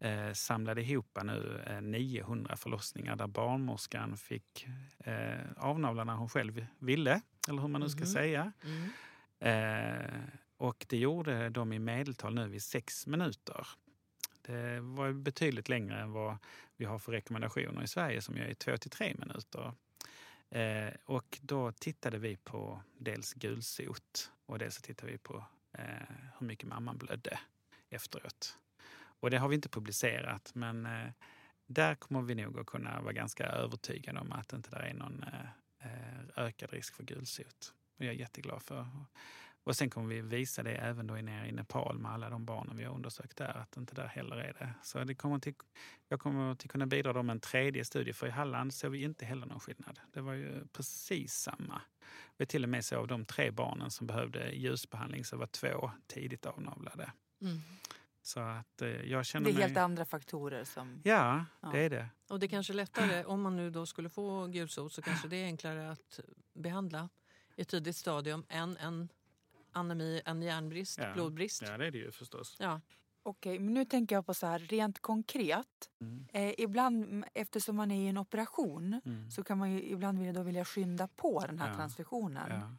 eh, 0.00 0.32
samlade 0.32 0.82
ihop 0.82 1.18
nu 1.22 1.62
eh, 1.66 1.80
900 1.80 2.56
förlossningar 2.56 3.16
där 3.16 3.26
barnmorskan 3.26 4.16
fick 4.16 4.66
eh, 4.98 5.40
avnavla 5.56 6.04
när 6.04 6.14
hon 6.14 6.28
själv 6.28 6.66
ville, 6.78 7.20
eller 7.48 7.60
hur 7.62 7.68
man 7.68 7.80
nu 7.80 7.88
ska 7.88 8.00
Mhm. 8.00 8.06
säga. 8.12 8.52
Mm. 8.64 8.90
Eh, 9.40 10.20
och 10.56 10.86
det 10.88 10.96
gjorde 10.98 11.48
de 11.48 11.72
i 11.72 11.78
medeltal 11.78 12.34
nu 12.34 12.48
vid 12.48 12.62
sex 12.62 13.06
minuter. 13.06 13.66
Det 14.42 14.80
var 14.80 15.12
betydligt 15.12 15.68
längre 15.68 16.00
än 16.00 16.12
vad 16.12 16.36
vi 16.76 16.84
har 16.84 16.98
för 16.98 17.12
rekommendationer 17.12 17.82
i 17.82 17.88
Sverige 17.88 18.22
som 18.22 18.36
är 18.36 18.54
två 18.54 18.76
till 18.76 18.90
tre 18.90 19.14
minuter. 19.18 19.72
Eh, 20.50 20.94
och 21.04 21.38
då 21.42 21.72
tittade 21.72 22.18
vi 22.18 22.36
på 22.36 22.82
dels 22.98 23.34
gulsot 23.34 24.30
och 24.46 24.58
dels 24.58 24.74
så 24.74 24.82
tittade 24.82 25.12
vi 25.12 25.18
på 25.18 25.44
eh, 25.72 25.84
hur 26.38 26.46
mycket 26.46 26.68
mamman 26.68 26.98
blödde 26.98 27.38
efteråt. 27.90 28.58
Och 29.20 29.30
det 29.30 29.38
har 29.38 29.48
vi 29.48 29.54
inte 29.54 29.68
publicerat 29.68 30.50
men 30.54 30.86
eh, 30.86 31.10
där 31.66 31.94
kommer 31.94 32.22
vi 32.22 32.34
nog 32.34 32.58
att 32.58 32.66
kunna 32.66 33.00
vara 33.00 33.12
ganska 33.12 33.46
övertygade 33.46 34.20
om 34.20 34.32
att 34.32 34.48
det 34.48 34.56
inte 34.56 34.70
där 34.70 34.82
är 34.82 34.94
någon 34.94 35.22
eh, 35.22 35.90
eh, 35.90 36.44
ökad 36.44 36.70
risk 36.72 36.94
för 36.94 37.04
gulsot. 37.04 37.74
Och 37.98 38.04
jag 38.04 38.14
är 38.14 38.18
jätteglad 38.18 38.62
för. 38.62 38.86
Och 39.64 39.76
sen 39.76 39.90
kommer 39.90 40.08
vi 40.08 40.20
visa 40.20 40.62
det 40.62 40.74
även 40.74 41.06
då 41.06 41.14
nere 41.14 41.48
i 41.48 41.52
Nepal 41.52 41.98
med 41.98 42.10
alla 42.10 42.30
de 42.30 42.44
barnen 42.44 42.76
vi 42.76 42.84
har 42.84 42.94
undersökt 42.94 43.36
där, 43.36 43.56
att 43.56 43.76
inte 43.76 43.94
där 43.94 44.06
heller 44.06 44.36
är 44.36 44.52
det. 44.58 44.74
Så 44.82 45.04
det 45.04 45.14
kommer 45.14 45.38
till, 45.38 45.54
jag 46.08 46.20
kommer 46.20 46.54
till 46.54 46.70
kunna 46.70 46.86
bidra 46.86 47.12
då 47.12 47.22
med 47.22 47.34
en 47.34 47.40
tredje 47.40 47.84
studie, 47.84 48.12
för 48.12 48.26
i 48.26 48.30
Halland 48.30 48.74
såg 48.74 48.90
vi 48.90 49.02
inte 49.02 49.26
heller 49.26 49.46
någon 49.46 49.60
skillnad. 49.60 50.00
Det 50.12 50.20
var 50.20 50.32
ju 50.32 50.66
precis 50.72 51.34
samma. 51.34 51.82
Vi 52.36 52.46
till 52.46 52.62
och 52.62 52.68
med 52.68 52.84
så 52.84 52.96
av 52.96 53.06
de 53.06 53.24
tre 53.24 53.50
barnen 53.50 53.90
som 53.90 54.06
behövde 54.06 54.50
ljusbehandling 54.50 55.24
så 55.24 55.36
var 55.36 55.46
två 55.46 55.90
tidigt 56.06 56.46
avnavlade. 56.46 57.12
Mm. 57.40 57.60
Så 58.28 58.40
att 58.40 58.82
eh, 58.82 58.88
jag 58.88 59.26
känner 59.26 59.44
Det 59.44 59.50
är 59.50 59.54
mig... 59.54 59.62
helt 59.62 59.76
andra 59.76 60.04
faktorer 60.04 60.64
som... 60.64 61.00
Ja, 61.04 61.44
Ja. 61.60 61.68
det 61.72 61.78
är 61.80 61.90
det. 61.90 62.08
Och 62.28 62.38
det 62.38 62.48
kanske 62.48 62.72
är 62.72 62.74
lättare, 62.74 63.24
om 63.24 63.42
man 63.42 63.56
nu 63.56 63.70
då 63.70 63.86
skulle 63.86 64.08
få 64.08 64.46
gulsot 64.46 64.92
så 64.92 65.02
kanske 65.02 65.28
det 65.28 65.36
är 65.36 65.44
enklare 65.44 65.90
att 65.90 66.20
behandla 66.54 67.08
i 67.56 67.62
ett 67.62 67.68
tidigt 67.68 67.96
stadium 67.96 68.44
än 68.48 68.76
en 68.76 69.08
anemi, 69.72 70.20
en 70.24 70.42
järnbrist, 70.42 70.98
Ja. 70.98 71.12
blodbrist. 71.14 71.62
Ja, 71.66 71.78
det 71.78 71.86
är 71.86 71.90
det 71.90 71.98
ju 71.98 72.10
förstås. 72.12 72.56
Ja. 72.60 72.80
Okej, 73.22 73.58
men 73.58 73.74
nu 73.74 73.84
tänker 73.84 74.14
jag 74.16 74.26
på 74.26 74.34
så 74.34 74.46
här 74.46 74.58
rent 74.58 75.00
konkret. 75.00 75.90
Mm. 76.00 76.26
Eh, 76.32 76.54
ibland, 76.58 77.24
eftersom 77.34 77.76
man 77.76 77.90
är 77.90 78.04
i 78.04 78.08
en 78.08 78.18
operation, 78.18 79.00
Mm. 79.04 79.30
så 79.30 79.44
kan 79.44 79.58
man 79.58 79.70
ju 79.72 79.82
ibland 79.82 80.18
vilja, 80.18 80.32
då 80.32 80.42
vilja 80.42 80.64
skynda 80.64 81.08
på 81.08 81.44
den 81.46 81.58
här 81.58 81.68
Ja. 81.68 81.74
transfusionen. 81.74 82.50
Ja. 82.50 82.74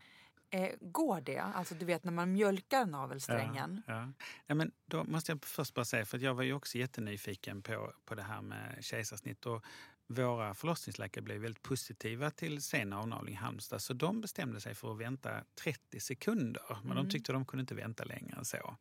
Eh, 0.51 0.69
går 0.81 1.21
det? 1.21 1.39
Alltså 1.39 1.75
du 1.75 1.85
vet 1.85 2.03
när 2.03 2.11
man 2.11 2.31
mjölkar 2.33 2.85
navelsträngen. 2.85 3.81
Ja, 3.87 3.93
ja. 3.93 4.11
Ja, 4.45 4.55
men 4.55 4.71
då 4.85 5.03
måste 5.03 5.31
jag 5.31 5.45
först 5.45 5.73
bara 5.73 5.85
säga, 5.85 6.05
för 6.05 6.17
att 6.17 6.23
jag 6.23 6.33
var 6.33 6.43
ju 6.43 6.53
också 6.53 6.77
jättenyfiken 6.77 7.61
på, 7.61 7.93
på 8.05 8.15
det 8.15 8.23
här 8.23 8.41
med 8.41 8.77
kejsarsnitt. 8.81 9.45
Och 9.45 9.65
våra 10.07 10.53
förlossningsläkare 10.53 11.21
blev 11.23 11.41
väldigt 11.41 11.63
positiva 11.63 12.31
till 12.31 12.61
sen 12.61 12.93
avnavling 12.93 13.33
i 13.33 13.37
Halmstad 13.37 13.81
så 13.81 13.93
de 13.93 14.21
bestämde 14.21 14.61
sig 14.61 14.75
för 14.75 14.91
att 14.91 14.99
vänta 14.99 15.43
30 15.63 15.99
sekunder. 15.99 16.63
Men 16.83 16.91
Mm. 16.91 17.03
de 17.03 17.09
tyckte 17.11 17.31
de 17.33 17.45
kunde 17.45 17.61
inte 17.61 17.75
vänta 17.75 18.03
längre 18.03 18.37
än 18.37 18.45
så. 18.45 18.75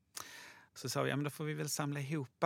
Så 0.74 0.88
sa 0.88 1.02
vi, 1.02 1.10
ja 1.10 1.16
men 1.16 1.24
då 1.24 1.30
får 1.30 1.44
vi 1.44 1.54
väl 1.54 1.68
samla 1.68 2.00
ihop 2.00 2.44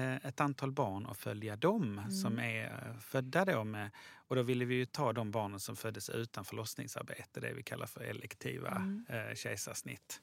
ett 0.00 0.40
antal 0.40 0.72
barn 0.72 1.06
och 1.06 1.16
följa 1.16 1.56
dem 1.56 2.10
som 2.22 2.38
är 2.38 2.64
eh, 2.64 2.98
födda 2.98 3.44
då 3.44 3.64
med... 3.64 3.90
Och 4.14 4.36
då 4.36 4.42
ville 4.42 4.64
vi 4.64 4.74
ju 4.74 4.86
ta 4.86 5.12
de 5.12 5.30
barnen 5.30 5.60
som 5.60 5.76
föddes 5.76 6.10
utan 6.10 6.44
förlossningsarbete, 6.44 7.40
det 7.40 7.52
vi 7.52 7.62
kallar 7.62 7.86
för 7.86 8.00
elektiva 8.00 8.70
Mm. 8.70 9.04
eh, 9.08 9.34
kejsarsnitt. 9.34 10.22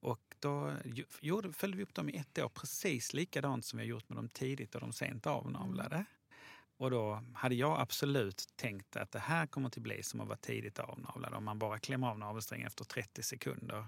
Och 0.00 0.20
då 0.40 0.72
gjorde, 1.20 1.52
följde 1.52 1.76
vi 1.76 1.82
upp 1.82 1.94
dem 1.94 2.08
i 2.08 2.16
ett 2.16 2.38
år 2.38 2.48
precis 2.48 3.12
likadant 3.14 3.64
som 3.64 3.78
vi 3.78 3.84
har 3.84 3.88
gjort 3.88 4.08
med 4.08 4.18
dem 4.18 4.28
tidigt 4.28 4.74
och 4.74 4.80
de 4.80 4.92
sent 4.92 5.26
avnavlade. 5.26 6.04
Och 6.78 6.90
då 6.90 7.22
hade 7.34 7.54
jag 7.54 7.80
absolut 7.80 8.44
tänkt 8.56 8.96
att 8.96 9.10
det 9.10 9.18
här 9.18 9.46
kommer 9.46 9.66
att 9.68 9.76
bli 9.76 10.02
som 10.02 10.20
att 10.20 10.28
vara 10.28 10.38
tidigt 10.38 10.78
avnavlad 10.78 11.34
om 11.34 11.44
man 11.44 11.58
bara 11.58 11.78
klämmer 11.78 12.08
av 12.08 12.18
navelsträngen 12.18 12.66
efter 12.66 12.84
30 12.84 13.22
sekunder. 13.22 13.86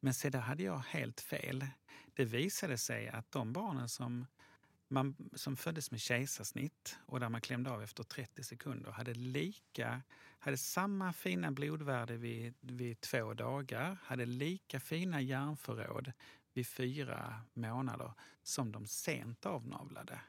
Men 0.00 0.14
se, 0.14 0.30
där 0.30 0.38
hade 0.40 0.62
jag 0.62 0.78
helt 0.78 1.20
fel. 1.20 1.66
Det 2.14 2.24
visade 2.24 2.78
sig 2.78 3.08
att 3.08 3.30
de 3.30 3.52
barnen 3.52 3.88
som, 3.88 4.26
man, 4.88 5.30
som 5.34 5.56
föddes 5.56 5.90
med 5.90 6.00
kejsarsnitt 6.00 6.98
och 7.06 7.20
där 7.20 7.28
man 7.28 7.40
klämde 7.40 7.70
av 7.70 7.82
efter 7.82 8.02
30 8.02 8.44
sekunder 8.44 8.90
hade 8.90 9.14
lika 9.14 10.02
hade 10.38 10.56
samma 10.56 11.12
fina 11.12 11.50
blodvärde 11.50 12.16
vid, 12.16 12.54
vid 12.60 13.00
två 13.00 13.34
dagar, 13.34 13.98
hade 14.02 14.26
lika 14.26 14.80
fina 14.80 15.20
järnförråd 15.20 16.12
vid 16.52 16.66
fyra 16.66 17.40
månader 17.52 18.12
som 18.42 18.72
de 18.72 18.86
sent 18.86 19.46
avnavlade. 19.46 20.20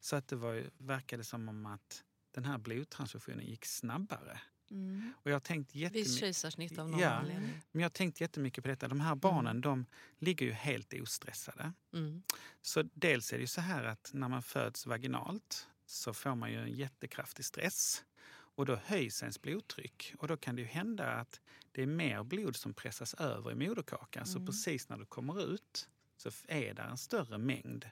Så 0.00 0.16
att 0.16 0.28
det 0.28 0.36
var, 0.36 0.70
verkade 0.78 1.24
som 1.24 1.48
om 1.48 1.66
att 1.66 2.04
den 2.30 2.44
här 2.44 2.58
blodtransfusionen 2.58 3.46
gick 3.46 3.64
snabbare. 3.64 4.40
Mm. 4.70 5.12
Och 5.22 5.30
jag 5.30 5.34
har 5.34 5.40
tänkt 5.40 5.72
kejsarsnitt 6.20 6.78
av 6.78 6.90
någon 6.90 7.00
Ja. 7.00 7.10
anledning. 7.10 7.60
Men 7.72 7.82
jag 7.82 7.84
har 7.84 7.90
tänkt 7.90 8.20
jättemycket 8.20 8.64
på 8.64 8.68
detta. 8.68 8.88
De 8.88 9.00
här 9.00 9.14
barnen 9.14 9.60
de 9.60 9.86
ligger 10.18 10.46
ju 10.46 10.52
helt 10.52 10.92
ostressade. 10.94 11.72
Mm. 11.92 12.22
Så 12.62 12.82
dels 12.94 13.32
är 13.32 13.36
det 13.36 13.40
ju 13.40 13.46
så 13.46 13.60
här 13.60 13.84
att 13.84 14.10
när 14.14 14.28
man 14.28 14.42
föds 14.42 14.86
vaginalt 14.86 15.68
så 15.86 16.14
får 16.14 16.34
man 16.34 16.52
ju 16.52 16.58
en 16.62 16.72
jättekraftig 16.72 17.44
stress. 17.44 18.04
Och 18.28 18.66
då 18.66 18.76
höjs 18.84 19.22
ens 19.22 19.42
blodtryck. 19.42 20.14
Och 20.18 20.28
då 20.28 20.36
kan 20.36 20.56
det 20.56 20.62
ju 20.62 20.68
hända 20.68 21.12
att 21.12 21.40
det 21.72 21.82
är 21.82 21.86
mer 21.86 22.22
blod 22.24 22.56
som 22.56 22.74
pressas 22.74 23.14
över 23.14 23.52
i 23.52 23.54
moderkakan. 23.54 24.26
Så 24.26 24.46
precis 24.46 24.88
när 24.88 24.96
du 24.98 25.06
kommer 25.06 25.54
ut 25.54 25.88
så 26.16 26.30
är 26.48 26.74
det 26.74 26.82
en 26.82 26.98
större 26.98 27.38
mängd 27.38 27.84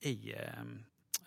i 0.00 0.32
eh, 0.32 0.64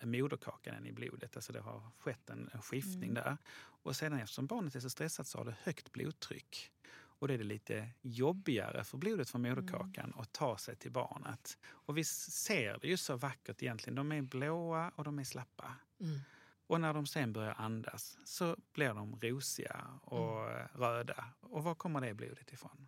moderkakan 0.06 0.76
än 0.76 0.86
i 0.86 0.92
blodet. 0.92 1.36
Alltså 1.36 1.54
det 1.54 1.60
har 1.60 1.92
skett 2.00 2.30
en, 2.30 2.50
en 2.54 2.62
skiftning 2.62 3.14
där. 3.14 3.38
Och 3.84 3.96
sedan 3.96 4.20
eftersom 4.20 4.48
barnet 4.48 4.76
är 4.76 4.80
så 4.80 4.90
stressat 4.90 5.28
så 5.28 5.38
har 5.38 5.46
det 5.46 5.56
högt 5.64 5.92
blodtryck. 5.92 6.72
Och 6.94 7.28
då 7.28 7.34
är 7.34 7.38
det 7.38 7.44
lite 7.44 7.90
jobbigare 8.02 8.84
för 8.84 8.98
blodet 8.98 9.30
från 9.30 9.42
moderkakan 9.42 10.14
att 10.18 10.34
ta 10.34 10.58
sig 10.58 10.76
till 10.76 10.92
barnet. 10.92 11.58
Och 11.64 11.98
vi 11.98 12.04
ser 12.04 12.80
det 12.82 12.88
ju 12.88 12.98
så 12.98 13.16
vackert 13.16 13.64
egentligen. 13.64 13.96
De 13.96 14.12
är 14.12 14.22
blåa 14.22 14.92
och 14.96 15.04
de 15.04 15.20
är 15.20 15.24
slappa. 15.24 15.76
Mm. 16.00 16.20
Och 16.68 16.82
när 16.82 16.94
de 16.94 17.08
sen 17.08 17.34
börjar 17.34 17.56
andas 17.58 18.18
så 18.26 18.58
blir 18.74 18.94
de 18.94 19.20
rosiga 19.22 20.00
och 20.02 20.46
röda. 20.80 21.26
Och 21.40 21.64
var 21.64 21.76
kommer 21.76 22.02
det 22.02 22.14
blodet 22.14 22.54
ifrån? 22.54 22.88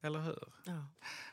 Eller 0.00 0.20
hur? 0.20 0.52
Ja. 0.64 0.86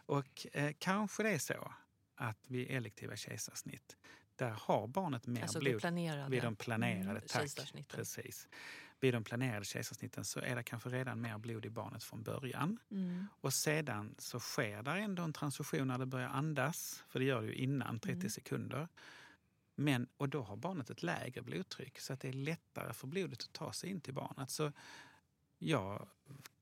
Och 0.06 0.48
eh, 0.54 0.74
kanske 0.80 1.24
det 1.24 1.30
är 1.30 1.40
så 1.40 1.74
att 2.16 2.38
vid 2.48 2.70
elektiva 2.70 3.16
kejsarsnitt, 3.16 3.98
där 4.36 4.52
har 4.52 4.88
barnet 4.88 5.28
mer 5.28 5.42
Alltså 5.42 5.60
blod 5.60 5.80
planerade 5.80 6.30
vid 6.30 6.42
de 6.44 6.56
planerade. 6.56 7.10
mm, 7.10 7.22
tack, 7.28 7.74
precis. 7.88 8.48
Vid 9.00 9.14
de 9.14 9.24
planerade 9.24 9.66
kejsarsnitten 9.66 10.26
så 10.26 10.40
är 10.40 10.56
det 10.56 10.64
kanske 10.64 10.90
redan 10.90 11.22
mer 11.22 11.38
blod 11.38 11.66
i 11.66 11.70
barnet 11.70 12.04
från 12.04 12.24
början. 12.24 12.80
Mm. 12.92 13.28
Och 13.42 13.54
sedan 13.54 14.16
så 14.18 14.40
sker 14.40 14.84
där 14.84 14.96
ändå 14.96 15.24
en 15.24 15.34
transfusion 15.34 15.88
när 15.88 15.98
det 15.98 16.06
börjar 16.06 16.30
andas, 16.30 17.04
för 17.10 17.20
det 17.20 17.26
gör 17.26 17.42
det 17.42 17.48
ju 17.48 17.54
innan 17.56 18.00
30 18.00 18.14
Mm. 18.18 18.30
sekunder. 18.30 18.88
Men, 19.76 20.08
och 20.18 20.30
då 20.30 20.42
har 20.44 20.56
barnet 20.56 20.90
ett 20.90 21.04
lägre 21.04 21.42
blodtryck 21.42 22.00
så 22.00 22.14
att 22.14 22.20
det 22.20 22.28
är 22.28 22.34
lättare 22.34 22.94
för 22.94 23.08
blodet 23.08 23.44
att 23.44 23.54
ta 23.54 23.74
sig 23.74 23.90
in 23.90 24.02
till 24.02 24.14
barnet. 24.14 24.50
Så 24.52 24.72
jag 25.60 26.08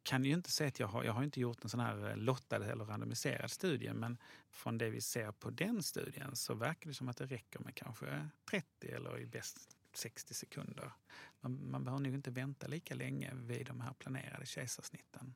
kan 0.03 0.25
ju 0.25 0.33
inte 0.33 0.51
säga 0.51 0.67
att 0.67 0.79
jag 0.79 0.87
har, 0.87 1.03
jag 1.03 1.13
har 1.13 1.23
inte 1.23 1.39
gjort 1.39 1.63
en 1.63 1.69
sån 1.69 1.79
här 1.79 2.09
eh, 2.09 2.17
lottad 2.17 2.55
eller 2.55 2.85
randomiserad 2.85 3.51
studie 3.51 3.93
men 3.93 4.17
från 4.51 4.77
det 4.77 4.89
vi 4.89 5.01
ser 5.01 5.31
på 5.31 5.49
den 5.49 5.83
studien 5.83 6.35
så 6.35 6.53
verkar 6.53 6.87
det 6.89 6.93
som 6.93 7.09
att 7.09 7.17
det 7.17 7.25
räcker 7.25 7.59
med 7.59 7.75
kanske 7.75 8.29
30 8.49 8.87
eller 8.87 9.19
i 9.19 9.25
bäst 9.25 9.77
60 9.93 10.33
sekunder. 10.33 10.91
Man, 11.39 11.71
man 11.71 11.83
behöver 11.83 12.03
nog 12.03 12.13
inte 12.13 12.31
vänta 12.31 12.67
lika 12.67 12.95
länge 12.95 13.31
vid 13.33 13.65
de 13.65 13.81
här 13.81 13.93
planerade 13.93 14.45
kejsarsnitten. 14.45 15.35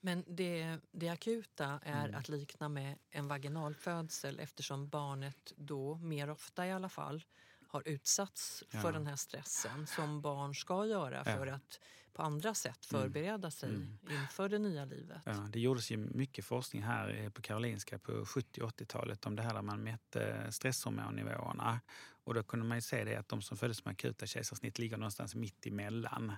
Men 0.00 0.24
det, 0.26 0.78
det 0.92 1.08
akuta 1.08 1.80
är 1.82 2.04
Mm. 2.04 2.14
att 2.20 2.28
likna 2.28 2.68
med 2.68 2.98
en 3.10 3.28
vaginalfödsel 3.28 4.40
eftersom 4.40 4.88
barnet 4.88 5.52
då, 5.56 5.94
mer 5.96 6.30
ofta 6.30 6.66
i 6.66 6.72
alla 6.72 6.88
fall, 6.88 7.24
har 7.70 7.88
utsatts 7.88 8.64
Ja. 8.70 8.80
för 8.80 8.92
den 8.92 9.06
här 9.06 9.16
stressen 9.16 9.86
som 9.86 10.20
barn 10.20 10.54
ska 10.54 10.86
göra 10.86 11.16
Ja. 11.16 11.24
för 11.24 11.46
att 11.46 11.80
på 12.12 12.22
andra 12.22 12.54
sätt 12.54 12.84
förbereda 12.86 13.50
sig 13.50 13.68
Mm. 13.68 13.98
inför 14.10 14.48
det 14.48 14.58
nya 14.58 14.84
livet. 14.84 15.22
Ja, 15.24 15.32
det 15.32 15.60
gjordes 15.60 15.90
ju 15.90 15.96
mycket 15.96 16.44
forskning 16.44 16.82
här 16.82 17.14
eh, 17.14 17.30
på 17.30 17.42
Karolinska 17.42 17.98
på 17.98 18.24
70 18.26 18.60
80-talet 18.62 19.26
om 19.26 19.36
det 19.36 19.42
här 19.42 19.54
där 19.54 19.62
man 19.62 19.80
mätte 19.84 20.46
stresshormonnivåerna. 20.52 21.80
Och 22.24 22.34
då 22.34 22.42
kunde 22.42 22.66
man 22.66 22.76
ju 22.76 22.80
se 22.82 23.04
det 23.04 23.16
att 23.16 23.28
de 23.28 23.42
som 23.42 23.56
föddes 23.56 23.84
med 23.84 23.92
akuta 23.92 24.26
kejsarsnitt 24.26 24.78
ligger 24.78 24.96
någonstans 24.96 25.34
mitt 25.34 25.66
emellan. 25.66 26.32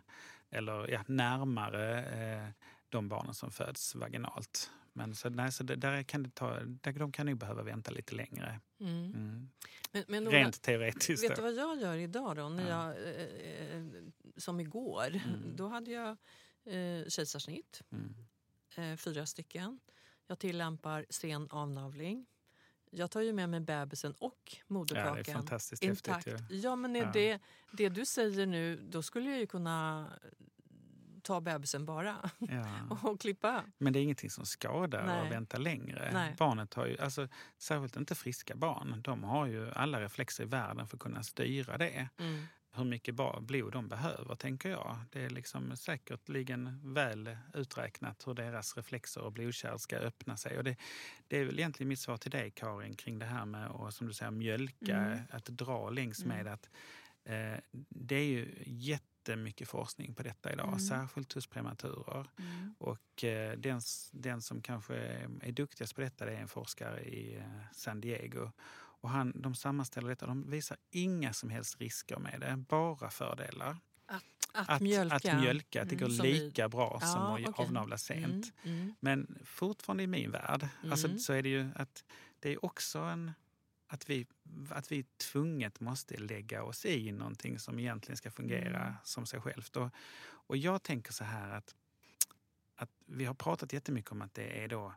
Eller 0.50 0.88
ja, 0.90 1.04
närmare 1.06 2.04
eh, 2.04 2.48
de 2.88 3.08
barnen 3.08 3.34
som 3.34 3.50
föds 3.50 3.94
vaginalt. 3.94 4.70
Men 4.92 5.14
så, 5.14 5.28
nej, 5.30 5.52
så 5.52 5.64
där 5.64 6.02
kan 6.02 6.22
det 6.22 6.30
ta, 6.34 6.60
där, 6.60 6.92
de 6.92 7.12
kan 7.12 7.26
nog 7.26 7.38
behöva 7.38 7.62
vänta 7.62 7.90
lite 7.90 8.14
längre. 8.14 8.60
Mm. 8.80 9.04
Mm. 9.04 9.50
Men, 9.92 10.04
men 10.08 10.30
Rent 10.30 10.62
teoretiskt. 10.62 11.24
vet 11.24 11.30
då. 11.30 11.34
du 11.36 11.42
vad 11.42 11.54
jag 11.54 11.80
gör 11.80 11.96
idag 11.96 12.36
då? 12.36 12.48
När 12.48 12.68
Ja. 12.68 12.94
jag, 12.94 13.08
eh, 13.08 13.76
eh, 13.76 13.84
som 14.36 14.60
igår, 14.60 15.06
Mm. 15.08 15.56
då 15.56 15.68
hade 15.68 15.90
jag 15.90 16.16
eh, 16.64 17.08
kejsarsnitt, 17.08 17.82
Mm. 17.92 18.14
eh, 18.92 18.96
fyra 18.96 19.26
stycken. 19.26 19.80
Jag 20.26 20.38
tillämpar 20.38 21.06
sen 21.10 21.48
avnavling. 21.50 22.26
Jag 22.90 23.10
tar 23.10 23.20
ju 23.20 23.32
med 23.32 23.48
mig 23.48 23.60
bebisen 23.60 24.12
och 24.18 24.38
Ja, 24.58 24.64
moderkakan 24.66 25.14
det 25.14 25.30
är 25.30 25.34
fantastiskt 25.34 25.82
intakt. 25.82 26.26
häftigt. 26.26 26.50
Ju. 26.50 26.56
Ja, 26.56 26.76
men 26.76 26.96
är 26.96 27.00
Ja. 27.02 27.10
det, 27.12 27.38
det 27.72 27.88
du 27.88 28.06
säger 28.06 28.46
nu, 28.46 28.76
då 28.76 29.02
skulle 29.02 29.30
jag 29.30 29.38
ju 29.38 29.46
kunna 29.46 30.08
ta 31.22 31.40
bebisen 31.40 31.84
bara 31.86 32.30
Ja. 32.38 32.98
och 33.10 33.20
klippa. 33.20 33.64
Men 33.78 33.92
det 33.92 33.98
är 33.98 34.02
ingenting 34.02 34.30
som 34.30 34.46
skadar 34.46 35.06
Nej. 35.06 35.20
att 35.26 35.32
vänta 35.32 35.58
längre. 35.58 36.10
Nej. 36.12 36.34
Barnet 36.38 36.74
har 36.74 36.86
ju, 36.86 36.98
alltså, 36.98 37.28
särskilt 37.58 37.96
inte 37.96 38.14
friska 38.14 38.54
barn, 38.56 39.02
de 39.02 39.24
har 39.24 39.46
ju 39.46 39.70
alla 39.70 40.00
reflexer 40.00 40.44
i 40.44 40.46
världen 40.46 40.86
för 40.88 40.96
att 40.96 41.00
kunna 41.02 41.22
styra 41.22 41.78
det. 41.78 42.08
Mm. 42.18 42.44
Hur 42.74 42.84
mycket 42.84 43.14
blod 43.40 43.72
de 43.72 43.88
behöver, 43.88 44.34
tänker 44.34 44.68
jag. 44.70 44.98
Det 45.10 45.24
är 45.24 45.30
liksom 45.30 45.76
säkerligen 45.76 46.94
väl 46.94 47.36
uträknat 47.54 48.26
hur 48.26 48.34
deras 48.34 48.76
reflexer 48.76 49.20
och 49.20 49.32
blodkärl 49.32 49.78
ska 49.78 49.96
öppna 49.96 50.36
sig. 50.36 50.58
Och 50.58 50.64
det, 50.64 50.76
det 51.28 51.38
är 51.38 51.44
väl 51.44 51.58
egentligen 51.58 51.88
mitt 51.88 51.98
svar 51.98 52.16
till 52.16 52.30
dig, 52.30 52.50
Karin, 52.50 52.94
kring 52.96 53.18
det 53.18 53.26
här 53.26 53.44
med 53.46 53.66
att, 53.70 53.94
som 53.94 54.06
du 54.06 54.12
säger, 54.12 54.30
mjölka, 54.32 54.96
Mm. 54.96 55.18
att 55.30 55.44
dra 55.44 55.90
längs 55.90 56.24
Mm. 56.24 56.36
med 56.36 56.52
att 56.52 56.70
eh, 57.24 57.60
det 57.88 58.16
är 58.16 58.24
ju 58.24 58.62
jättemycket 59.28 59.68
forskning 59.68 60.14
på 60.14 60.22
detta 60.22 60.52
idag, 60.52 60.66
Mm. 60.68 60.78
särskilt 60.80 61.32
hos 61.32 61.46
prematurer. 61.46 62.26
Mm. 62.38 62.74
Och 62.78 63.24
eh, 63.24 63.58
den, 63.58 63.80
den 64.12 64.42
som 64.42 64.62
kanske 64.62 64.94
är 65.42 65.52
duktigast 65.52 65.94
på 65.94 66.00
detta 66.00 66.24
det 66.24 66.32
är 66.32 66.40
en 66.40 66.48
forskare 66.48 67.00
i 67.00 67.36
eh, 67.36 67.42
San 67.72 68.00
Diego. 68.00 68.50
Och 69.00 69.10
han, 69.10 69.32
de 69.42 69.54
sammanställer 69.54 70.08
detta. 70.08 70.26
De 70.26 70.50
visar 70.50 70.76
inga 70.90 71.32
som 71.32 71.50
helst 71.50 71.80
risker 71.80 72.18
med 72.18 72.40
det, 72.40 72.56
bara 72.68 73.10
fördelar. 73.10 73.76
Att, 74.54 74.80
mjölka. 74.80 75.16
Att, 75.16 75.40
mjölka, 75.40 75.82
att 75.82 75.88
det 75.88 75.96
Mm. 75.96 76.08
går 76.16 76.22
vi- 76.22 76.32
lika 76.32 76.68
bra 76.68 76.98
Ja, 77.00 77.06
som 77.06 77.22
att 77.22 77.40
okej. 77.40 77.54
avnavla 77.66 77.98
sent. 77.98 78.52
Mm, 78.62 78.78
mm. 78.80 78.94
Men 79.00 79.38
fortfarande 79.44 80.02
i 80.02 80.06
min 80.06 80.30
värld 80.30 80.68
Mm. 80.80 80.92
alltså, 80.92 81.18
så 81.18 81.32
är 81.32 81.42
det 81.42 81.48
ju 81.48 81.68
att 81.74 82.04
det 82.40 82.52
är 82.52 82.64
också 82.64 82.98
en 82.98 83.32
att 83.92 84.10
vi, 84.10 84.26
att 84.70 84.92
vi 84.92 85.02
tvunget 85.32 85.80
måste 85.80 86.16
lägga 86.16 86.62
oss 86.62 86.84
i 86.84 87.12
någonting 87.12 87.58
som 87.58 87.78
egentligen 87.78 88.16
ska 88.16 88.30
fungera 88.30 88.82
Mm. 88.82 88.94
som 89.04 89.26
sig 89.26 89.40
självt. 89.40 89.76
Och, 89.76 89.90
och 90.24 90.56
jag 90.56 90.82
tänker 90.82 91.12
så 91.12 91.24
här 91.24 91.50
att, 91.50 91.74
att 92.76 92.90
vi 93.06 93.24
har 93.24 93.34
pratat 93.34 93.72
jättemycket 93.72 94.12
om 94.12 94.22
att 94.22 94.34
det 94.34 94.64
är 94.64 94.68
då 94.68 94.94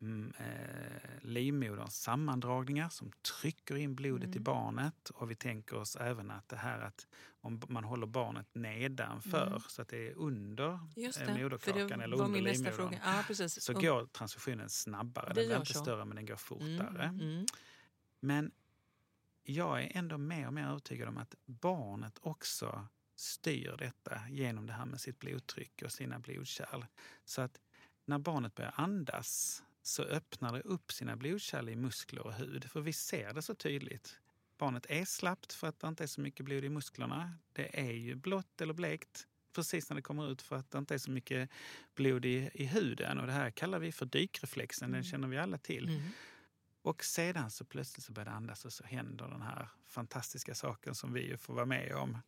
mm, 0.00 0.32
eh, 0.38 1.10
livmoderns 1.20 2.02
sammandragningar 2.02 2.88
som 2.88 3.12
trycker 3.40 3.76
in 3.76 3.94
blodet 3.94 4.28
i 4.28 4.32
Mm. 4.32 4.42
barnet. 4.44 5.10
Och 5.10 5.30
vi 5.30 5.34
tänker 5.34 5.76
oss 5.76 5.96
även 5.96 6.30
att 6.30 6.48
det 6.48 6.56
här 6.56 6.80
att 6.80 7.06
om 7.40 7.60
man 7.68 7.84
håller 7.84 8.06
barnet 8.06 8.46
nedanför 8.54 9.46
Mm. 9.46 9.60
så 9.68 9.82
att 9.82 9.88
det 9.88 10.08
är 10.08 10.14
under 10.18 10.78
Just 10.96 11.20
eh, 11.20 11.26
det, 11.26 11.42
moderkakan 11.42 11.98
det 11.98 12.04
eller 12.04 12.20
under 12.22 12.40
livmodern. 12.40 12.96
Ja, 13.04 13.34
så 13.48 13.72
går 13.72 14.06
transfusionen 14.06 14.68
snabbare. 14.70 15.32
Det 15.34 15.40
Den 15.40 15.50
gör 15.50 15.58
inte 15.60 15.72
så. 15.72 15.78
större 15.84 16.04
men 16.04 16.16
den 16.16 16.26
går 16.26 16.36
fortare. 16.36 17.04
Mm, 17.04 17.20
mm. 17.20 17.46
Men 18.24 18.50
jag 19.42 19.82
är 19.82 19.92
ändå 19.94 20.18
mer 20.18 20.46
och 20.46 20.52
mer 20.52 20.66
övertygad 20.66 21.08
om 21.08 21.18
att 21.18 21.34
barnet 21.44 22.18
också 22.22 22.88
styr 23.16 23.76
detta 23.78 24.20
genom 24.28 24.66
det 24.66 24.72
här 24.72 24.84
med 24.86 25.00
sitt 25.00 25.18
blodtryck 25.18 25.82
och 25.84 25.92
sina 25.92 26.18
blodkärl. 26.18 26.84
Så 27.24 27.42
att 27.42 27.60
när 28.04 28.18
barnet 28.18 28.54
börjar 28.54 28.74
andas 28.76 29.62
så 29.82 30.02
öppnar 30.02 30.52
det 30.52 30.60
upp 30.60 30.92
sina 30.92 31.16
blodkärl 31.16 31.68
i 31.68 31.76
muskler 31.76 32.26
och 32.26 32.34
hud. 32.34 32.64
För 32.64 32.80
vi 32.80 32.92
ser 32.92 33.34
det 33.34 33.42
så 33.42 33.54
tydligt. 33.54 34.18
Barnet 34.58 34.86
är 34.88 35.04
slappt 35.04 35.52
för 35.52 35.66
att 35.66 35.80
det 35.80 35.88
inte 35.88 36.02
är 36.02 36.08
så 36.08 36.20
mycket 36.20 36.46
blod 36.46 36.64
i 36.64 36.68
musklerna. 36.68 37.34
Det 37.52 37.80
är 37.80 37.92
ju 37.92 38.14
blått 38.14 38.60
eller 38.60 38.74
blekt 38.74 39.26
precis 39.52 39.90
när 39.90 39.96
det 39.96 40.02
kommer 40.02 40.32
ut 40.32 40.42
för 40.42 40.56
att 40.56 40.70
det 40.70 40.78
inte 40.78 40.94
är 40.94 40.98
så 40.98 41.10
mycket 41.10 41.50
blod 41.94 42.24
i, 42.24 42.50
i 42.54 42.64
huden. 42.64 43.18
Och 43.18 43.26
det 43.26 43.32
här 43.32 43.50
kallar 43.50 43.78
vi 43.78 43.92
för 43.92 44.06
dykreflexen, 44.06 44.92
den 44.92 45.04
känner 45.04 45.28
vi 45.28 45.38
alla 45.38 45.58
till. 45.58 45.88
Mm. 45.88 46.02
Och 46.82 47.04
sedan 47.04 47.50
så 47.50 47.64
plötsligt 47.64 48.04
så 48.04 48.12
börjar 48.12 48.24
det 48.24 48.36
andas 48.36 48.64
och 48.64 48.72
så 48.72 48.84
händer 48.84 49.28
den 49.28 49.42
här 49.42 49.68
fantastiska 49.86 50.54
saken 50.54 50.94
som 50.94 51.12
vi 51.12 51.26
ju 51.28 51.36
får 51.36 51.54
vara 51.54 51.66
med 51.66 51.94
om. 51.94 52.18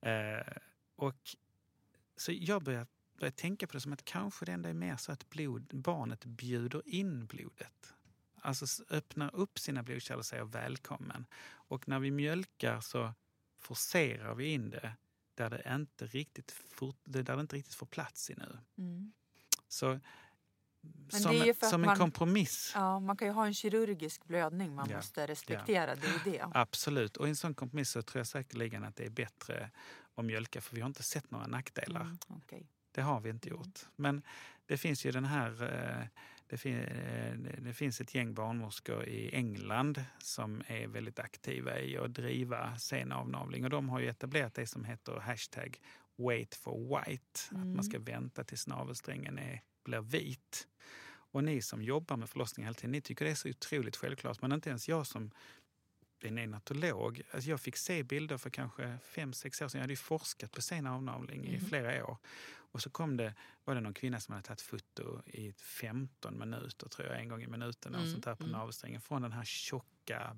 Eh, 0.00 0.56
och 0.96 1.36
så 2.16 2.32
jag 2.32 2.62
börjar, 2.62 2.86
börjar 3.18 3.32
tänka 3.32 3.66
på 3.66 3.72
det 3.72 3.80
som 3.80 3.92
att 3.92 4.04
kanske 4.04 4.44
det 4.44 4.52
ändå 4.52 4.68
är 4.68 4.74
mer 4.74 4.96
så 4.96 5.12
att 5.12 5.30
blod, 5.30 5.70
barnet 5.72 6.24
bjuder 6.24 6.88
in 6.88 7.26
blodet. 7.26 7.94
Alltså 8.40 8.84
öppnar 8.90 9.34
upp 9.34 9.58
sina 9.58 9.82
blodkärl 9.82 10.18
och 10.18 10.26
säger 10.26 10.44
välkommen. 10.44 11.26
Och 11.50 11.88
när 11.88 11.98
vi 11.98 12.10
mjölkar 12.10 12.80
så 12.80 13.14
forcerar 13.58 14.34
vi 14.34 14.46
in 14.46 14.70
det 14.70 14.96
där 15.34 15.50
det 15.50 15.74
inte 15.74 16.06
riktigt, 16.06 16.50
fort, 16.50 16.96
där 17.04 17.22
det 17.22 17.40
inte 17.40 17.56
riktigt 17.56 17.74
får 17.74 17.86
plats 17.86 18.30
i 18.30 18.34
nu. 18.34 18.58
Mm. 18.78 19.12
Så 19.68 20.00
som, 21.08 21.30
är 21.30 21.44
ju 21.44 21.54
för 21.54 21.66
att 21.66 21.70
som 21.70 21.82
en 21.82 21.86
man- 21.86 21.96
kompromiss 21.98 22.72
Ja, 22.74 23.00
man 23.00 23.16
kan 23.16 23.28
ju 23.28 23.34
ha 23.34 23.46
en 23.46 23.54
kirurgisk 23.54 24.24
blödning 24.24 24.74
man 24.74 24.90
Ja, 24.90 24.96
måste 24.96 25.26
respektera. 25.26 25.94
Det 25.94 26.06
är 26.06 26.32
det. 26.32 26.46
Absolut. 26.54 27.16
Och 27.16 27.26
i 27.26 27.30
en 27.30 27.36
sån 27.36 27.54
kompromiss 27.54 27.90
så 27.90 28.02
tror 28.02 28.20
jag 28.20 28.26
säkerligen 28.26 28.84
att 28.84 28.96
det 28.96 29.04
är 29.06 29.10
bättre 29.10 29.70
att 30.14 30.24
mjölka 30.24 30.60
för 30.60 30.74
vi 30.74 30.80
har 30.80 30.88
inte 30.88 31.02
sett 31.02 31.30
några 31.30 31.46
nackdelar. 31.46 32.00
Mm, 32.00 32.18
okej. 32.28 32.66
Det 32.92 33.00
har 33.02 33.20
vi 33.20 33.30
inte 33.30 33.48
gjort. 33.48 33.78
Men 33.96 34.22
det 34.66 34.76
finns 34.76 35.04
ju 35.06 35.10
den 35.10 35.24
här... 35.24 35.62
eh, 35.62 36.06
Det, 36.46 36.58
fin, 36.58 36.78
eh, 36.78 37.34
det 37.58 37.72
finns 37.74 38.00
ett 38.00 38.14
gäng 38.14 38.34
barnmorskor 38.34 39.04
i 39.04 39.34
England 39.34 40.04
som 40.18 40.62
är 40.66 40.86
väldigt 40.88 41.18
aktiva 41.18 41.78
i 41.80 41.96
att 41.98 42.14
driva 42.14 42.76
senavnavling. 42.78 43.64
Och 43.64 43.70
de 43.70 43.88
har 43.88 44.00
ju 44.00 44.08
etablerat 44.08 44.54
det 44.54 44.66
som 44.66 44.84
heter 44.84 45.20
hashtag 45.20 45.80
wait 46.16 46.54
for 46.54 46.76
white. 47.06 47.40
Att 47.50 47.66
man 47.66 47.84
ska 47.84 47.98
vänta 47.98 48.44
tills 48.44 48.66
navelsträngen 48.66 49.38
är, 49.38 49.62
blir 49.84 50.00
vit. 50.00 50.68
Och 51.32 51.44
ni 51.44 51.62
som 51.62 51.82
jobbar 51.82 52.16
med 52.16 52.30
förlossning 52.30 52.64
hela 52.66 52.74
tiden, 52.74 52.92
ni 52.92 53.00
tycker 53.00 53.24
det 53.24 53.30
är 53.30 53.34
så 53.34 53.48
otroligt 53.48 53.96
självklart. 53.96 54.42
Men 54.42 54.52
inte 54.52 54.68
ens 54.70 54.88
jag 54.88 55.06
som 55.06 55.30
är 56.24 56.30
neonatolog, 56.30 57.22
alltså 57.30 57.50
jag 57.50 57.60
fick 57.60 57.76
se 57.76 58.02
bilder 58.02 58.38
för 58.38 58.50
kanske 58.50 58.98
fem 59.04 59.32
sex 59.32 59.62
år 59.62 59.68
sedan. 59.68 59.78
Jag 59.78 59.82
hade 59.82 59.92
ju 59.92 59.96
forskat 59.96 60.52
på 60.52 60.62
sen 60.62 60.86
avnavling 60.86 61.46
i 61.46 61.60
flera 61.60 62.06
år. 62.06 62.16
Och 62.72 62.82
så 62.82 62.90
kom 62.90 63.16
det, 63.16 63.34
var 63.64 63.74
det 63.74 63.80
någon 63.80 63.94
kvinna 63.94 64.20
som 64.20 64.32
hade 64.32 64.46
tagit 64.46 64.60
foto 64.60 65.22
i 65.26 65.52
15 65.52 66.38
minuter, 66.38 66.88
tror 66.88 67.08
jag, 67.08 67.20
en 67.20 67.28
gång 67.28 67.42
i 67.42 67.46
minuten, 67.46 67.94
och 67.94 68.00
Mm, 68.00 68.12
sånt 68.12 68.24
där 68.24 68.34
på 68.34 68.42
mm. 68.44 68.52
navelsträngen. 68.52 69.00
Från 69.00 69.22
den 69.22 69.32
här 69.32 69.44
tjocka, 69.44 69.86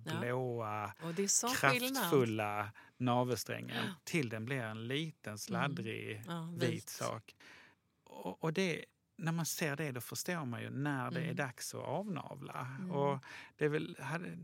Ja. 0.04 0.20
blåa, 0.20 0.94
är 1.22 1.26
sån 1.28 1.50
skillnad. 1.50 1.94
kraftfulla 1.94 2.72
navelsträngen 2.96 3.84
till 4.04 4.28
den 4.28 4.44
blir 4.44 4.60
en 4.62 4.88
liten, 4.88 5.38
sladdrig, 5.38 6.22
Ja, 6.26 6.48
vit. 6.58 6.70
vit. 6.72 6.88
sak. 6.88 7.34
Och, 8.04 8.44
och 8.44 8.52
det, 8.52 8.84
när 9.16 9.32
man 9.32 9.46
ser 9.46 9.76
det 9.76 9.92
då 9.92 10.00
förstår 10.00 10.44
man 10.44 10.62
ju 10.62 10.70
när 10.70 11.10
det 11.10 11.20
är 11.20 11.24
Mm. 11.24 11.36
dags 11.36 11.74
att 11.74 11.80
avnavla. 11.84 12.68
Och 12.92 13.24
det 13.56 13.64
är 13.64 13.68
väl, 13.68 13.96
hade, 14.00 14.38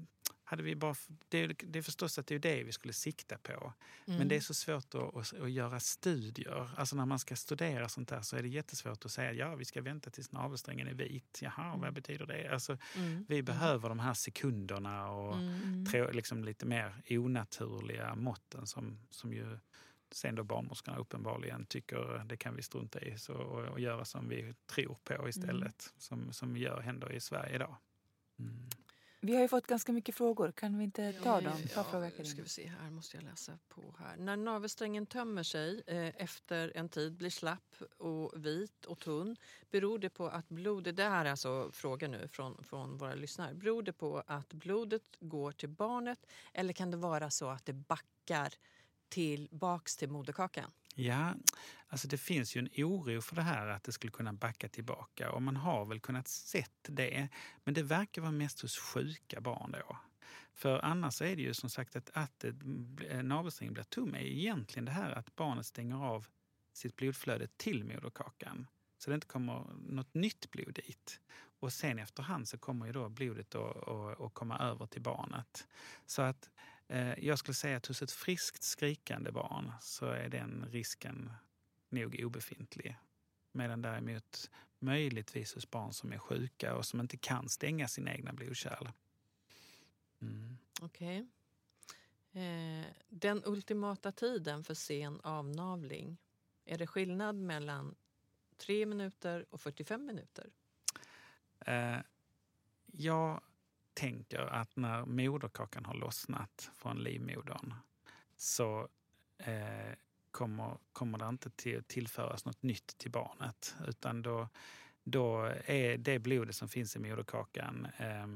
hade 0.45 0.62
vi 0.62 0.77
bara, 0.77 0.95
det, 1.29 1.39
är- 1.39 1.57
det 1.64 1.79
är 1.79 1.83
förstås 1.83 2.18
att 2.18 2.27
det 2.27 2.35
är 2.35 2.39
det 2.39 2.62
vi 2.64 2.73
skulle 2.73 2.93
sikta 2.93 3.39
på. 3.39 3.73
Men 4.05 4.16
Mm. 4.16 4.29
det 4.29 4.37
är 4.37 4.41
så 4.41 4.55
svårt 4.55 4.95
att, 4.95 5.16
att, 5.16 5.41
att 5.41 5.51
göra 5.51 5.81
studier. 5.81 6.71
Alltså 6.77 6.97
när 6.97 7.07
man 7.07 7.18
ska 7.18 7.37
studera 7.37 7.89
sånt 7.89 8.09
där 8.09 8.23
så 8.23 8.37
är 8.37 8.43
det 8.43 8.49
jättesvårt 8.49 9.05
att 9.05 9.11
säga 9.11 9.33
ja 9.33 9.55
vi 9.55 9.64
ska 9.64 9.83
vänta 9.83 10.11
tills 10.11 10.33
navelsträngen 10.33 10.89
är 10.89 10.95
vit. 10.95 11.39
Jaha, 11.43 11.77
vad 11.77 11.95
betyder 11.95 12.27
det? 12.27 12.49
Alltså, 12.53 12.79
Mm. 12.97 13.25
vi 13.29 13.43
behöver 13.43 13.89
de 13.89 13.99
här 13.99 14.14
sekunderna 14.14 15.09
och 15.11 15.35
Mm. 15.37 15.87
trå- 15.87 16.12
liksom 16.12 16.45
lite 16.45 16.66
mer 16.66 17.03
onaturliga 17.11 18.14
måtten 18.14 18.66
som, 18.66 18.99
som 19.11 19.33
ju 19.33 19.59
sen 20.14 20.34
då 20.34 20.44
barnmorskorna 20.44 20.98
uppenbarligen 20.98 21.66
tycker 21.66 22.24
det 22.24 22.36
kan 22.36 22.56
vi 22.56 22.62
strunta 22.62 23.00
i 23.00 23.18
så, 23.18 23.34
och, 23.34 23.64
och 23.64 23.80
göra 23.80 24.04
som 24.04 24.28
vi 24.28 24.54
tror 24.66 24.96
på 25.04 25.28
istället. 25.28 25.92
Som, 25.98 26.32
som 26.32 26.54
vi 26.54 26.61
gör 26.61 26.80
händer 26.80 27.12
i 27.12 27.20
Sverige 27.20 27.54
idag. 27.54 27.76
Mm. 28.38 28.70
Vi 29.22 29.34
har 29.34 29.42
ju 29.42 29.48
fått 29.48 29.66
ganska 29.66 29.92
mycket 29.92 30.14
frågor. 30.14 30.52
Kan 30.52 30.78
vi 30.78 30.84
inte 30.84 31.12
ta 31.12 31.40
dem? 31.40 31.62
Ta 31.74 31.84
fråga 31.84 32.11
Ja, 32.18 32.24
ska 32.24 32.42
vi 32.42 32.48
se 32.48 32.66
här, 32.66 32.90
måste 32.90 33.16
jag 33.16 33.24
läsa 33.24 33.58
på 33.68 33.94
här. 33.98 34.16
När 34.16 34.36
navelsträngen 34.36 35.06
tömmer 35.06 35.42
sig 35.42 35.82
eh, 35.86 36.22
efter 36.22 36.72
en 36.74 36.88
tid, 36.88 37.16
blir 37.16 37.30
slapp 37.30 37.82
och 37.98 38.46
vit 38.46 38.84
och 38.84 38.98
tunn, 38.98 39.36
beror 39.70 39.98
det 39.98 40.11
på 40.11 40.28
att 40.28 40.48
blodet, 40.48 40.96
det 40.96 41.02
här 41.02 41.24
är 41.24 41.30
alltså 41.30 41.70
fråga 41.72 42.08
nu 42.08 42.28
från, 42.28 42.64
från 42.64 42.98
våra 42.98 43.14
lyssnare, 43.14 43.54
beror 43.54 43.82
det 43.82 43.92
på 43.92 44.22
att 44.26 44.52
blodet 44.52 45.02
går 45.20 45.52
till 45.52 45.68
barnet 45.68 46.26
eller 46.52 46.72
kan 46.72 46.90
det 46.90 46.96
vara 46.96 47.30
så 47.30 47.48
att 47.48 47.66
det 47.66 47.72
backar 47.72 48.54
tillbaks 49.11 49.96
till 49.96 50.11
moderkakan? 50.11 50.70
Ja, 50.94 51.34
alltså 51.88 52.08
det 52.08 52.18
finns 52.18 52.56
ju 52.56 52.58
en 52.58 52.84
oro 52.84 53.20
för 53.20 53.36
det 53.36 53.42
här 53.42 53.66
att 53.66 53.84
det 53.84 53.92
skulle 53.92 54.11
kunna 54.11 54.32
backa 54.32 54.68
tillbaka 54.68 55.32
och 55.32 55.42
man 55.42 55.56
har 55.56 55.84
väl 55.84 56.00
kunnat 56.00 56.28
sett 56.28 56.88
det. 56.88 57.28
Men 57.64 57.74
det 57.74 57.82
verkar 57.82 58.22
vara 58.22 58.32
mest 58.32 58.61
hos 58.61 58.78
sjuka 58.78 59.40
barn 59.40 59.72
då. 59.88 59.96
För 60.54 60.78
annars 60.78 61.22
är 61.22 61.36
det 61.36 61.42
ju 61.42 61.54
som 61.54 61.70
sagt 61.70 61.96
att, 61.96 62.11
att 62.12 62.44
eh, 62.44 63.22
navelsträngen 63.22 63.74
blir 63.74 63.84
tom 63.84 64.14
är 64.14 64.20
egentligen 64.20 64.84
det 64.84 64.92
här 64.92 65.11
att 65.11 65.36
barnet 65.36 65.66
stänger 65.66 65.96
av 65.96 66.26
sitt 66.72 66.96
blodflöde 66.96 67.48
till 67.56 67.84
moderkakan. 67.84 68.66
Så 68.98 69.11
det 69.11 69.14
inte 69.14 69.26
kommer 69.26 69.66
något 69.88 70.14
nytt 70.14 70.50
blod 70.50 70.74
dit. 70.74 71.20
Och 71.61 71.72
sen 71.72 71.98
efterhand 71.98 72.48
så 72.48 72.58
kommer 72.58 72.86
ju 72.86 72.92
då 72.92 73.08
blodet 73.08 73.54
att, 73.54 74.34
komma 74.34 74.58
över 74.58 74.86
till 74.86 75.02
barnet. 75.02 75.66
Så 76.06 76.22
att 76.22 76.50
jag 77.18 77.38
skulle 77.38 77.55
säga 77.55 77.76
att 77.76 77.86
hos 77.86 78.03
ett 78.03 78.12
friskt 78.12 78.62
skrikande 78.62 79.32
barn 79.32 79.72
så 79.80 80.07
är 80.07 80.28
den 80.28 80.66
risken 80.70 81.32
nog 81.88 82.20
obefintlig. 82.24 82.99
Medan 83.53 83.82
däremot 83.82 84.51
möjligtvis 84.78 85.55
hos 85.55 85.70
barn 85.70 85.93
som 85.93 86.12
är 86.12 86.18
sjuka 86.18 86.74
och 86.74 86.86
som 86.86 87.01
inte 87.01 87.16
kan 87.16 87.49
stänga 87.49 87.88
sina 87.88 88.14
egna 88.14 88.32
blodkärl. 88.32 88.88
Mm. 90.20 90.59
Okej. 90.80 91.26
Eh, 92.32 92.86
den 93.09 93.43
ultimata 93.45 94.12
tiden 94.12 94.64
för 94.64 94.74
sen 94.74 95.20
avnavling, 95.20 96.18
är 96.64 96.78
det 96.78 96.86
skillnad 96.86 97.36
mellan 97.36 97.95
3 98.57 98.86
minuter 98.86 99.47
och 99.51 99.61
45 99.61 100.07
minuter? 100.07 100.51
Eh, 101.61 101.99
tänker 103.95 104.38
att 104.38 104.76
när 104.76 105.05
moderkakan 105.05 105.84
har 105.84 105.95
lossnat 105.95 106.70
från 106.74 107.03
livmodern 107.03 107.74
så 108.36 108.88
eh, 109.38 109.95
kommer, 110.30 110.78
kommer 110.93 111.18
det 111.18 111.28
inte 111.28 111.51
till, 111.51 111.84
tillföras 111.84 112.45
något 112.45 112.62
nytt 112.62 112.99
till 112.99 113.11
barnet. 113.11 113.74
Utan 113.88 114.22
då, 114.22 114.49
då 115.05 115.53
är 115.64 115.99
det 115.99 116.18
blodet 116.18 116.57
som 116.57 116.68
finns 116.68 116.97
i 116.97 116.99
moderkakan 116.99 117.86
eh, 117.99 118.26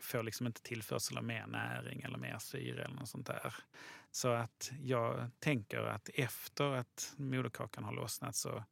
får 0.00 0.22
liksom 0.22 0.46
inte 0.46 0.62
tillförsel 0.62 1.18
av 1.18 1.24
mer 1.24 1.46
näring 1.46 2.00
eller 2.00 2.18
mer 2.18 2.38
syre 2.38 2.84
eller 2.84 2.94
något 2.94 3.08
sånt 3.08 3.26
där. 3.26 3.54
Så 4.10 4.28
att 4.28 4.72
jag 4.82 5.30
tänker 5.38 5.78
att 5.78 6.08
efter 6.14 6.72
att 6.72 7.14
moderkakan 7.16 7.84
har 7.84 7.92
lossnat 7.92 8.36
så 8.36 8.64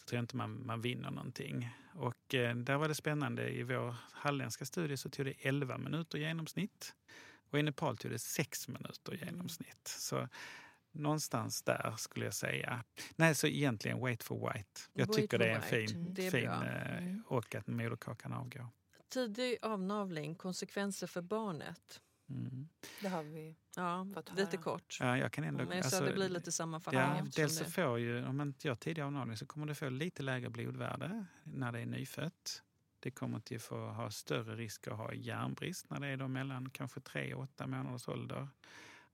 så 0.00 0.06
tror 0.06 0.16
jag 0.16 0.22
inte 0.22 0.36
man, 0.36 0.66
man 0.66 0.80
vinner 0.80 1.10
någonting. 1.10 1.70
Och 1.94 2.34
eh, 2.34 2.56
där 2.56 2.76
var 2.76 2.88
det 2.88 2.94
spännande. 2.94 3.50
I 3.50 3.62
vår 3.62 3.94
halländska 4.12 4.64
studie 4.64 4.96
så 4.96 5.10
tog 5.10 5.26
det 5.26 5.32
11 5.38 5.78
minuter 5.78 6.18
i 6.18 6.20
genomsnitt. 6.20 6.94
Och 7.50 7.58
i 7.58 7.62
Nepal 7.62 7.96
tog 7.96 8.10
det 8.10 8.18
6 8.18 8.68
minuter 8.68 9.14
i 9.14 9.24
genomsnitt. 9.24 9.88
Så 9.88 10.28
någonstans 10.92 11.62
där 11.62 11.94
skulle 11.98 12.24
jag 12.24 12.34
säga. 12.34 12.84
Nej, 13.16 13.34
så 13.34 13.46
egentligen 13.46 14.00
wait 14.00 14.22
for 14.22 14.52
white. 14.52 14.80
Jag 14.92 15.06
Wait 15.06 15.16
tycker 15.16 15.38
det 15.38 15.44
är 15.44 15.54
en 15.54 15.60
white. 15.60 15.92
fin, 15.92 16.14
Det 16.14 16.26
är 16.26 16.30
fin 16.30 16.48
eh, 16.48 16.96
Mm. 16.98 17.22
och 17.26 17.54
att 17.54 17.66
moderkakan 17.66 18.32
avgår. 18.32 18.66
Tidig 19.08 19.58
avnavling, 19.62 20.34
konsekvenser 20.34 21.06
för 21.06 21.22
barnet? 21.22 22.00
Mm. 22.30 22.68
Det 23.00 23.08
har 23.08 23.22
vi. 23.22 23.56
Ja, 23.76 24.06
Fått 24.14 24.30
lite 24.36 24.56
höra. 24.56 24.62
kort. 24.62 24.96
Ja, 25.00 25.18
jag 25.18 25.32
kan 25.32 25.44
ändå, 25.44 25.64
Men 25.64 25.82
så 25.82 25.86
alltså, 25.86 26.04
det 26.04 26.12
blir 26.12 26.28
lite 26.28 26.52
sammanfattning. 26.52 27.00
Ja, 27.00 27.26
dels 27.36 27.58
så 27.58 27.64
får 27.64 27.98
ju, 27.98 28.26
om 28.26 28.36
man 28.36 28.48
inte 28.48 28.68
gör 28.68 28.74
tidig 28.74 29.02
avnavling 29.02 29.36
så 29.36 29.46
kommer 29.46 29.66
du 29.66 29.74
få 29.74 29.88
lite 29.88 30.22
lägre 30.22 30.50
blodvärde 30.50 31.26
när 31.42 31.72
det 31.72 31.80
är 31.80 31.86
nyfött. 31.86 32.62
Det 33.00 33.10
kommer 33.10 33.40
till 33.40 33.56
att 33.56 33.62
få 33.62 33.86
ha 33.86 34.10
större 34.10 34.56
risk 34.56 34.88
att 34.88 34.96
ha 34.96 35.12
järnbrist 35.12 35.90
när 35.90 36.00
det 36.00 36.06
är 36.06 36.16
då 36.16 36.28
mellan 36.28 36.70
kanske 36.70 37.00
tre 37.00 37.34
och 37.34 37.42
åtta 37.42 37.66
månaders 37.66 38.08
ålder. 38.08 38.48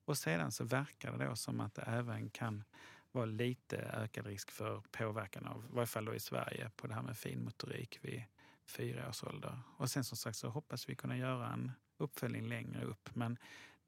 Och 0.05 0.19
sedan 0.19 0.53
så 0.53 0.65
verkar 0.65 1.19
det 1.19 1.25
då 1.25 1.37
som 1.37 1.61
att 1.61 1.75
det 1.75 1.83
även 1.83 2.31
kan 2.31 2.65
vara 3.13 3.27
lite 3.27 3.77
ökad 3.77 4.27
risk 4.27 4.51
för 4.51 4.83
påverkan 4.91 5.47
av, 5.47 5.65
i 5.71 5.75
varje 5.75 5.87
fall 5.87 6.05
då 6.05 6.15
i 6.15 6.21
Sverige, 6.21 6.71
på 6.77 6.87
det 6.87 6.95
här 6.95 7.03
med 7.03 7.19
finmotorik 7.19 7.99
vid 8.03 8.23
fyra 8.67 9.09
års 9.09 9.25
ålder. 9.25 9.59
Och 9.77 9.91
sen 9.91 10.05
som 10.05 10.17
sagt 10.17 10.37
så 10.37 10.49
hoppas 10.49 10.89
vi 10.89 10.95
kunna 10.95 11.17
göra 11.17 11.53
en 11.53 11.73
uppföljning 11.99 12.49
längre 12.49 12.85
upp. 12.85 13.11
Men 13.15 13.39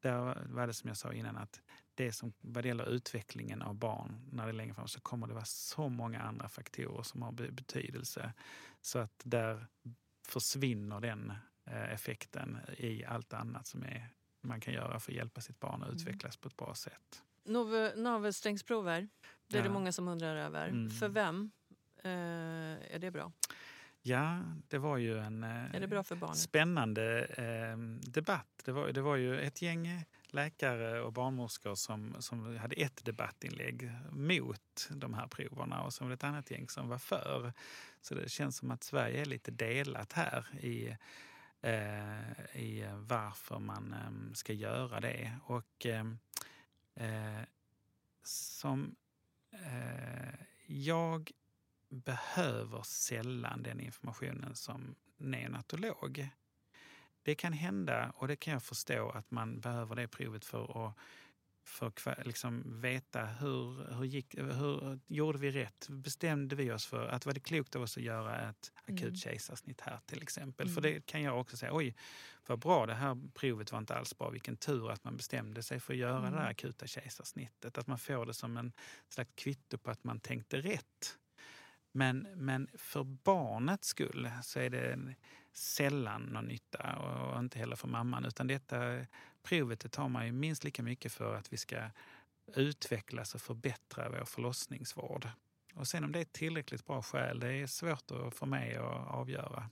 där 0.01 0.47
var 0.49 0.67
det 0.67 0.75
som 0.75 0.89
jag 0.89 0.97
sa 0.97 1.13
innan 1.13 1.37
att 1.37 1.63
det 1.95 2.13
som, 2.13 2.33
vad 2.41 2.65
det 2.65 2.69
gäller 2.69 2.89
utvecklingen 2.89 3.63
av 3.63 3.75
barn 3.75 4.29
när 4.33 4.45
det 4.45 4.51
är 4.51 4.53
längre 4.53 4.75
fram 4.75 4.89
så 4.89 5.01
kommer 5.01 5.27
det 5.27 5.35
vara 5.35 5.45
så 5.45 5.89
många 5.89 6.21
andra 6.21 6.49
faktorer 6.49 7.03
som 7.03 7.23
har 7.23 7.33
betydelse. 7.33 8.33
Så 8.81 8.99
att 8.99 9.23
där 9.25 9.67
försvinner 10.27 11.01
den 11.01 11.33
eh, 11.65 11.93
effekten 11.93 12.59
i 12.79 13.05
allt 13.05 13.33
annat 13.33 13.67
som 13.67 13.83
är, 13.83 14.09
man 14.41 14.61
kan 14.61 14.75
göra 14.75 15.01
för 15.01 15.13
att 15.13 15.17
hjälpa 15.17 15.41
sitt 15.41 15.61
barn 15.61 15.83
att 15.83 15.89
mm. 15.89 15.97
utvecklas 15.97 16.37
på 16.37 16.49
ett 16.49 16.57
bra 16.57 16.75
sätt. 16.75 17.23
Navelsträngsprover, 17.97 19.09
det 19.47 19.59
är 19.59 19.63
det 19.63 19.71
många 19.71 19.93
som 19.93 20.09
undrar 20.09 20.37
över. 20.37 20.69
Mm. 20.69 20.91
För 20.91 21.09
vem 21.09 21.51
eh, 22.03 22.95
är 22.95 22.99
det 22.99 23.11
bra? 23.11 23.33
Ja, 24.03 24.43
det 24.69 24.79
var 24.79 24.97
ju 24.97 25.19
en 25.19 25.45
eh, 25.45 26.33
spännande 26.33 27.25
eh, 27.25 27.79
debatt. 28.11 28.63
Det 28.65 28.73
var, 28.73 28.89
det 28.89 29.01
var 29.01 29.17
ju 29.17 29.41
ett 29.41 29.63
gäng 29.63 30.05
läkare 30.27 31.01
och 31.01 31.13
barnmorskor 31.13 31.75
som, 31.75 32.17
som 32.19 32.57
hade 32.57 32.77
ett 32.77 33.05
debattinlägg 33.05 33.91
mot 34.11 34.89
de 34.91 35.15
här 35.15 35.27
proverna 35.27 35.83
och 35.83 36.09
det 36.09 36.15
ett 36.15 36.25
annat 36.25 36.51
gäng 36.51 36.69
som 36.69 36.89
var 36.89 36.99
för. 36.99 37.53
Så 38.01 38.15
det 38.15 38.31
känns 38.31 38.57
som 38.57 38.71
att 38.71 38.85
Sverige 38.85 39.21
är 39.21 39.25
lite 39.25 39.51
delat 39.51 40.13
här 40.13 40.47
i, 40.61 40.97
eh, 41.61 42.57
i 42.57 42.89
varför 42.97 43.59
man 43.59 43.93
eh, 43.93 44.33
ska 44.35 44.53
göra 44.53 45.01
det. 45.01 45.33
Och 45.45 45.87
eh, 45.87 46.07
eh 46.95 47.43
som 48.23 48.97
jag 50.67 51.33
behöver 51.89 52.83
sällan 52.83 53.63
den 53.63 53.81
informationen 53.81 54.55
som 54.55 54.95
neonatolog. 55.17 56.29
Det 57.23 57.35
kan 57.35 57.53
hända, 57.53 58.13
och 58.15 58.29
det 58.29 58.37
kan 58.37 58.53
jag 58.53 58.63
förstå, 58.63 59.11
att 59.11 59.31
man 59.31 59.61
behöver 59.61 59.97
det 59.97 60.09
provet 60.09 60.45
för 60.45 60.89
att 60.89 60.95
för 62.01 62.23
liksom 62.25 62.81
veta 62.81 63.27
hur, 63.27 63.95
hur, 63.95 64.05
gick, 64.05 64.39
hur 64.39 64.99
gjorde 65.07 65.39
vi 65.39 65.51
rätt? 65.51 65.87
Bestämde 65.89 66.57
vi 66.57 66.73
oss 66.73 66.87
för 66.87 67.09
att 67.09 67.27
var 67.27 67.33
det 67.33 67.41
klokt 67.41 67.77
av 67.77 67.83
oss 67.83 67.97
att 67.97 68.03
göra 68.03 68.49
ett 68.49 68.73
akut 68.85 69.03
mm. 69.03 69.17
kejsarsnitt 69.17 69.81
här 69.81 70.01
till 70.07 70.23
exempel? 70.23 70.67
Mm. 70.67 70.75
För 70.75 70.81
det 70.81 71.07
kan 71.07 71.23
jag 71.23 71.41
också 71.41 71.57
säga, 71.57 71.75
oj 71.75 71.95
vad 72.47 72.59
bra, 72.59 72.87
det 72.87 72.95
här 72.95 73.19
provet 73.35 73.73
var 73.73 73.79
inte 73.79 73.95
alls 73.95 74.19
bra. 74.19 74.31
Vilken 74.31 74.57
tur 74.57 74.91
att 74.91 75.05
man 75.05 75.17
bestämde 75.17 75.63
sig 75.63 75.81
för 75.81 75.93
att 75.93 75.99
göra 75.99 76.19
mm. 76.19 76.33
det 76.33 76.39
här 76.39 76.51
akuta 76.51 76.87
kejsarsnittet. 76.87 77.79
Att 77.79 77.87
man 77.87 77.99
får 77.99 78.27
det 78.27 78.35
som 78.35 78.57
en 78.57 78.73
slags 79.09 79.31
kvitto 79.35 79.79
på 79.79 79.91
att 79.91 80.05
man 80.05 80.21
tänkte 80.21 80.61
rätt. 80.61 81.18
Men, 81.99 82.29
men 82.35 82.69
för 82.75 83.05
barnets 83.05 83.89
skull 83.89 84.31
så 84.43 84.61
är 84.61 84.71
det 84.71 85.15
sällan 85.53 86.23
någon 86.23 86.45
nytta 86.45 86.97
och 86.97 87.39
inte 87.39 87.59
heller 87.59 87.77
för 87.77 87.89
mamman. 87.89 88.25
Utan 88.25 88.47
detta 88.47 89.07
provet 89.43 89.81
det 89.81 89.89
tar 89.89 90.09
man 90.09 90.27
ju 90.27 90.33
minst 90.33 90.65
lika 90.65 90.83
mycket 90.83 91.13
för 91.13 91.35
att 91.35 91.53
vi 91.53 91.57
ska 91.57 91.91
utvecklas 92.47 93.35
och 93.35 93.41
förbättra 93.41 94.09
vår 94.09 94.25
förlossningsvård. 94.25 95.29
Och 95.75 95.89
sen 95.89 96.05
om 96.05 96.13
det 96.13 96.21
är 96.21 96.25
tillräckligt 96.25 96.87
bra 96.87 97.03
skäl, 97.03 97.41
det 97.41 97.53
är 97.53 97.67
svårt 97.67 98.11
att 98.11 98.35
få 98.35 98.47
mig 98.47 98.77
att 98.77 99.09
avgöra. 99.09 99.71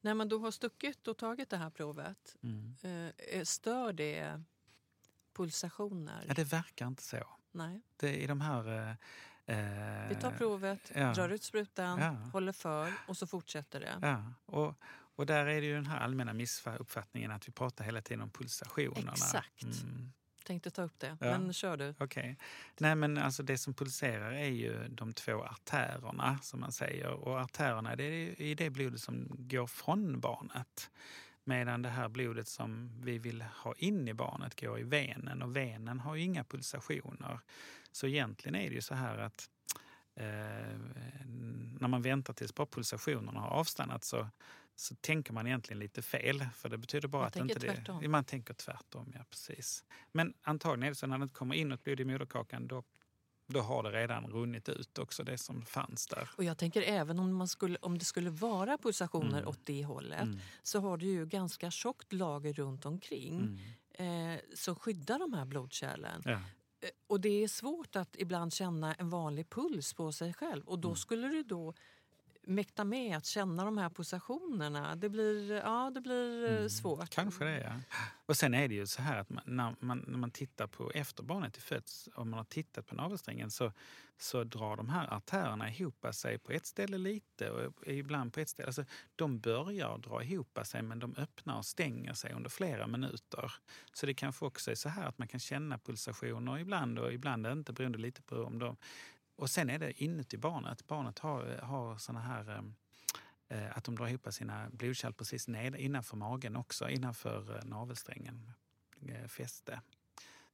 När 0.00 0.14
man 0.14 0.28
då 0.28 0.38
har 0.38 0.50
stuckit 0.50 1.08
och 1.08 1.16
tagit 1.16 1.50
det 1.50 1.56
här 1.56 1.70
provet, 1.70 2.36
mm. 2.42 2.74
Eh, 3.32 3.44
stör 3.44 3.92
det 3.92 4.42
pulsationer? 5.32 6.24
Ja, 6.28 6.34
det 6.34 6.44
verkar 6.44 6.86
inte 6.86 7.02
så. 7.02 7.26
Nej. 7.52 7.80
Det, 7.96 8.22
I 8.22 8.26
de 8.26 8.40
här 8.40 8.88
eh, 8.90 8.94
Eh, 8.94 8.96
Vi 10.08 10.14
tar 10.20 10.34
provet, 10.38 10.92
ja. 10.94 11.12
drar 11.12 11.28
ut 11.28 11.42
sprutan, 11.42 11.98
ja. 11.98 12.10
håller 12.32 12.52
för 12.52 12.92
och 13.06 13.16
så 13.16 13.26
fortsätter 13.26 13.80
det. 13.80 13.98
Ja. 14.02 14.32
Och, 14.46 14.74
och 15.16 15.26
där 15.26 15.46
är 15.46 15.60
det 15.60 15.66
ju 15.66 15.74
den 15.74 15.86
här 15.86 16.00
allmänna 16.00 16.32
missuppfattningen 16.32 17.30
att 17.30 17.48
vi 17.48 17.52
pratar 17.52 17.84
hela 17.84 18.00
tiden 18.00 18.22
om 18.22 18.30
pulsationerna. 18.30 19.12
Exakt. 19.12 19.62
Mm. 19.62 20.12
Tänkte 20.44 20.70
ta 20.70 20.82
upp 20.82 20.98
det, 20.98 21.16
men 21.20 21.52
kör 21.52 21.76
du. 21.76 21.94
Okay. 22.00 22.36
Nej, 22.78 22.94
men 22.94 23.18
alltså 23.18 23.42
det 23.42 23.58
som 23.58 23.74
pulserar 23.74 24.32
är 24.32 24.48
ju 24.48 24.88
de 24.88 25.12
två 25.12 25.44
artärerna 25.44 26.38
som 26.42 26.60
man 26.60 26.72
säger. 26.72 27.08
Och 27.08 27.40
artärerna 27.40 27.96
det 27.96 28.04
är 28.04 28.40
i 28.42 28.54
det 28.54 28.70
blodet 28.70 29.00
som 29.00 29.28
går 29.30 29.66
från 29.66 30.20
barnet. 30.20 30.90
Medan 31.44 31.82
det 31.82 31.88
här 31.88 32.08
blodet 32.08 32.48
som 32.48 32.90
vi 33.00 33.18
vill 33.18 33.42
ha 33.42 33.74
in 33.78 34.08
i 34.08 34.14
barnet 34.14 34.60
går 34.60 34.80
i 34.80 34.82
venen 34.82 35.42
och 35.42 35.56
venen 35.56 36.00
har 36.00 36.14
ju 36.14 36.22
inga 36.22 36.44
pulsationer. 36.44 37.40
Så 37.94 38.06
egentligen 38.06 38.54
är 38.54 38.68
det 38.68 38.74
ju 38.74 38.80
så 38.80 38.94
här 38.94 39.18
att 39.18 39.50
eh, 40.14 40.78
när 41.80 41.88
man 41.88 42.02
väntar 42.02 42.34
tills 42.34 42.54
bara 42.54 42.66
pulsationerna 42.66 43.40
har 43.40 43.48
avstannat 43.48 44.04
så, 44.04 44.28
så 44.76 44.94
tänker 44.94 45.32
man 45.32 45.46
egentligen 45.46 45.78
lite 45.78 46.02
fel. 46.02 46.46
För 46.56 46.68
det 46.68 46.78
betyder 46.78 47.08
bara 47.08 47.22
man 47.22 47.28
att 47.28 47.36
inte 47.36 47.84
det, 48.00 48.08
man 48.08 48.24
tänker 48.24 48.54
tvärtom. 48.54 49.12
Ja, 49.14 49.24
precis. 49.30 49.84
Men 50.12 50.34
antagligen 50.42 50.82
är 50.82 50.88
det 50.88 50.94
så 50.94 51.06
när 51.06 51.18
det 51.18 51.22
inte 51.22 51.34
kommer 51.34 51.54
in 51.54 51.68
något 51.68 51.84
blod 51.84 52.00
i 52.00 52.04
moderkakan 52.04 52.66
då 52.66 52.82
då 53.46 53.60
har 53.60 53.82
det 53.82 53.90
redan 53.90 54.26
runnit 54.26 54.68
ut 54.68 54.98
också 54.98 55.24
det 55.24 55.38
som 55.38 55.62
fanns 55.62 56.06
där. 56.06 56.30
Och 56.36 56.44
jag 56.44 56.58
tänker 56.58 56.82
även 56.82 57.18
om, 57.18 57.34
man 57.34 57.48
skulle, 57.48 57.78
om 57.78 57.98
det 57.98 58.04
skulle 58.04 58.30
vara 58.30 58.78
pulsationer 58.78 59.38
mm. 59.38 59.48
åt 59.48 59.66
det 59.66 59.84
hållet 59.84 60.22
mm. 60.22 60.38
så 60.62 60.80
har 60.80 60.96
du 60.96 61.06
ju 61.06 61.26
ganska 61.26 61.70
tjockt 61.70 62.12
lager 62.12 62.52
runt 62.52 62.86
omkring 62.86 63.60
mm. 63.98 64.34
eh, 64.34 64.40
som 64.54 64.76
skyddar 64.76 65.18
de 65.18 65.32
här 65.32 65.44
blodkärlen. 65.44 66.22
Ja. 66.24 66.40
Eh, 66.84 66.90
och 67.06 67.20
det 67.20 67.42
är 67.44 67.48
svårt 67.48 67.96
att 67.96 68.16
ibland 68.18 68.52
känna 68.52 68.94
en 68.94 69.10
vanlig 69.10 69.50
puls 69.50 69.94
på 69.94 70.12
sig 70.12 70.34
själv 70.34 70.64
och 70.64 70.78
då 70.78 70.88
mm. 70.88 70.96
skulle 70.96 71.28
du 71.28 71.42
då 71.42 71.74
mäkta 72.46 72.84
med 72.84 73.16
att 73.16 73.26
känna 73.26 73.64
de 73.64 73.78
här 73.78 73.88
positionerna. 73.88 74.96
Det 74.96 75.08
blir, 75.08 75.52
ja, 75.52 75.90
det 75.94 76.00
blir 76.00 76.44
eh, 76.44 76.56
mm. 76.56 76.70
svårt. 76.70 77.10
Kanske 77.10 77.44
det, 77.44 77.60
ja. 77.60 77.98
Och 78.26 78.36
sen 78.36 78.54
är 78.54 78.68
det 78.68 78.74
ju 78.74 78.86
så 78.86 79.02
här 79.02 79.18
att 79.18 79.30
man, 79.30 79.44
när, 79.46 79.76
man, 79.80 80.04
när 80.08 80.18
man 80.18 80.30
tittar 80.30 80.66
på 80.66 80.90
efter 80.94 81.22
barnet 81.22 81.56
är 81.56 81.60
fött, 81.60 82.08
om 82.14 82.30
man 82.30 82.38
har 82.38 82.44
tittat 82.44 82.86
på 82.86 82.94
navelsträngen 82.94 83.50
så, 83.50 83.72
så 84.18 84.44
drar 84.44 84.76
de 84.76 84.88
här 84.88 85.14
artärerna 85.14 85.70
ihop 85.70 86.06
sig 86.12 86.38
på 86.38 86.52
ett 86.52 86.66
ställe 86.66 86.98
lite 86.98 87.50
och 87.50 87.86
ibland 87.86 88.32
på 88.32 88.40
ett 88.40 88.48
ställe. 88.48 88.66
Alltså, 88.66 88.84
de 89.16 89.38
börjar 89.38 89.98
dra 89.98 90.22
ihop 90.22 90.58
sig 90.64 90.82
men 90.82 90.98
de 90.98 91.14
öppnar 91.16 91.58
och 91.58 91.66
stänger 91.66 92.12
sig 92.12 92.32
under 92.32 92.50
flera 92.50 92.86
minuter. 92.86 93.52
Så 93.92 94.06
det 94.06 94.14
kanske 94.14 94.44
också 94.44 94.70
är 94.70 94.74
så 94.74 94.88
här 94.88 95.08
att 95.08 95.18
man 95.18 95.28
kan 95.28 95.40
känna 95.40 95.78
pulsationer 95.78 96.58
ibland 96.58 96.98
och 96.98 97.12
ibland 97.12 97.46
inte 97.46 97.72
beroende 97.72 97.98
lite 97.98 98.22
på 98.22 98.36
om 98.36 98.58
de 98.58 98.76
och 99.36 99.50
sen 99.50 99.70
är 99.70 99.78
det 99.78 100.02
inuti 100.02 100.36
barnet. 100.36 100.86
Barnet 100.86 101.18
har, 101.18 101.58
har 101.62 101.96
såna 101.96 102.20
här 102.20 102.50
ehm, 102.50 102.74
eh, 103.48 103.76
att 103.76 103.84
de 103.84 103.96
drar 103.96 104.08
ihop 104.08 104.34
sina 104.34 104.70
blodkärl 104.70 105.12
precis 105.12 105.48
ned, 105.48 105.74
innanför 105.76 106.16
magen 106.16 106.56
också, 106.56 106.88
innanför 106.88 107.56
eh, 107.56 107.64
navelsträngen, 107.64 108.50
eh, 109.08 109.26
fäste. 109.26 109.80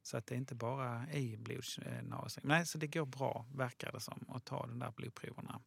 Så 0.02 0.16
att 0.16 0.26
det 0.26 0.34
är 0.34 0.36
inte 0.36 0.54
bara 0.54 1.12
i 1.12 1.36
blodnavelsträngen. 1.36 2.48
Nej, 2.48 2.66
så 2.66 2.78
det 2.78 2.86
går 2.86 3.06
bra, 3.06 3.46
verkar 3.54 3.92
det 3.92 4.00
som, 4.00 4.24
att 4.28 4.44
ta 4.44 4.66
de 4.66 4.78
där 4.78 4.92
blodproverna. 4.96 5.60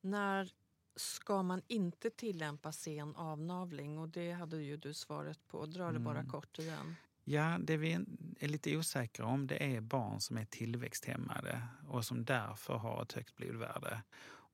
När 0.00 0.52
ska 0.96 1.42
man 1.42 1.62
inte 1.66 2.10
tillämpa 2.10 2.72
sen 2.72 3.16
avnavling? 3.16 3.98
Och 3.98 4.08
det 4.08 4.32
hade 4.32 4.56
ju 4.56 4.76
du 4.76 4.94
svaret 4.94 5.48
på. 5.48 5.66
Dra 5.66 5.92
det 5.92 5.98
bara 5.98 6.18
mm. 6.18 6.30
kort 6.30 6.58
igen. 6.58 6.96
Ja, 7.28 7.58
det 7.60 7.76
vi 7.76 7.92
är 8.40 8.48
lite 8.48 8.76
osäkra 8.76 9.26
om 9.26 9.46
det 9.46 9.76
är 9.76 9.80
barn 9.80 10.20
som 10.20 10.38
är 10.38 10.44
tillväxthämmade 10.44 11.62
och 11.88 12.04
som 12.04 12.24
därför 12.24 12.74
har 12.74 13.02
ett 13.02 13.12
högt 13.12 13.36
blodvärde. 13.36 14.02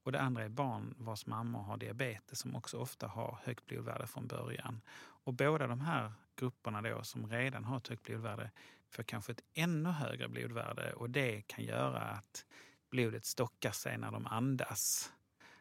Och 0.03 0.13
det 0.13 0.21
andra 0.21 0.45
är 0.45 0.49
barn 0.49 0.95
vars 0.99 1.27
mammor 1.27 1.63
har 1.63 1.77
diabetes 1.77 2.39
som 2.39 2.57
också 2.57 2.79
ofta 2.79 3.07
har 3.07 3.39
högt 3.45 3.67
blodvärde 3.67 4.07
från 4.07 4.27
början. 4.27 4.81
Och 4.99 5.35
båda 5.35 5.67
de 5.67 5.81
här 5.81 6.13
grupperna 6.37 6.83
då 6.83 7.03
som 7.03 7.27
redan 7.27 7.65
har 7.65 7.77
ett 7.77 7.89
högt 7.89 8.03
blodvärde 8.03 8.51
får 8.91 9.03
kanske 9.03 9.33
ett 9.33 9.45
ännu 9.55 9.91
högre 9.91 10.29
blodvärde 10.29 10.93
och 10.93 11.11
det 11.11 11.43
kan 11.43 11.65
göra 11.65 12.01
att 12.01 12.47
blodet 12.91 13.25
stockar 13.25 13.73
sig 13.73 13.99
när 13.99 14.11
de 14.13 14.27
andas. 14.27 15.13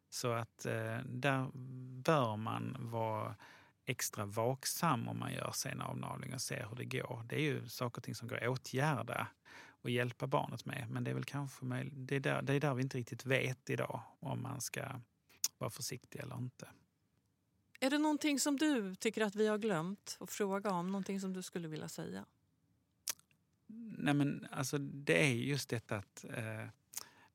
Så 0.10 0.32
att 0.32 0.66
eh, 0.66 0.98
där 1.06 1.52
bör 2.04 2.36
man 2.36 2.78
vara 2.80 3.36
extra 3.86 4.26
vaksam 4.26 5.08
om 5.08 5.20
man 5.20 5.34
gör 5.34 5.52
senavnavling 5.52 6.34
och 6.34 6.42
ser 6.42 6.68
hur 6.70 6.76
det 6.76 6.86
går. 6.86 7.24
Det 7.30 7.36
är 7.36 7.42
ju 7.42 7.70
saker 7.70 8.00
och 8.00 8.04
ting 8.04 8.16
som 8.16 8.28
går 8.28 8.38
att 8.38 8.50
åtgärda 8.50 9.28
och 9.82 9.90
hjälpa 9.90 10.28
barnet 10.28 10.66
med. 10.66 10.90
Men 10.90 11.04
det 11.04 11.12
är 11.12 11.16
väl 11.16 11.24
kanske 11.24 11.66
det 11.92 12.16
är 12.16 12.20
där, 12.20 12.42
det 12.42 12.54
är 12.54 12.60
där 12.60 12.74
vi 12.74 12.84
inte 12.84 12.98
riktigt 12.98 13.26
vet 13.26 13.70
idag 13.70 14.02
om 14.20 14.42
man 14.42 14.62
ska 14.62 15.02
vara 15.58 15.70
försiktig 15.70 16.20
eller 16.20 16.38
inte. 16.38 16.70
Är 17.80 17.90
det 17.90 17.98
någonting 17.98 18.40
som 18.40 18.58
du 18.58 18.96
tycker 18.96 19.22
att 19.22 19.36
vi 19.36 19.48
har 19.48 19.58
glömt 19.58 20.18
att 20.20 20.32
fråga 20.32 20.72
om? 20.72 20.88
Någonting 20.88 21.20
som 21.20 21.34
du 21.34 21.42
skulle 21.42 21.68
vilja 21.68 21.88
säga? 21.88 22.26
Nej 23.98 24.14
men 24.14 24.48
alltså 24.52 24.78
det 24.78 25.24
är 25.24 25.34
just 25.34 25.70
detta 25.70 25.98
att, 25.98 26.26
eh, 26.30 26.68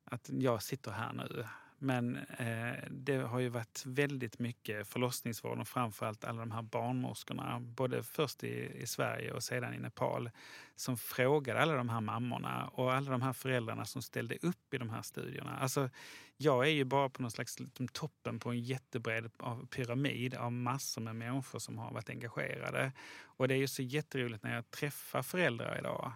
att 0.04 0.30
jag 0.32 0.62
sitter 0.62 0.90
här 0.90 1.12
nu 1.12 1.46
men 1.78 2.16
eh, 2.16 2.74
det 2.90 3.16
har 3.16 3.40
ju 3.40 3.48
varit 3.48 3.82
väldigt 3.86 4.38
mycket 4.38 4.88
förlossningsvård 4.88 5.58
och 5.58 5.68
framförallt 5.68 6.24
alla 6.24 6.38
de 6.38 6.50
här 6.50 6.62
barnmorskorna, 6.62 7.60
både 7.60 8.02
först 8.02 8.44
i, 8.44 8.82
i 8.82 8.86
Sverige 8.86 9.32
och 9.32 9.42
sedan 9.42 9.74
i 9.74 9.78
Nepal, 9.78 10.30
som 10.76 10.96
frågade 10.96 11.62
alla 11.62 11.74
de 11.74 11.88
här 11.88 12.00
mammorna 12.00 12.68
och 12.68 12.94
alla 12.94 13.10
de 13.10 13.22
här 13.22 13.32
föräldrarna 13.32 13.84
som 13.84 14.02
ställde 14.02 14.36
upp 14.42 14.74
i 14.74 14.78
de 14.78 14.90
här 14.90 15.02
studierna. 15.02 15.58
Alltså, 15.58 15.90
jag 16.36 16.66
är 16.66 16.70
ju 16.70 16.84
bara 16.84 17.08
på 17.08 17.22
någon 17.22 17.30
slags 17.30 17.60
liksom, 17.60 17.88
toppen 17.88 18.38
på 18.38 18.50
en 18.50 18.60
jättebred 18.60 19.30
pyramid 19.70 20.34
av 20.34 20.52
massor 20.52 21.00
med 21.00 21.16
människor 21.16 21.58
som 21.58 21.78
har 21.78 21.92
varit 21.92 22.10
engagerade. 22.10 22.92
Och 23.22 23.48
det 23.48 23.54
är 23.54 23.58
ju 23.58 23.68
så 23.68 23.82
jätteroligt 23.82 24.42
när 24.42 24.54
jag 24.54 24.70
träffar 24.70 25.22
föräldrar 25.22 25.78
idag 25.78 26.12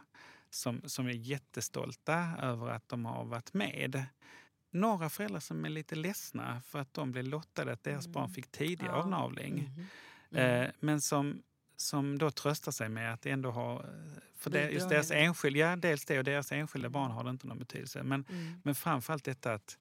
som, 0.50 0.82
som 0.84 1.06
är 1.06 1.12
jättestolta 1.12 2.36
över 2.42 2.68
att 2.68 2.88
de 2.88 3.04
har 3.04 3.24
varit 3.24 3.54
med. 3.54 4.04
Några 4.70 5.08
föräldrar 5.08 5.40
som 5.40 5.64
är 5.64 5.68
lite 5.68 5.94
ledsna 5.94 6.62
för 6.66 6.78
att 6.78 6.94
de 6.94 7.12
blev 7.12 7.24
lottade 7.24 7.72
att 7.72 7.84
deras 7.84 8.08
barn 8.08 8.24
mm. 8.24 8.34
fick 8.34 8.50
tidig 8.50 8.86
ja. 8.86 8.92
avnavling. 8.92 9.58
Mm. 9.58 9.86
Mm. 10.30 10.62
Eh, 10.62 10.70
men 10.80 11.00
som, 11.00 11.42
som 11.76 12.18
då 12.18 12.30
tröstar 12.30 12.72
sig 12.72 12.88
med 12.88 13.14
att 13.14 13.26
ändå 13.26 13.50
har... 13.50 13.86
För 14.36 14.50
det, 14.50 14.70
just 14.70 14.88
deras 14.88 15.10
enskilda, 15.10 15.58
ja, 15.58 15.76
dels 15.76 16.04
det 16.04 16.18
och 16.18 16.24
deras 16.24 16.52
enskilda 16.52 16.88
barn 16.88 17.10
har 17.10 17.24
det 17.24 17.30
inte 17.30 17.46
någon 17.46 17.58
betydelse. 17.58 18.02
Men, 18.02 18.24
mm. 18.28 18.60
men 18.64 18.74
framförallt 18.74 19.24
detta 19.24 19.52
att 19.54 19.78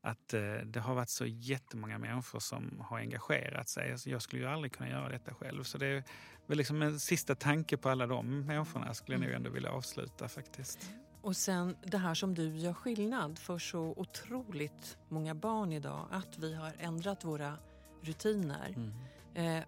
att 0.00 0.34
eh, 0.34 0.54
det 0.64 0.80
har 0.80 0.94
varit 0.94 1.08
så 1.08 1.26
jättemånga 1.26 1.98
människor 1.98 2.40
som 2.40 2.80
har 2.80 2.98
engagerat 2.98 3.68
sig. 3.68 3.92
Alltså 3.92 4.10
jag 4.10 4.22
skulle 4.22 4.42
ju 4.42 4.48
aldrig 4.48 4.72
kunna 4.72 4.90
göra 4.90 5.08
detta 5.08 5.34
själv. 5.34 5.62
Så 5.62 5.78
det 5.78 5.86
är 5.86 6.04
väl 6.46 6.58
liksom 6.58 6.82
en 6.82 7.00
sista 7.00 7.34
tanke 7.34 7.76
på 7.76 7.88
alla 7.88 8.06
de 8.06 8.40
människorna 8.40 8.94
skulle 8.94 9.14
jag 9.14 9.22
nog 9.22 9.30
ändå 9.30 9.50
vilja 9.50 9.70
avsluta 9.70 10.28
faktiskt. 10.28 10.90
Och 11.28 11.36
sen 11.36 11.76
det 11.82 11.98
här 11.98 12.14
som 12.14 12.34
du 12.34 12.56
gör 12.56 12.72
skillnad 12.72 13.38
för 13.38 13.58
så 13.58 13.94
otroligt 13.96 14.98
många 15.08 15.34
barn 15.34 15.72
idag. 15.72 16.06
Att 16.10 16.38
vi 16.38 16.54
har 16.54 16.72
ändrat 16.78 17.24
våra 17.24 17.54
rutiner. 18.02 18.74
Mm. 18.76 19.58
Eh, 19.58 19.64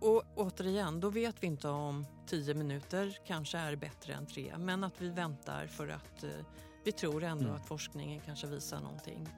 och 0.00 0.22
återigen, 0.34 1.00
då 1.00 1.10
vet 1.10 1.42
vi 1.42 1.46
inte 1.46 1.68
om 1.68 2.06
tio 2.26 2.54
minuter 2.54 3.18
kanske 3.26 3.58
är 3.58 3.76
bättre 3.76 4.14
än 4.14 4.26
tre. 4.26 4.54
Men 4.58 4.84
att 4.84 5.02
vi 5.02 5.08
väntar 5.08 5.66
för 5.66 5.88
att 5.88 6.24
eh, 6.24 6.30
vi 6.84 6.92
tror 6.92 7.24
ändå 7.24 7.44
mm. 7.44 7.56
att 7.56 7.66
forskningen 7.66 8.20
kanske 8.26 8.46
visar 8.46 8.80
någonting 8.80 9.28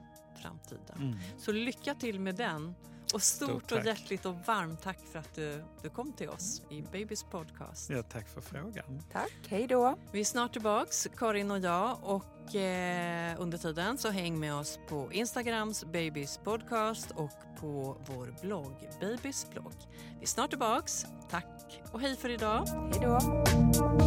framtida. 0.41 0.93
Mm. 0.95 1.15
Så 1.37 1.51
lycka 1.51 1.95
till 1.95 2.19
med 2.19 2.35
den. 2.35 2.75
Och 3.13 3.21
stort, 3.21 3.49
stort 3.49 3.71
och 3.71 3.85
hjärtligt 3.85 4.25
och 4.25 4.35
varmt 4.45 4.81
tack 4.81 4.99
för 5.11 5.19
att 5.19 5.35
du, 5.35 5.63
du 5.81 5.89
kom 5.89 6.13
till 6.13 6.29
oss 6.29 6.61
i 6.69 6.81
Babys 6.81 7.23
podcast. 7.23 7.89
Ja, 7.89 8.03
tack 8.03 8.29
för 8.29 8.41
frågan. 8.41 9.03
Tack, 9.11 9.31
hej 9.47 9.67
då. 9.67 9.97
Vi 10.11 10.19
är 10.19 10.25
snart 10.25 10.53
tillbaks, 10.53 11.07
Karin 11.17 11.51
och 11.51 11.59
jag. 11.59 11.97
Och 12.03 12.55
eh, 12.55 13.41
under 13.41 13.57
tiden 13.57 13.97
så 13.97 14.09
häng 14.09 14.39
med 14.39 14.55
oss 14.55 14.79
på 14.89 15.13
Instagrams 15.13 15.85
Babys 15.85 16.39
podcast 16.43 17.11
och 17.11 17.31
på 17.59 17.97
vår 18.05 18.35
blogg, 18.41 18.89
Babys 18.99 19.47
blogg. 19.49 19.73
Vi 20.17 20.23
är 20.23 20.27
snart 20.27 20.49
tillbaks. 20.49 21.05
Tack 21.29 21.81
och 21.91 22.01
hej 22.01 22.15
för 22.15 22.29
idag. 22.29 22.67
Hej 22.67 22.99
då. 23.01 24.06